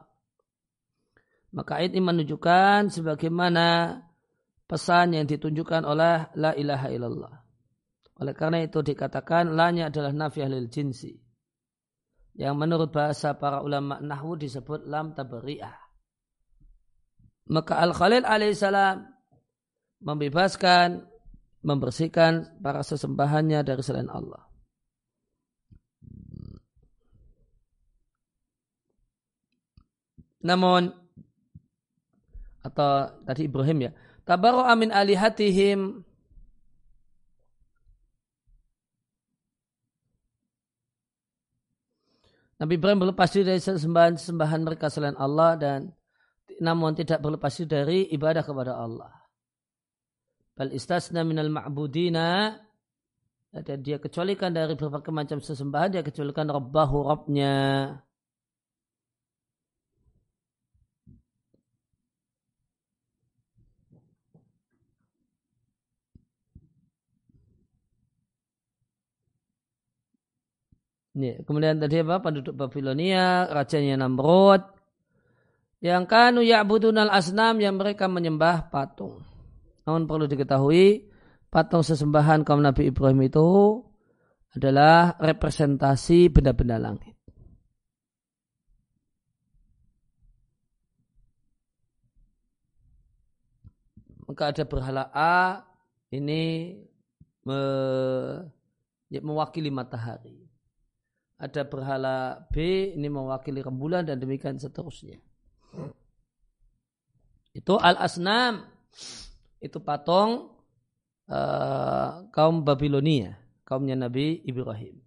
Maka 1.55 1.81
ayat 1.81 1.97
ini 1.97 2.05
menunjukkan 2.05 2.93
sebagaimana 2.93 3.97
pesan 4.69 5.17
yang 5.17 5.25
ditunjukkan 5.25 5.89
oleh 5.89 6.29
la 6.37 6.53
ilaha 6.53 6.93
illallah. 6.93 7.35
Oleh 8.21 8.35
karena 8.37 8.61
itu 8.61 8.85
dikatakan 8.85 9.57
lanya 9.57 9.89
adalah 9.89 10.13
nafiyah 10.13 10.51
lil 10.53 10.69
jinsi 10.69 11.28
yang 12.39 12.55
menurut 12.55 12.95
bahasa 12.95 13.35
para 13.35 13.67
ulama 13.67 13.99
nahwu 13.99 14.39
disebut 14.39 14.87
lam 14.87 15.11
tabari'ah. 15.11 15.75
Maka 17.51 17.83
Al-Khalil 17.83 18.23
alaihissalam 18.23 19.03
membebaskan, 20.07 21.03
membersihkan 21.67 22.63
para 22.63 22.87
sesembahannya 22.87 23.67
dari 23.67 23.83
selain 23.83 24.07
Allah. 24.07 24.47
Namun 30.39 30.95
atau 32.63 33.11
tadi 33.27 33.51
Ibrahim 33.51 33.91
ya, 33.91 33.93
tabaru 34.23 34.63
amin 34.63 34.95
alihatihim 34.95 36.07
Nabi 42.59 42.75
Ibrahim 42.75 43.07
berlepas 43.07 43.31
diri 43.31 43.55
dari 43.55 43.63
sembahan-sembahan 43.63 44.61
mereka 44.67 44.91
selain 44.91 45.15
Allah 45.15 45.55
dan 45.55 45.81
namun 46.59 46.91
tidak 46.99 47.23
berlepas 47.23 47.55
diri 47.55 47.71
dari 47.71 47.99
ibadah 48.11 48.43
kepada 48.43 48.75
Allah. 48.75 49.15
Bal 50.59 50.75
istasna 50.75 51.23
minal 51.23 51.55
ma'budina 51.55 52.59
dan 53.55 53.79
dia 53.79 54.03
kecualikan 54.03 54.51
dari 54.51 54.75
berbagai 54.75 55.15
macam 55.15 55.39
sesembahan 55.39 55.89
dia 55.95 56.03
kecualikan 56.03 56.51
Rabbahu 56.51 56.97
Rabbnya. 57.07 57.55
Ini, 71.19 71.43
kemudian 71.43 71.83
tadi 71.83 71.99
apa? 71.99 72.23
Penduduk 72.23 72.55
Babilonia, 72.55 73.51
rajanya 73.51 74.07
Namrud. 74.07 74.63
Yang 75.83 76.05
kanu 76.07 76.47
ya'budunal 76.47 77.11
asnam 77.11 77.59
yang 77.59 77.75
mereka 77.75 78.07
menyembah 78.07 78.71
patung. 78.71 79.27
Namun 79.83 80.07
perlu 80.07 80.31
diketahui, 80.31 81.11
patung 81.51 81.83
sesembahan 81.83 82.47
kaum 82.47 82.63
Nabi 82.63 82.95
Ibrahim 82.95 83.27
itu 83.27 83.83
adalah 84.55 85.19
representasi 85.19 86.31
benda-benda 86.31 86.79
langit. 86.79 87.19
Maka 94.31 94.55
ada 94.55 94.65
berhala 94.71 95.11
A 95.11 95.67
ini 96.15 96.79
me, 97.43 97.61
ya, 99.11 99.19
mewakili 99.19 99.73
matahari 99.73 100.48
ada 101.39 101.63
berhala 101.63 102.43
B 102.51 102.91
ini 102.99 103.07
mewakili 103.07 103.63
rembulan 103.63 104.03
dan 104.03 104.19
demikian 104.19 104.59
seterusnya. 104.59 105.23
Itu 107.55 107.79
al-asnam 107.79 108.67
itu 109.63 109.79
patung 109.79 110.51
uh, 111.31 112.27
kaum 112.35 112.67
Babilonia, 112.67 113.39
kaumnya 113.63 113.95
Nabi 113.95 114.43
Ibrahim. 114.43 114.99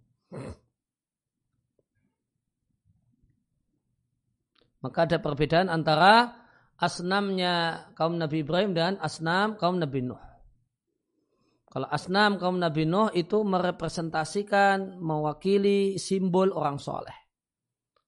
Maka 4.82 5.06
ada 5.06 5.22
perbedaan 5.22 5.70
antara 5.70 6.42
asnamnya 6.80 7.86
kaum 7.94 8.18
Nabi 8.18 8.42
Ibrahim 8.42 8.74
dan 8.74 8.98
asnam 8.98 9.54
kaum 9.60 9.78
Nabi 9.78 10.02
Nuh. 10.02 10.31
Kalau 11.72 11.88
asnam 11.88 12.36
kaum 12.36 12.60
Nabi 12.60 12.84
Nuh 12.84 13.08
itu 13.16 13.40
merepresentasikan, 13.40 15.00
mewakili 15.00 15.96
simbol 15.96 16.52
orang 16.52 16.76
soleh. 16.76 17.16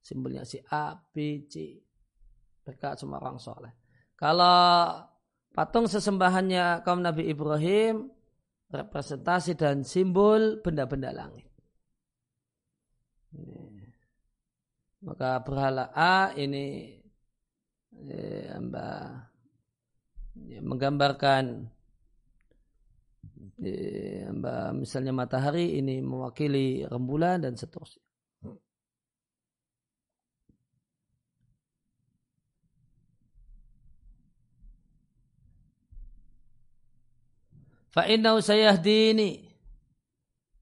Simbolnya 0.04 0.44
si 0.44 0.60
A, 0.68 0.92
B, 0.92 1.48
C. 1.48 1.80
Mereka 2.68 3.00
semua 3.00 3.24
orang 3.24 3.40
soleh. 3.40 3.72
Kalau 4.20 5.00
patung 5.56 5.88
sesembahannya 5.88 6.84
kaum 6.84 7.00
Nabi 7.00 7.24
Ibrahim, 7.32 8.12
representasi 8.68 9.56
dan 9.56 9.80
simbol 9.80 10.60
benda-benda 10.60 11.16
langit. 11.16 11.48
Maka 15.08 15.40
berhala 15.40 15.88
A 15.88 16.36
ini 16.36 17.00
eh, 17.96 18.60
menggambarkan 20.60 21.73
misalnya 24.74 25.12
matahari 25.14 25.78
ini 25.78 26.02
mewakili 26.02 26.82
rembulan 26.86 27.42
dan 27.42 27.54
seterusnya. 27.54 28.02
Fa'innau 37.94 38.42
sayahdini. 38.42 39.54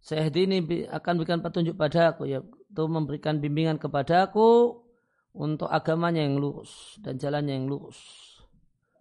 Sayahdini 0.04 0.84
akan 0.92 1.12
berikan 1.16 1.40
petunjuk 1.40 1.80
padaku. 1.80 2.28
Yaitu 2.28 2.82
memberikan 2.84 3.40
bimbingan 3.40 3.80
kepadaku 3.80 4.84
untuk 5.32 5.72
agamanya 5.72 6.20
yang 6.20 6.36
lurus 6.36 7.00
dan 7.00 7.16
jalannya 7.16 7.56
yang 7.56 7.72
lurus. 7.72 7.96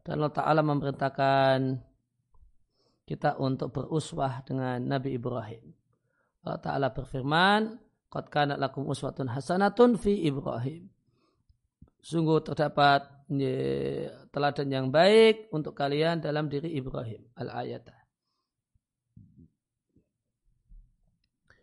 Dan 0.08 0.24
Allah 0.24 0.32
Ta'ala 0.32 0.62
memerintahkan 0.64 1.91
kita 3.12 3.36
untuk 3.36 3.76
beruswah 3.76 4.40
dengan 4.48 4.80
Nabi 4.80 5.20
Ibrahim. 5.20 5.76
Allah 6.48 6.60
Ta'ala 6.64 6.88
berfirman, 6.96 7.76
Qad 8.12 8.28
kanat 8.28 8.60
lakum 8.60 8.88
uswatun 8.88 9.28
hasanatun 9.32 10.00
fi 10.00 10.28
Ibrahim. 10.28 10.88
Sungguh 12.04 12.44
terdapat 12.44 13.08
teladan 14.32 14.68
yang 14.68 14.88
baik 14.92 15.48
untuk 15.56 15.72
kalian 15.76 16.20
dalam 16.20 16.52
diri 16.52 16.76
Ibrahim. 16.76 17.24
Al-ayat. 17.40 17.88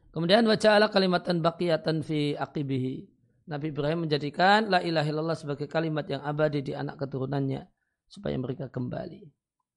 Kemudian 0.08 0.48
waja'ala 0.48 0.88
kalimatan 0.88 1.44
baqiyatan 1.44 2.00
fi 2.00 2.32
aqibihi. 2.32 3.04
Nabi 3.48 3.72
Ibrahim 3.72 4.08
menjadikan 4.08 4.72
la 4.72 4.80
ilaha 4.80 5.08
illallah 5.08 5.36
sebagai 5.36 5.68
kalimat 5.68 6.08
yang 6.08 6.24
abadi 6.24 6.64
di 6.64 6.72
anak 6.72 7.00
keturunannya 7.00 7.64
supaya 8.08 8.36
mereka 8.40 8.72
kembali. 8.72 9.24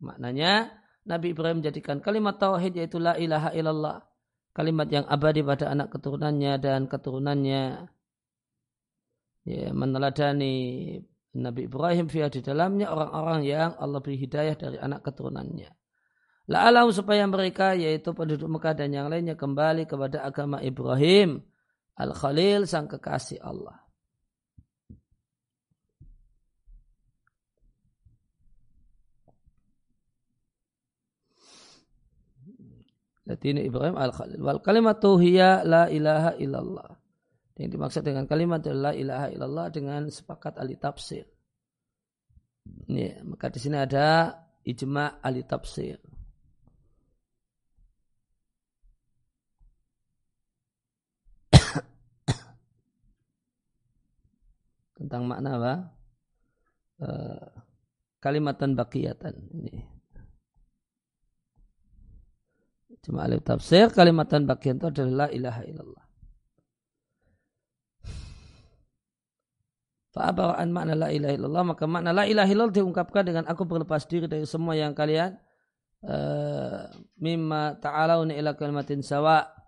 Maknanya 0.08 0.81
Nabi 1.02 1.34
Ibrahim 1.34 1.66
menjadikan 1.66 1.98
kalimat 1.98 2.38
tauhid 2.38 2.78
yaitu 2.78 3.02
la 3.02 3.18
ilaha 3.18 3.50
illallah 3.58 4.06
kalimat 4.54 4.88
yang 4.92 5.06
abadi 5.08 5.42
pada 5.42 5.72
anak 5.72 5.90
keturunannya 5.96 6.54
dan 6.62 6.86
keturunannya 6.86 7.64
ya, 9.48 9.70
meneladani 9.74 10.56
Nabi 11.32 11.62
Ibrahim 11.66 12.12
via 12.12 12.28
di 12.28 12.44
dalamnya 12.44 12.92
orang-orang 12.92 13.42
yang 13.48 13.72
Allah 13.80 14.04
beri 14.04 14.20
hidayah 14.20 14.56
dari 14.60 14.78
anak 14.78 15.08
keturunannya. 15.08 15.72
La'alau 16.52 16.92
supaya 16.92 17.24
mereka 17.24 17.72
yaitu 17.80 18.12
penduduk 18.12 18.52
Mekah 18.52 18.76
dan 18.76 18.92
yang 18.92 19.08
lainnya 19.08 19.40
kembali 19.40 19.88
kepada 19.88 20.28
agama 20.28 20.60
Ibrahim 20.60 21.40
Al-Khalil 21.96 22.68
sang 22.68 22.92
kekasih 22.92 23.40
Allah. 23.40 23.80
Jadi 33.32 33.56
ini 33.56 33.72
Ibrahim 33.72 33.96
Al-Khalil. 33.96 34.44
Wal 34.44 34.60
kalimatu 34.60 35.16
hiya 35.16 35.64
la 35.64 35.88
ilaha 35.88 36.36
illallah. 36.36 37.00
Yang 37.56 37.80
dimaksud 37.80 38.04
dengan 38.04 38.28
kalimat 38.28 38.60
la 38.68 38.92
ilaha 38.92 39.32
illallah 39.32 39.72
dengan 39.72 40.12
sepakat 40.12 40.60
ahli 40.60 40.76
tafsir. 40.76 41.24
Ini, 42.92 43.24
maka 43.24 43.48
di 43.48 43.64
sini 43.64 43.80
ada 43.80 44.36
ijma 44.68 45.24
ahli 45.24 45.48
tafsir. 45.48 45.96
tentang 55.00 55.24
makna 55.24 55.56
apa? 55.56 55.88
Uh, 57.02 57.50
kalimatan 58.20 58.76
bakiyatan 58.76 59.40
ini. 59.56 60.01
Cuma 63.02 63.26
alif 63.26 63.42
tafsir 63.42 63.90
kalimatan 63.90 64.46
bakiyatan 64.46 64.78
itu 64.78 64.88
adalah 64.94 65.26
la 65.26 65.28
ilaha 65.34 65.62
illallah. 65.66 66.06
Fa'abara'an 70.12 70.70
makna 70.70 70.94
la 70.94 71.10
ilaha 71.10 71.34
illallah 71.34 71.64
maka 71.66 71.84
makna 71.88 72.12
la 72.12 72.28
ilaha 72.28 72.50
illallah 72.52 72.76
diungkapkan 72.76 73.24
dengan 73.26 73.44
aku 73.48 73.64
berlepas 73.64 74.06
diri 74.06 74.28
dari 74.28 74.44
semua 74.44 74.76
yang 74.76 74.92
kalian 74.92 75.40
uh, 76.04 76.92
mimma 77.18 77.80
ta'alauna 77.80 78.36
ila 78.36 78.54
kalimatin 78.54 79.02
sawa' 79.02 79.62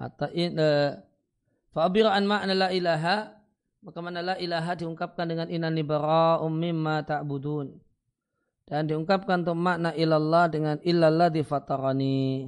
Atau 0.00 0.32
in 0.32 0.56
uh, 0.56 0.96
fa'abira 1.76 2.16
an 2.16 2.24
ma'na 2.24 2.56
la 2.56 2.68
ilaha 2.72 3.39
maka 3.80 3.98
mana 4.04 4.20
la 4.20 4.34
ilaha 4.36 4.76
diungkapkan 4.76 5.24
dengan 5.24 5.48
inani 5.48 5.80
bara'um 5.80 6.52
mimma 6.52 7.00
ta'budun. 7.04 7.72
Dan 8.68 8.86
diungkapkan 8.86 9.42
untuk 9.42 9.58
makna 9.58 9.90
ilallah 9.96 10.46
dengan 10.46 10.76
illallah 10.84 11.32
di 11.32 11.42
fatarani. 11.42 12.46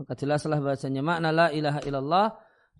Maka 0.00 0.16
jelaslah 0.16 0.56
bahasanya 0.62 1.04
makna 1.04 1.28
la 1.28 1.46
ilaha 1.52 1.84
illallah 1.84 2.26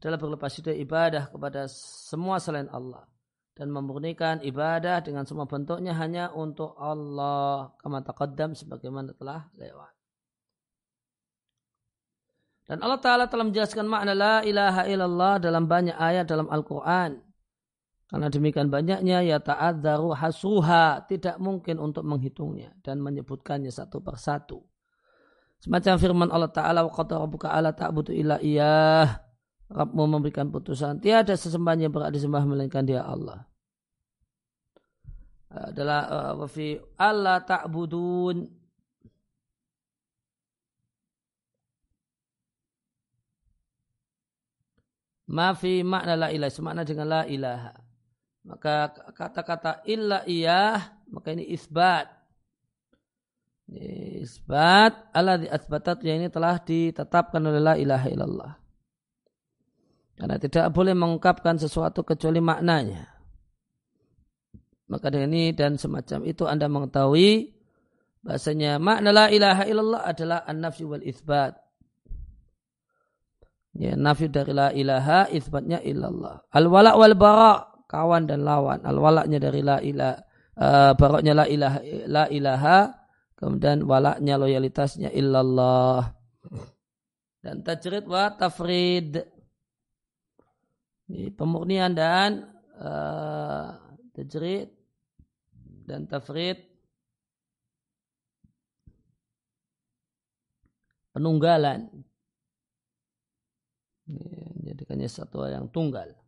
adalah 0.01 0.19
berlepas 0.19 0.57
dari 0.65 0.81
ibadah 0.81 1.29
kepada 1.29 1.69
semua 1.69 2.41
selain 2.41 2.71
Allah. 2.73 3.05
Dan 3.53 3.69
memurnikan 3.69 4.41
ibadah 4.41 5.05
dengan 5.05 5.29
semua 5.29 5.45
bentuknya 5.45 5.93
hanya 5.93 6.33
untuk 6.33 6.73
Allah. 6.81 7.77
Kama 7.77 8.01
taqaddam 8.01 8.57
sebagaimana 8.57 9.13
telah 9.13 9.53
lewat. 9.59 9.93
Dan 12.63 12.81
Allah 12.81 13.03
Ta'ala 13.03 13.25
telah 13.29 13.45
menjelaskan 13.45 13.85
makna 13.85 14.17
la 14.17 14.37
ilaha 14.47 14.89
illallah 14.89 15.35
dalam 15.43 15.69
banyak 15.69 15.99
ayat 15.99 16.25
dalam 16.25 16.49
Al-Quran. 16.49 17.32
Karena 18.13 18.29
demikian 18.29 18.69
banyaknya 18.69 19.25
ya 19.25 19.41
ta'adzaru 19.41 20.13
hasuha. 20.13 21.09
Tidak 21.09 21.41
mungkin 21.41 21.81
untuk 21.81 22.05
menghitungnya 22.05 22.77
dan 22.85 23.01
menyebutkannya 23.01 23.73
satu 23.73 24.05
persatu. 24.05 24.61
Semacam 25.65 25.97
firman 25.97 26.29
Allah 26.29 26.53
Ta'ala 26.53 26.85
wa 26.85 26.93
qata 26.93 27.17
rabbuka 27.17 27.49
ala 27.49 27.73
ta'budu 27.73 28.13
illa 28.13 28.37
iyah. 28.37 29.17
Rabbmu 29.73 30.05
memberikan 30.05 30.53
putusan. 30.53 31.01
Tiada 31.01 31.33
sesembahan 31.33 31.89
yang 31.89 31.93
berada 31.97 32.13
disembah 32.13 32.45
melainkan 32.45 32.85
dia 32.85 33.01
Allah. 33.01 33.49
Adalah 35.49 36.01
uh, 36.13 36.33
wafi 36.45 36.77
Allah 37.01 37.41
ta'budun 37.41 38.61
Mafi 45.33 45.81
makna 45.81 46.13
la 46.13 46.29
ilaha 46.29 46.53
semakna 46.53 46.85
dengan 46.85 47.09
la 47.09 47.23
ilaha. 47.25 47.82
Maka 48.43 48.91
kata-kata 49.15 49.87
illa 49.87 50.27
iyah 50.27 50.79
maka 51.15 51.31
ini 51.31 51.47
isbat. 51.55 52.11
Isbat 53.73 55.15
Allah 55.17 55.41
di 55.41 55.49
asbatat 55.49 56.03
yang 56.05 56.21
ini 56.21 56.29
telah 56.29 56.61
ditetapkan 56.61 57.41
oleh 57.41 57.63
la 57.63 57.75
ilaha 57.79 58.09
illallah. 58.11 58.53
Karena 60.19 60.37
tidak 60.37 60.67
boleh 60.75 60.93
mengungkapkan 60.93 61.57
sesuatu 61.57 62.05
kecuali 62.05 62.43
maknanya. 62.43 63.09
Maka 64.93 65.09
dengan 65.09 65.33
ini 65.33 65.57
dan 65.57 65.81
semacam 65.81 66.21
itu 66.29 66.45
Anda 66.45 66.69
mengetahui 66.69 67.57
bahasanya 68.21 68.77
makna 68.77 69.09
la 69.09 69.27
ilaha 69.33 69.65
illallah 69.65 70.03
adalah 70.05 70.45
an-nafsi 70.45 70.85
wal 70.85 71.01
isbat. 71.01 71.57
Ya, 73.73 73.97
nafi 73.97 74.29
dari 74.29 74.53
la 74.53 74.69
ilaha, 74.69 75.33
isbatnya 75.33 75.81
illallah. 75.81 76.45
Al-wala 76.53 76.93
wal 76.93 77.17
bara, 77.17 77.72
kawan 77.93 78.25
dan 78.25 78.49
lawan. 78.49 78.81
Al-walaknya 78.81 79.37
dari 79.37 79.61
la 79.61 79.77
ilaha, 79.85 80.17
uh, 80.57 80.93
baroknya 80.97 81.37
la 81.37 81.45
ilaha, 81.45 81.79
la 82.09 82.25
ilaha, 82.33 82.79
kemudian 83.37 83.85
walaknya 83.85 84.41
loyalitasnya 84.41 85.13
illallah. 85.13 86.17
Dan 87.45 87.61
tajrid 87.61 88.09
wa 88.09 88.33
tafrid. 88.33 89.29
Pemurnian 91.37 91.93
dan 91.93 92.49
uh, 92.81 93.77
tajrid 94.17 94.73
dan 95.85 96.09
tafrid 96.09 96.73
penunggalan 101.13 101.93
jadikannya 104.65 105.09
satu 105.09 105.45
yang 105.47 105.69
tunggal. 105.69 106.22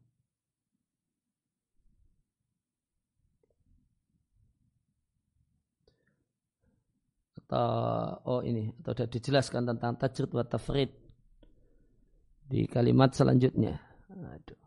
Atau 7.55 8.19
oh 8.27 8.41
ini 8.43 8.67
atau 8.83 8.91
sudah 8.99 9.07
dijelaskan 9.07 9.63
tentang 9.71 9.95
tajrid 9.95 10.31
wa 10.35 10.43
tafrid 10.43 10.91
di 12.51 12.67
kalimat 12.67 13.15
selanjutnya. 13.15 13.79
Aduh. 14.11 14.59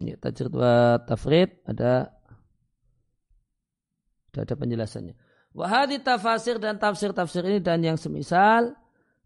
Ya, 0.00 0.16
tajrid 0.16 0.52
wa 0.56 0.96
tafrid 1.04 1.60
ada 1.68 2.23
ada, 4.34 4.42
ada 4.42 4.54
penjelasannya. 4.58 5.14
Wahadi 5.54 6.02
tafasir 6.02 6.58
dan 6.58 6.82
tafsir-tafsir 6.82 7.46
ini 7.46 7.62
dan 7.62 7.78
yang 7.78 7.94
semisal 7.94 8.74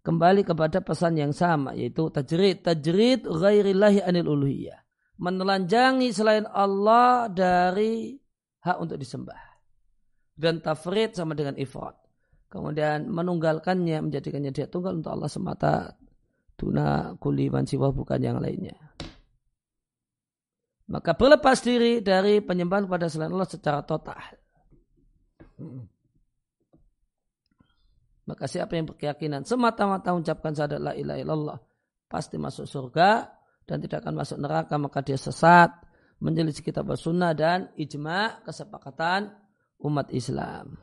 kembali 0.04 0.44
kepada 0.44 0.84
pesan 0.84 1.16
yang 1.16 1.32
sama 1.32 1.72
yaitu 1.72 2.12
tajrid. 2.12 2.60
Tajrid 2.60 3.24
ghairillahi 3.24 4.04
anil 4.04 4.28
uluhiyah. 4.36 4.76
Menelanjangi 5.18 6.12
selain 6.12 6.44
Allah 6.52 7.32
dari 7.32 8.14
hak 8.62 8.76
untuk 8.76 9.00
disembah. 9.00 9.40
Dan 10.38 10.62
tafrid 10.62 11.18
sama 11.18 11.34
dengan 11.34 11.58
ifrat. 11.58 11.96
Kemudian 12.46 13.10
menunggalkannya 13.10 13.98
menjadikannya 13.98 14.54
dia 14.54 14.70
tunggal 14.70 15.00
untuk 15.00 15.10
Allah 15.16 15.26
semata. 15.32 15.98
Tuna 16.54 17.18
kuli 17.18 17.50
mansiwah 17.50 17.90
bukan 17.90 18.20
yang 18.22 18.38
lainnya. 18.38 18.74
Maka 20.88 21.12
berlepas 21.18 21.60
diri 21.60 22.00
dari 22.00 22.40
penyembahan 22.40 22.88
kepada 22.88 23.10
selain 23.12 23.34
Allah 23.34 23.50
secara 23.50 23.84
total. 23.84 24.47
Maka 28.28 28.44
siapa 28.44 28.76
yang 28.76 28.84
berkeyakinan 28.84 29.48
semata-mata 29.48 30.12
mengucapkan 30.12 30.52
syahadat 30.52 30.80
la 30.80 30.92
ilaha 30.92 31.18
illallah 31.18 31.58
pasti 32.08 32.36
masuk 32.36 32.68
surga 32.68 33.24
dan 33.64 33.80
tidak 33.80 34.04
akan 34.04 34.20
masuk 34.20 34.38
neraka 34.40 34.76
maka 34.76 35.00
dia 35.00 35.16
sesat 35.16 35.72
menjelis 36.20 36.60
kitab 36.60 36.88
sunnah 36.98 37.32
dan 37.32 37.72
ijma 37.78 38.44
kesepakatan 38.44 39.32
umat 39.80 40.10
Islam. 40.10 40.76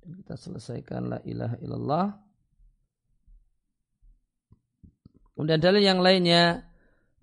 Dan 0.00 0.19
kita 0.30 0.38
selesaikan 0.38 1.10
la 1.10 1.18
ilaha 1.26 1.58
illallah. 1.58 2.06
Kemudian 5.34 5.58
dalil 5.58 5.82
yang 5.82 5.98
lainnya 5.98 6.70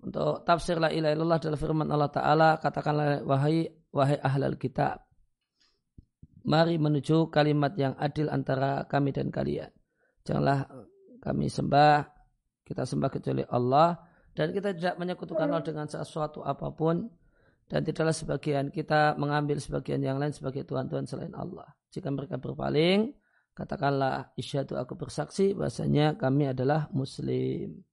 untuk 0.04 0.44
tafsir 0.44 0.76
la 0.76 0.92
ilaha 0.92 1.16
illallah 1.16 1.40
adalah 1.40 1.56
firman 1.56 1.88
Allah 1.88 2.12
Ta'ala 2.12 2.48
katakanlah 2.60 3.24
wahai 3.24 3.64
wahai 3.96 4.20
ahlal 4.20 4.60
kitab 4.60 5.08
mari 6.44 6.76
menuju 6.76 7.32
kalimat 7.32 7.72
yang 7.80 7.96
adil 7.96 8.28
antara 8.28 8.84
kami 8.84 9.16
dan 9.16 9.32
kalian 9.32 9.72
janganlah 10.28 10.68
kami 11.24 11.48
sembah 11.48 12.04
kita 12.68 12.84
sembah 12.84 13.08
kecuali 13.08 13.42
Allah 13.48 13.96
dan 14.36 14.52
kita 14.52 14.76
tidak 14.76 15.00
menyekutukan 15.00 15.48
Allah 15.48 15.64
dengan 15.64 15.88
sesuatu 15.88 16.44
apa 16.44 16.76
pun 16.76 17.08
dan 17.68 17.84
tidaklah 17.84 18.16
sebagian 18.16 18.72
kita 18.72 19.14
mengambil 19.20 19.60
sebagian 19.60 20.00
yang 20.00 20.16
lain 20.16 20.32
sebagai 20.32 20.64
Tuhan-Tuhan 20.64 21.04
selain 21.04 21.36
Allah 21.36 21.68
jika 21.92 22.08
mereka 22.08 22.40
berpaling 22.40 23.12
katakanlah 23.52 24.32
isyadu 24.40 24.80
aku 24.80 24.96
bersaksi 24.96 25.52
bahasanya 25.52 26.16
kami 26.16 26.48
adalah 26.48 26.88
muslim 26.90 27.84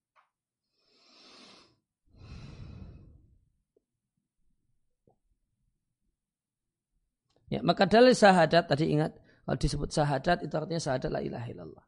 Ya, 7.46 7.62
maka 7.62 7.86
dalil 7.86 8.10
syahadat 8.10 8.66
tadi 8.66 8.90
ingat 8.90 9.14
kalau 9.46 9.54
disebut 9.54 9.94
syahadat 9.94 10.42
itu 10.42 10.54
artinya 10.58 10.82
syahadat 10.82 11.10
la 11.14 11.22
ilaha 11.22 11.46
illallah. 11.46 11.84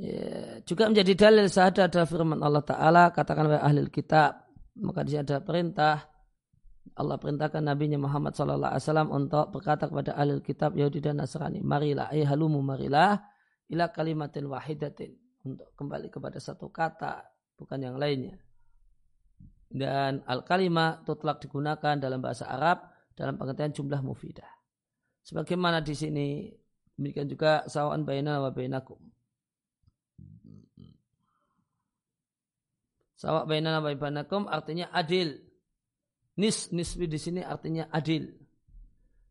Ya, 0.00 0.64
juga 0.64 0.88
menjadi 0.88 1.12
dalil 1.12 1.44
syahadat 1.52 1.92
adalah 1.92 2.08
firman 2.08 2.40
Allah 2.40 2.64
Ta'ala 2.64 3.02
katakan 3.12 3.52
oleh 3.52 3.60
ahli 3.60 3.84
kitab 3.92 4.48
maka 4.80 5.04
di 5.04 5.20
ada 5.20 5.44
perintah 5.44 6.08
Allah 6.96 7.16
perintahkan 7.16 7.62
Nabi 7.64 7.96
Muhammad 7.96 8.34
SAW 8.34 9.08
untuk 9.08 9.54
berkata 9.54 9.86
kepada 9.88 10.16
ahli 10.18 10.42
kitab 10.42 10.74
Yahudi 10.74 11.00
dan 11.00 11.22
Nasrani 11.22 11.62
marilah 11.62 12.10
ay 12.12 12.26
halumu 12.26 12.60
marilah 12.60 13.20
ila 13.70 13.88
kalimatin 13.94 14.50
wahidatin 14.50 15.14
untuk 15.46 15.72
kembali 15.78 16.10
kepada 16.12 16.36
satu 16.42 16.68
kata 16.68 17.24
bukan 17.56 17.78
yang 17.80 17.96
lainnya 17.96 18.36
dan 19.70 20.26
al 20.26 20.42
kalimah 20.42 21.06
tutlak 21.06 21.38
digunakan 21.38 21.94
dalam 21.94 22.18
bahasa 22.18 22.50
Arab 22.50 22.90
dalam 23.14 23.38
pengertian 23.38 23.70
jumlah 23.70 24.02
mufidah. 24.02 24.50
Sebagaimana 25.22 25.78
di 25.78 25.94
sini 25.94 26.50
demikian 26.98 27.30
juga 27.30 27.62
sawan 27.70 28.02
baina 28.02 28.42
wa 28.42 28.50
bainakum. 28.50 28.98
Sawa 33.14 33.46
baina 33.46 33.78
wa 33.78 33.94
bainakum 33.94 34.50
artinya 34.50 34.90
adil. 34.90 35.38
Nis 36.40 36.72
nisbi 36.72 37.04
di 37.04 37.20
sini 37.20 37.44
artinya 37.44 37.92
adil. 37.92 38.24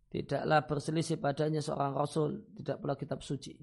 Tidaklah 0.10 0.66
berselisih 0.70 1.18
padanya 1.18 1.62
seorang 1.62 1.98
rasul, 1.98 2.54
tidak 2.54 2.78
pula 2.82 2.94
kitab 2.94 3.26
suci. 3.26 3.58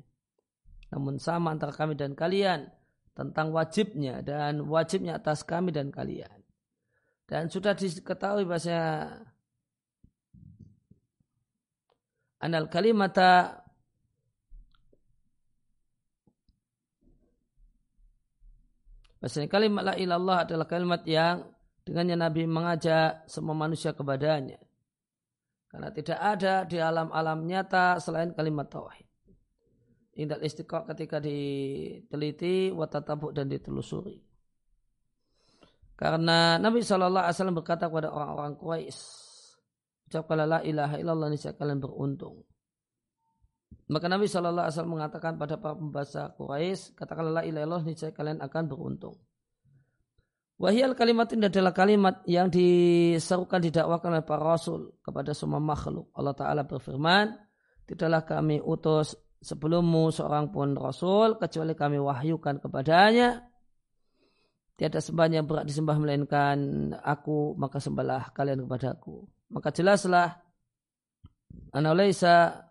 Namun 0.90 1.18
sama 1.22 1.54
antara 1.54 1.74
kami 1.74 1.94
dan 1.94 2.14
kalian 2.14 2.66
tentang 3.14 3.54
wajibnya 3.54 4.22
dan 4.22 4.66
wajibnya 4.66 5.18
atas 5.18 5.46
kami 5.46 5.70
dan 5.70 5.94
kalian. 5.94 6.42
Dan 7.26 7.50
sudah 7.50 7.74
diketahui 7.74 8.46
bahasanya 8.46 9.18
anal 12.38 12.70
kalimata 12.70 13.62
Bahasanya 19.16 19.48
kalimat 19.50 19.82
la 19.82 19.94
ilallah 19.98 20.46
adalah 20.46 20.68
kalimat 20.68 21.02
yang 21.08 21.55
dengannya 21.86 22.18
Nabi 22.18 22.50
mengajak 22.50 23.30
semua 23.30 23.54
manusia 23.54 23.94
kepadanya. 23.94 24.58
Karena 25.70 25.88
tidak 25.94 26.18
ada 26.18 26.66
di 26.66 26.82
alam-alam 26.82 27.46
nyata 27.46 28.02
selain 28.02 28.34
kalimat 28.34 28.66
tauhid. 28.66 29.06
Indal 30.16 30.42
istiqah 30.42 30.88
ketika 30.90 31.22
diteliti, 31.22 32.72
watatabuk 32.74 33.36
dan 33.36 33.46
ditelusuri. 33.46 34.18
Karena 35.96 36.58
Nabi 36.58 36.80
SAW 36.80 37.56
berkata 37.56 37.88
kepada 37.88 38.12
orang-orang 38.12 38.56
Quraisy, 38.56 39.00
Ucapkanlah 40.06 40.46
la 40.46 40.60
ilaha 40.62 41.02
illallah 41.02 41.28
niscaya 41.34 41.58
kalian 41.58 41.82
beruntung. 41.82 42.46
Maka 43.90 44.06
Nabi 44.06 44.30
Wasallam 44.30 44.98
mengatakan 44.98 45.34
pada 45.34 45.58
para 45.58 45.74
pembaca 45.74 46.30
Quraisy, 46.34 46.94
katakanlah 46.94 47.42
la 47.42 47.42
ilaha 47.42 47.62
illallah 47.66 47.82
niscaya 47.86 48.14
kalian 48.14 48.38
akan 48.38 48.64
beruntung. 48.70 49.18
Wahyal 50.56 50.96
kalimat 50.96 51.28
ini 51.36 51.52
adalah 51.52 51.76
kalimat 51.76 52.24
yang 52.24 52.48
diserukan 52.48 53.60
didakwakan 53.60 54.16
oleh 54.16 54.24
para 54.24 54.56
rasul 54.56 54.96
kepada 55.04 55.36
semua 55.36 55.60
makhluk. 55.60 56.08
Allah 56.16 56.32
Ta'ala 56.32 56.64
berfirman, 56.64 57.36
tidaklah 57.84 58.24
kami 58.24 58.64
utus 58.64 59.12
sebelummu 59.44 60.08
seorang 60.08 60.48
pun 60.48 60.72
rasul 60.72 61.36
kecuali 61.36 61.76
kami 61.76 62.00
wahyukan 62.00 62.64
kepadanya. 62.64 63.44
Tiada 64.80 65.00
sembahan 65.00 65.40
yang 65.40 65.44
berat 65.44 65.68
disembah 65.68 65.96
melainkan 66.00 66.92
aku, 67.04 67.52
maka 67.60 67.76
sembahlah 67.76 68.32
kalian 68.32 68.64
kepadaku 68.64 69.28
maka 69.50 69.70
jelaslah 69.70 70.42
analisa 71.70 72.66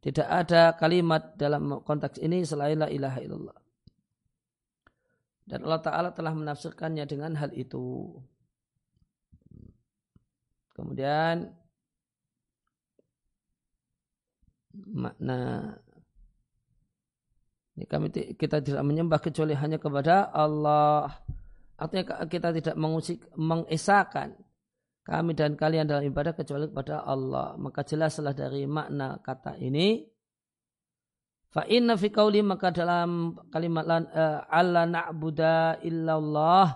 tidak 0.00 0.28
ada 0.28 0.78
kalimat 0.78 1.34
dalam 1.34 1.82
konteks 1.82 2.22
ini 2.22 2.46
selain 2.46 2.78
la 2.78 2.88
ilaha 2.88 3.18
illallah. 3.20 3.58
Dan 5.46 5.62
Allah 5.62 5.78
Ta'ala 5.78 6.10
telah 6.10 6.34
menafsirkannya 6.34 7.06
dengan 7.06 7.38
hal 7.38 7.54
itu. 7.54 8.10
Kemudian 10.74 11.48
makna 14.76 15.72
ini 17.76 17.84
kami 17.84 18.08
kita 18.36 18.64
tidak 18.64 18.84
menyembah 18.84 19.20
kecuali 19.20 19.52
hanya 19.52 19.76
kepada 19.76 20.32
Allah. 20.32 21.12
Artinya 21.76 22.24
kita 22.24 22.56
tidak 22.56 22.76
mengusik, 22.80 23.20
mengesahkan 23.36 24.32
kami 25.04 25.36
dan 25.36 25.54
kalian 25.54 25.84
dalam 25.84 26.08
ibadah 26.08 26.32
kecuali 26.32 26.66
kepada 26.72 27.04
Allah. 27.04 27.54
Maka 27.60 27.84
jelaslah 27.84 28.32
dari 28.32 28.64
makna 28.64 29.20
kata 29.20 29.60
ini. 29.60 30.15
Fa 31.56 31.64
inna 31.64 31.96
fi 31.96 32.12
qawli 32.12 32.44
maka 32.44 32.68
dalam 32.68 33.32
kalimat 33.48 33.88
uh, 33.88 34.44
alla 34.44 34.84
na'buda 34.84 35.80
illallah 35.80 36.68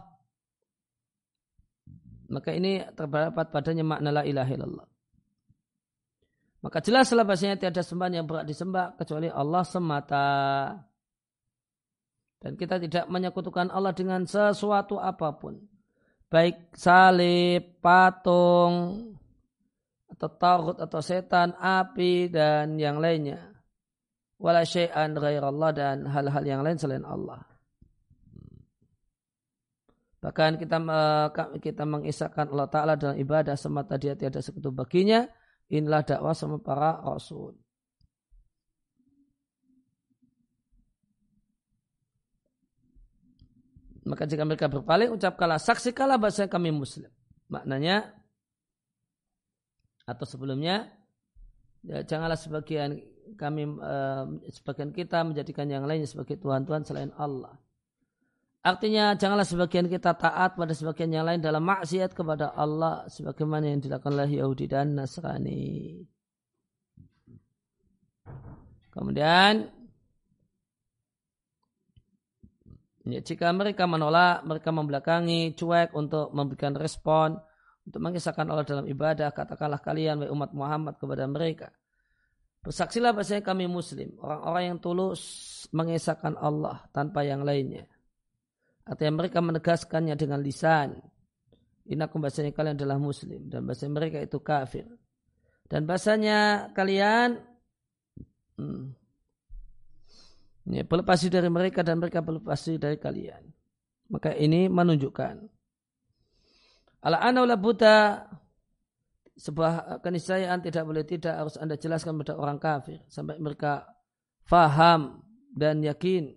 maka 2.32 2.56
ini 2.56 2.80
terdapat 2.96 3.52
padanya 3.52 3.84
makna 3.84 4.08
la 4.08 4.22
ilaha 4.24 4.50
illallah. 4.56 4.86
Maka 6.64 6.78
jelaslah 6.80 7.28
bahasanya 7.28 7.60
tiada 7.60 7.84
sembahan 7.84 8.22
yang 8.22 8.26
berat 8.28 8.48
disembah 8.48 8.96
kecuali 8.96 9.28
Allah 9.28 9.64
semata. 9.66 10.28
Dan 12.40 12.56
kita 12.56 12.80
tidak 12.80 13.04
menyekutukan 13.12 13.68
Allah 13.68 13.92
dengan 13.92 14.24
sesuatu 14.24 14.96
apa 14.96 15.36
pun 15.36 15.60
baik 16.30 16.72
salib, 16.78 17.82
patung, 17.82 19.12
atau 20.08 20.30
tarut 20.38 20.78
atau 20.78 21.00
setan, 21.02 21.52
api 21.58 22.30
dan 22.30 22.78
yang 22.78 23.02
lainnya. 23.02 23.49
Wala 24.40 24.64
syai'an 24.64 25.12
ghairallah 25.12 25.70
dan 25.76 26.08
hal-hal 26.08 26.44
yang 26.48 26.64
lain 26.64 26.80
selain 26.80 27.04
Allah. 27.04 27.44
Bahkan 30.20 30.56
kita 30.56 30.76
kita 31.60 31.84
mengisahkan 31.84 32.48
Allah 32.52 32.68
Ta'ala 32.68 32.92
dalam 32.96 33.16
ibadah 33.20 33.56
semata 33.56 34.00
dia 34.00 34.16
tiada 34.16 34.40
sekutu 34.40 34.72
baginya. 34.72 35.28
Inilah 35.68 36.02
dakwah 36.02 36.32
sama 36.32 36.56
para 36.56 37.04
rasul. 37.04 37.56
Maka 44.08 44.24
jika 44.24 44.42
mereka 44.48 44.66
berpaling, 44.66 45.12
ucapkanlah 45.12 45.60
saksikanlah 45.60 46.16
bahasa 46.16 46.48
kami 46.48 46.72
muslim. 46.72 47.12
Maknanya, 47.52 48.10
atau 50.08 50.26
sebelumnya, 50.26 50.90
ya, 51.86 52.02
janganlah 52.02 52.40
sebagian 52.40 52.98
kami, 53.36 53.66
uh, 53.78 54.26
sebagian 54.50 54.94
kita 54.94 55.22
menjadikan 55.26 55.66
yang 55.66 55.84
lainnya 55.84 56.06
sebagai 56.06 56.38
Tuhan-Tuhan 56.38 56.82
selain 56.86 57.12
Allah. 57.18 57.54
Artinya 58.60 59.16
janganlah 59.16 59.48
sebagian 59.48 59.88
kita 59.88 60.12
taat 60.12 60.52
pada 60.52 60.76
sebagian 60.76 61.08
yang 61.08 61.24
lain 61.24 61.40
dalam 61.40 61.64
maksiat 61.64 62.12
kepada 62.12 62.52
Allah 62.52 63.08
sebagaimana 63.08 63.72
yang 63.72 63.80
dilakukan 63.80 64.12
oleh 64.12 64.36
Yahudi 64.36 64.68
dan 64.68 64.92
Nasrani. 64.92 66.04
Kemudian 68.92 69.80
Ya, 73.10 73.18
jika 73.24 73.48
mereka 73.50 73.88
menolak, 73.88 74.44
mereka 74.46 74.70
membelakangi, 74.70 75.56
cuek 75.56 75.96
untuk 75.96 76.30
memberikan 76.30 76.76
respon, 76.76 77.40
untuk 77.82 78.00
mengisahkan 78.06 78.46
Allah 78.46 78.62
dalam 78.62 78.86
ibadah, 78.86 79.32
katakanlah 79.32 79.80
kalian, 79.82 80.28
umat 80.30 80.54
Muhammad 80.54 80.94
kepada 81.00 81.24
mereka. 81.26 81.72
Bersaksilah 82.60 83.16
bahasanya 83.16 83.40
kami 83.40 83.64
muslim, 83.64 84.12
orang-orang 84.20 84.64
yang 84.68 84.78
tulus 84.84 85.22
mengisahkan 85.72 86.36
Allah 86.36 86.84
tanpa 86.92 87.24
yang 87.24 87.40
lainnya. 87.40 87.88
Artinya 88.84 89.24
mereka 89.24 89.40
menegaskannya 89.40 90.12
dengan 90.18 90.44
lisan. 90.44 91.00
Inakum 91.88 92.20
bahasanya 92.20 92.52
kalian 92.52 92.76
adalah 92.76 93.00
muslim. 93.00 93.48
Dan 93.48 93.64
bahasa 93.64 93.88
mereka 93.88 94.20
itu 94.20 94.38
kafir. 94.44 94.84
Dan 95.70 95.88
bahasanya 95.88 96.70
kalian 96.76 97.40
hmm, 98.60 99.00
Ya, 100.70 100.86
berlepas 100.86 101.24
dari 101.26 101.50
mereka 101.50 101.82
dan 101.82 101.98
mereka 101.98 102.22
berlepas 102.22 102.62
dari 102.78 102.94
kalian. 102.94 103.42
Maka 104.06 104.36
ini 104.38 104.70
menunjukkan. 104.70 105.42
Ala-ana 107.00 107.56
buta 107.58 108.28
sebuah 109.40 110.04
keniscayaan 110.04 110.60
tidak 110.60 110.84
boleh 110.84 111.00
tidak 111.00 111.32
harus 111.32 111.56
anda 111.56 111.80
jelaskan 111.80 112.20
kepada 112.20 112.36
orang 112.36 112.60
kafir 112.60 113.00
sampai 113.08 113.40
mereka 113.40 113.88
faham 114.44 115.24
dan 115.56 115.80
yakin 115.80 116.36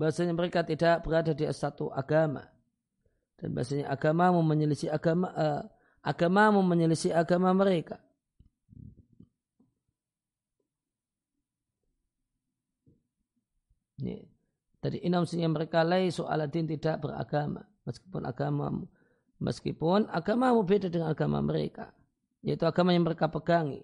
bahasanya 0.00 0.32
mereka 0.32 0.64
tidak 0.64 1.04
berada 1.04 1.36
di 1.36 1.44
satu 1.52 1.92
agama 1.92 2.48
dan 3.36 3.52
bahasanya 3.52 3.92
agama 3.92 4.32
menyelisih 4.40 4.88
agama 4.88 5.28
uh, 5.36 5.62
agama 6.00 6.56
menyelisih 6.64 7.12
agama 7.12 7.52
mereka 7.52 8.00
Ini. 13.96 14.28
Tadi 14.80 15.02
inamsinya 15.02 15.48
mereka 15.48 15.80
lain 15.82 16.12
soaladin 16.12 16.68
tidak 16.68 17.00
beragama. 17.00 17.64
Meskipun 17.88 18.22
agama 18.28 18.66
meskipun 19.40 20.06
agama 20.12 20.52
beda 20.60 20.92
dengan 20.92 21.10
agama 21.10 21.40
mereka. 21.40 21.95
Yaitu 22.46 22.62
agama 22.62 22.94
yang 22.94 23.02
mereka 23.02 23.26
pegangi. 23.26 23.82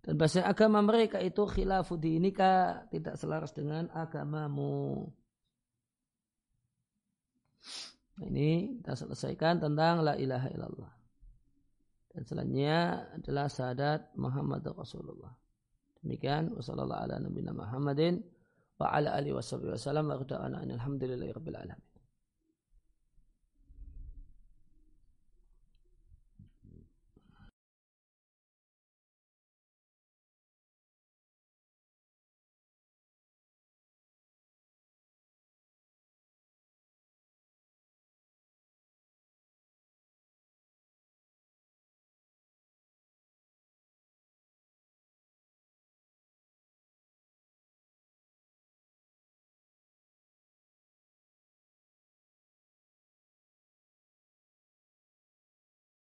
Dan 0.00 0.16
bahasa 0.16 0.40
agama 0.40 0.80
mereka 0.80 1.20
itu 1.20 1.44
khilafu 1.44 2.00
dinika 2.00 2.88
tidak 2.88 3.20
selaras 3.20 3.52
dengan 3.52 3.92
agamamu. 3.92 5.12
Ini 8.24 8.80
kita 8.80 8.96
selesaikan 8.96 9.60
tentang 9.60 10.00
la 10.00 10.16
ilaha 10.16 10.48
illallah. 10.48 10.92
Dan 12.10 12.22
selanjutnya 12.24 12.80
adalah 13.20 13.46
syahadat 13.52 14.16
Muhammad 14.16 14.64
Rasulullah. 14.72 15.36
Demikian 16.00 16.56
wasallallahu 16.56 17.00
ala 17.04 17.20
nabiyina 17.20 17.52
Muhammadin 17.52 18.24
wa 18.80 18.88
ala 18.88 19.12
alihi 19.20 19.36
wasallam 19.36 20.08
wa 20.08 20.16
alhamdulillahi 20.16 21.32
rabbil 21.36 21.58
alamin. 21.60 21.89